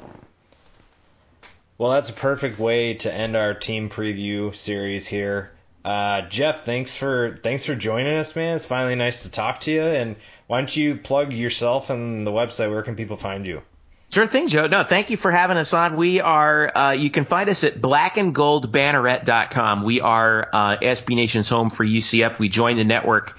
Well, 1.77 1.91
that's 1.91 2.09
a 2.09 2.13
perfect 2.13 2.57
way 2.57 2.95
to 2.95 3.13
end 3.13 3.35
our 3.35 3.53
team 3.53 3.89
preview 3.89 4.55
series 4.55 5.05
here. 5.05 5.51
Uh, 5.85 6.21
Jeff, 6.21 6.65
thanks 6.65 6.95
for 6.95 7.39
thanks 7.43 7.65
for 7.65 7.75
joining 7.75 8.17
us, 8.17 8.35
man. 8.35 8.55
It's 8.55 8.65
finally 8.65 8.95
nice 8.95 9.23
to 9.23 9.31
talk 9.31 9.61
to 9.61 9.71
you. 9.71 9.83
And 9.83 10.15
why 10.47 10.57
don't 10.57 10.75
you 10.75 10.95
plug 10.95 11.31
yourself 11.31 11.89
and 11.89 12.25
the 12.25 12.31
website? 12.31 12.71
Where 12.71 12.81
can 12.81 12.95
people 12.95 13.15
find 13.15 13.45
you? 13.45 13.61
Sure 14.09 14.25
thing, 14.25 14.47
Joe. 14.47 14.67
No, 14.67 14.83
thank 14.83 15.09
you 15.09 15.17
for 15.17 15.31
having 15.31 15.57
us 15.57 15.73
on. 15.73 15.97
We 15.97 16.21
are, 16.21 16.77
uh, 16.77 16.91
you 16.91 17.09
can 17.09 17.25
find 17.25 17.49
us 17.49 17.65
at 17.65 17.81
blackandgoldbanneret.com. 17.81 19.83
We 19.83 19.99
are 19.99 20.49
uh, 20.51 20.77
SB 20.77 21.15
Nation's 21.15 21.49
home 21.49 21.69
for 21.69 21.85
UCF. 21.85 22.39
We 22.39 22.47
joined 22.47 22.79
the 22.79 22.85
network 22.85 23.37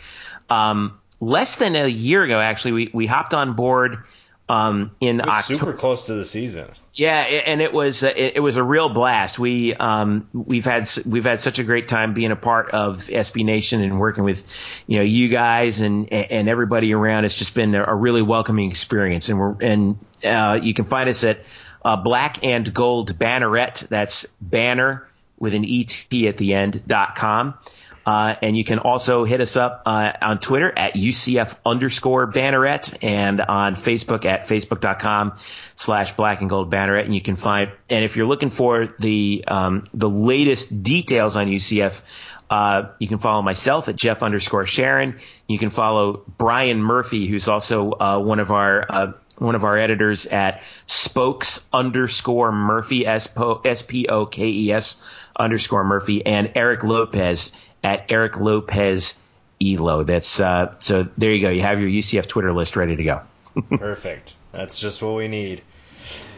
um, 0.50 1.00
less 1.20 1.56
than 1.56 1.74
a 1.74 1.88
year 1.88 2.22
ago, 2.22 2.38
actually. 2.38 2.72
We, 2.72 2.90
we 2.92 3.06
hopped 3.06 3.32
on 3.32 3.54
board 3.54 4.04
um, 4.48 4.92
in 5.00 5.20
October. 5.20 5.58
super 5.58 5.72
close 5.74 6.06
to 6.06 6.14
the 6.14 6.24
season. 6.24 6.70
Yeah, 6.94 7.20
and 7.20 7.60
it 7.60 7.72
was 7.72 8.02
it, 8.02 8.42
was 8.42 8.56
a 8.56 8.62
real 8.64 8.88
blast. 8.88 9.38
We 9.38 9.72
um 9.72 10.28
we've 10.32 10.64
had 10.64 10.88
we've 11.06 11.24
had 11.24 11.40
such 11.40 11.60
a 11.60 11.64
great 11.64 11.86
time 11.86 12.12
being 12.12 12.32
a 12.32 12.36
part 12.36 12.72
of 12.72 13.04
SB 13.04 13.44
Nation 13.44 13.82
and 13.82 14.00
working 14.00 14.24
with 14.24 14.44
you 14.88 14.98
know 14.98 15.04
you 15.04 15.28
guys 15.28 15.80
and 15.80 16.12
and 16.12 16.48
everybody 16.48 16.92
around. 16.92 17.24
It's 17.24 17.36
just 17.36 17.54
been 17.54 17.74
a 17.76 17.84
a 17.84 17.94
really 17.94 18.22
welcoming 18.22 18.70
experience, 18.70 19.28
and 19.28 19.38
we're 19.38 19.56
and 19.60 19.98
uh, 20.24 20.58
you 20.60 20.74
can 20.74 20.86
find 20.86 21.08
us 21.08 21.22
at 21.22 21.40
uh, 21.84 21.96
Black 21.96 22.42
and 22.42 22.72
Gold 22.74 23.16
Banneret. 23.16 23.86
That's 23.88 24.26
banner 24.40 25.06
with 25.38 25.54
an 25.54 25.64
et 25.64 26.04
at 26.26 26.36
the 26.36 26.54
end 26.54 26.82
dot 26.86 27.14
com. 27.14 27.54
Uh, 28.08 28.34
and 28.40 28.56
you 28.56 28.64
can 28.64 28.78
also 28.78 29.24
hit 29.24 29.42
us 29.42 29.54
up 29.54 29.82
uh, 29.84 30.12
on 30.22 30.38
Twitter 30.38 30.72
at 30.74 30.94
UCF 30.94 31.54
underscore 31.66 32.32
banneret 32.32 32.96
and 33.02 33.38
on 33.38 33.76
Facebook 33.76 34.24
at 34.24 34.48
facebook.com 34.48 35.34
slash 35.76 36.16
black 36.16 36.40
and 36.40 36.48
gold 36.48 36.70
banneret. 36.70 37.04
And 37.04 37.14
you 37.14 37.20
can 37.20 37.36
find, 37.36 37.70
and 37.90 38.06
if 38.06 38.16
you're 38.16 38.24
looking 38.24 38.48
for 38.48 38.94
the, 38.98 39.44
um, 39.46 39.84
the 39.92 40.08
latest 40.08 40.82
details 40.82 41.36
on 41.36 41.48
UCF, 41.48 42.00
uh, 42.48 42.92
you 42.98 43.08
can 43.08 43.18
follow 43.18 43.42
myself 43.42 43.90
at 43.90 43.96
Jeff 43.96 44.22
underscore 44.22 44.64
Sharon. 44.64 45.18
You 45.46 45.58
can 45.58 45.68
follow 45.68 46.24
Brian 46.38 46.82
Murphy, 46.82 47.26
who's 47.26 47.46
also 47.46 47.92
uh, 47.92 48.20
one 48.20 48.40
of 48.40 48.50
our 48.50 48.86
uh, 48.88 49.12
one 49.36 49.54
of 49.54 49.64
our 49.64 49.76
editors 49.76 50.24
at 50.26 50.62
Spokes 50.86 51.68
underscore 51.74 52.50
Murphy 52.52 53.06
S 53.06 53.28
P 53.82 54.08
O 54.08 54.24
K 54.24 54.46
E 54.46 54.72
S 54.72 55.04
underscore 55.36 55.84
Murphy, 55.84 56.24
and 56.24 56.52
Eric 56.54 56.82
Lopez 56.84 57.52
at 57.82 58.06
Eric 58.08 58.38
Lopez 58.38 59.22
Elo. 59.62 60.04
That's 60.04 60.40
uh, 60.40 60.74
so. 60.78 61.08
There 61.16 61.32
you 61.32 61.42
go. 61.42 61.50
You 61.50 61.62
have 61.62 61.80
your 61.80 61.88
UCF 61.88 62.26
Twitter 62.26 62.52
list 62.52 62.76
ready 62.76 62.96
to 62.96 63.04
go. 63.04 63.22
Perfect. 63.76 64.34
That's 64.52 64.78
just 64.78 65.02
what 65.02 65.14
we 65.14 65.28
need. 65.28 65.62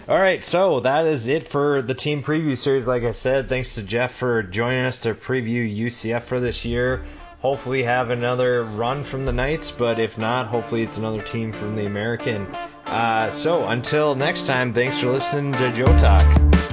All 0.09 0.18
right, 0.18 0.45
so 0.45 0.80
that 0.80 1.07
is 1.07 1.28
it 1.28 1.47
for 1.47 1.82
the 1.82 1.95
team 1.95 2.24
preview 2.24 2.59
series. 2.59 2.86
Like 2.86 3.05
I 3.05 3.12
said, 3.12 3.49
thanks 3.49 3.76
to 3.76 3.82
Jeff 3.82 4.12
for 4.12 4.43
joining 4.43 4.84
us 4.84 5.01
to 5.01 5.14
preview 5.14 5.72
UCF 5.72 6.22
for 6.22 6.41
this 6.41 6.64
year. 6.64 7.05
Hopefully, 7.41 7.84
have 7.84 8.11
another 8.11 8.64
run 8.64 9.05
from 9.05 9.24
the 9.24 9.32
Knights, 9.32 9.70
but 9.70 10.01
if 10.01 10.18
not, 10.18 10.47
hopefully 10.47 10.82
it's 10.82 10.99
another 10.99 11.22
team 11.22 11.53
from 11.53 11.76
the 11.76 11.86
American. 11.86 12.47
Uh, 12.86 13.30
so 13.30 13.66
until 13.66 14.14
next 14.14 14.47
time, 14.47 14.74
thanks 14.74 14.99
for 14.99 15.12
listening 15.12 15.53
to 15.53 15.72
Joe 15.72 15.97
Talk. 15.99 16.69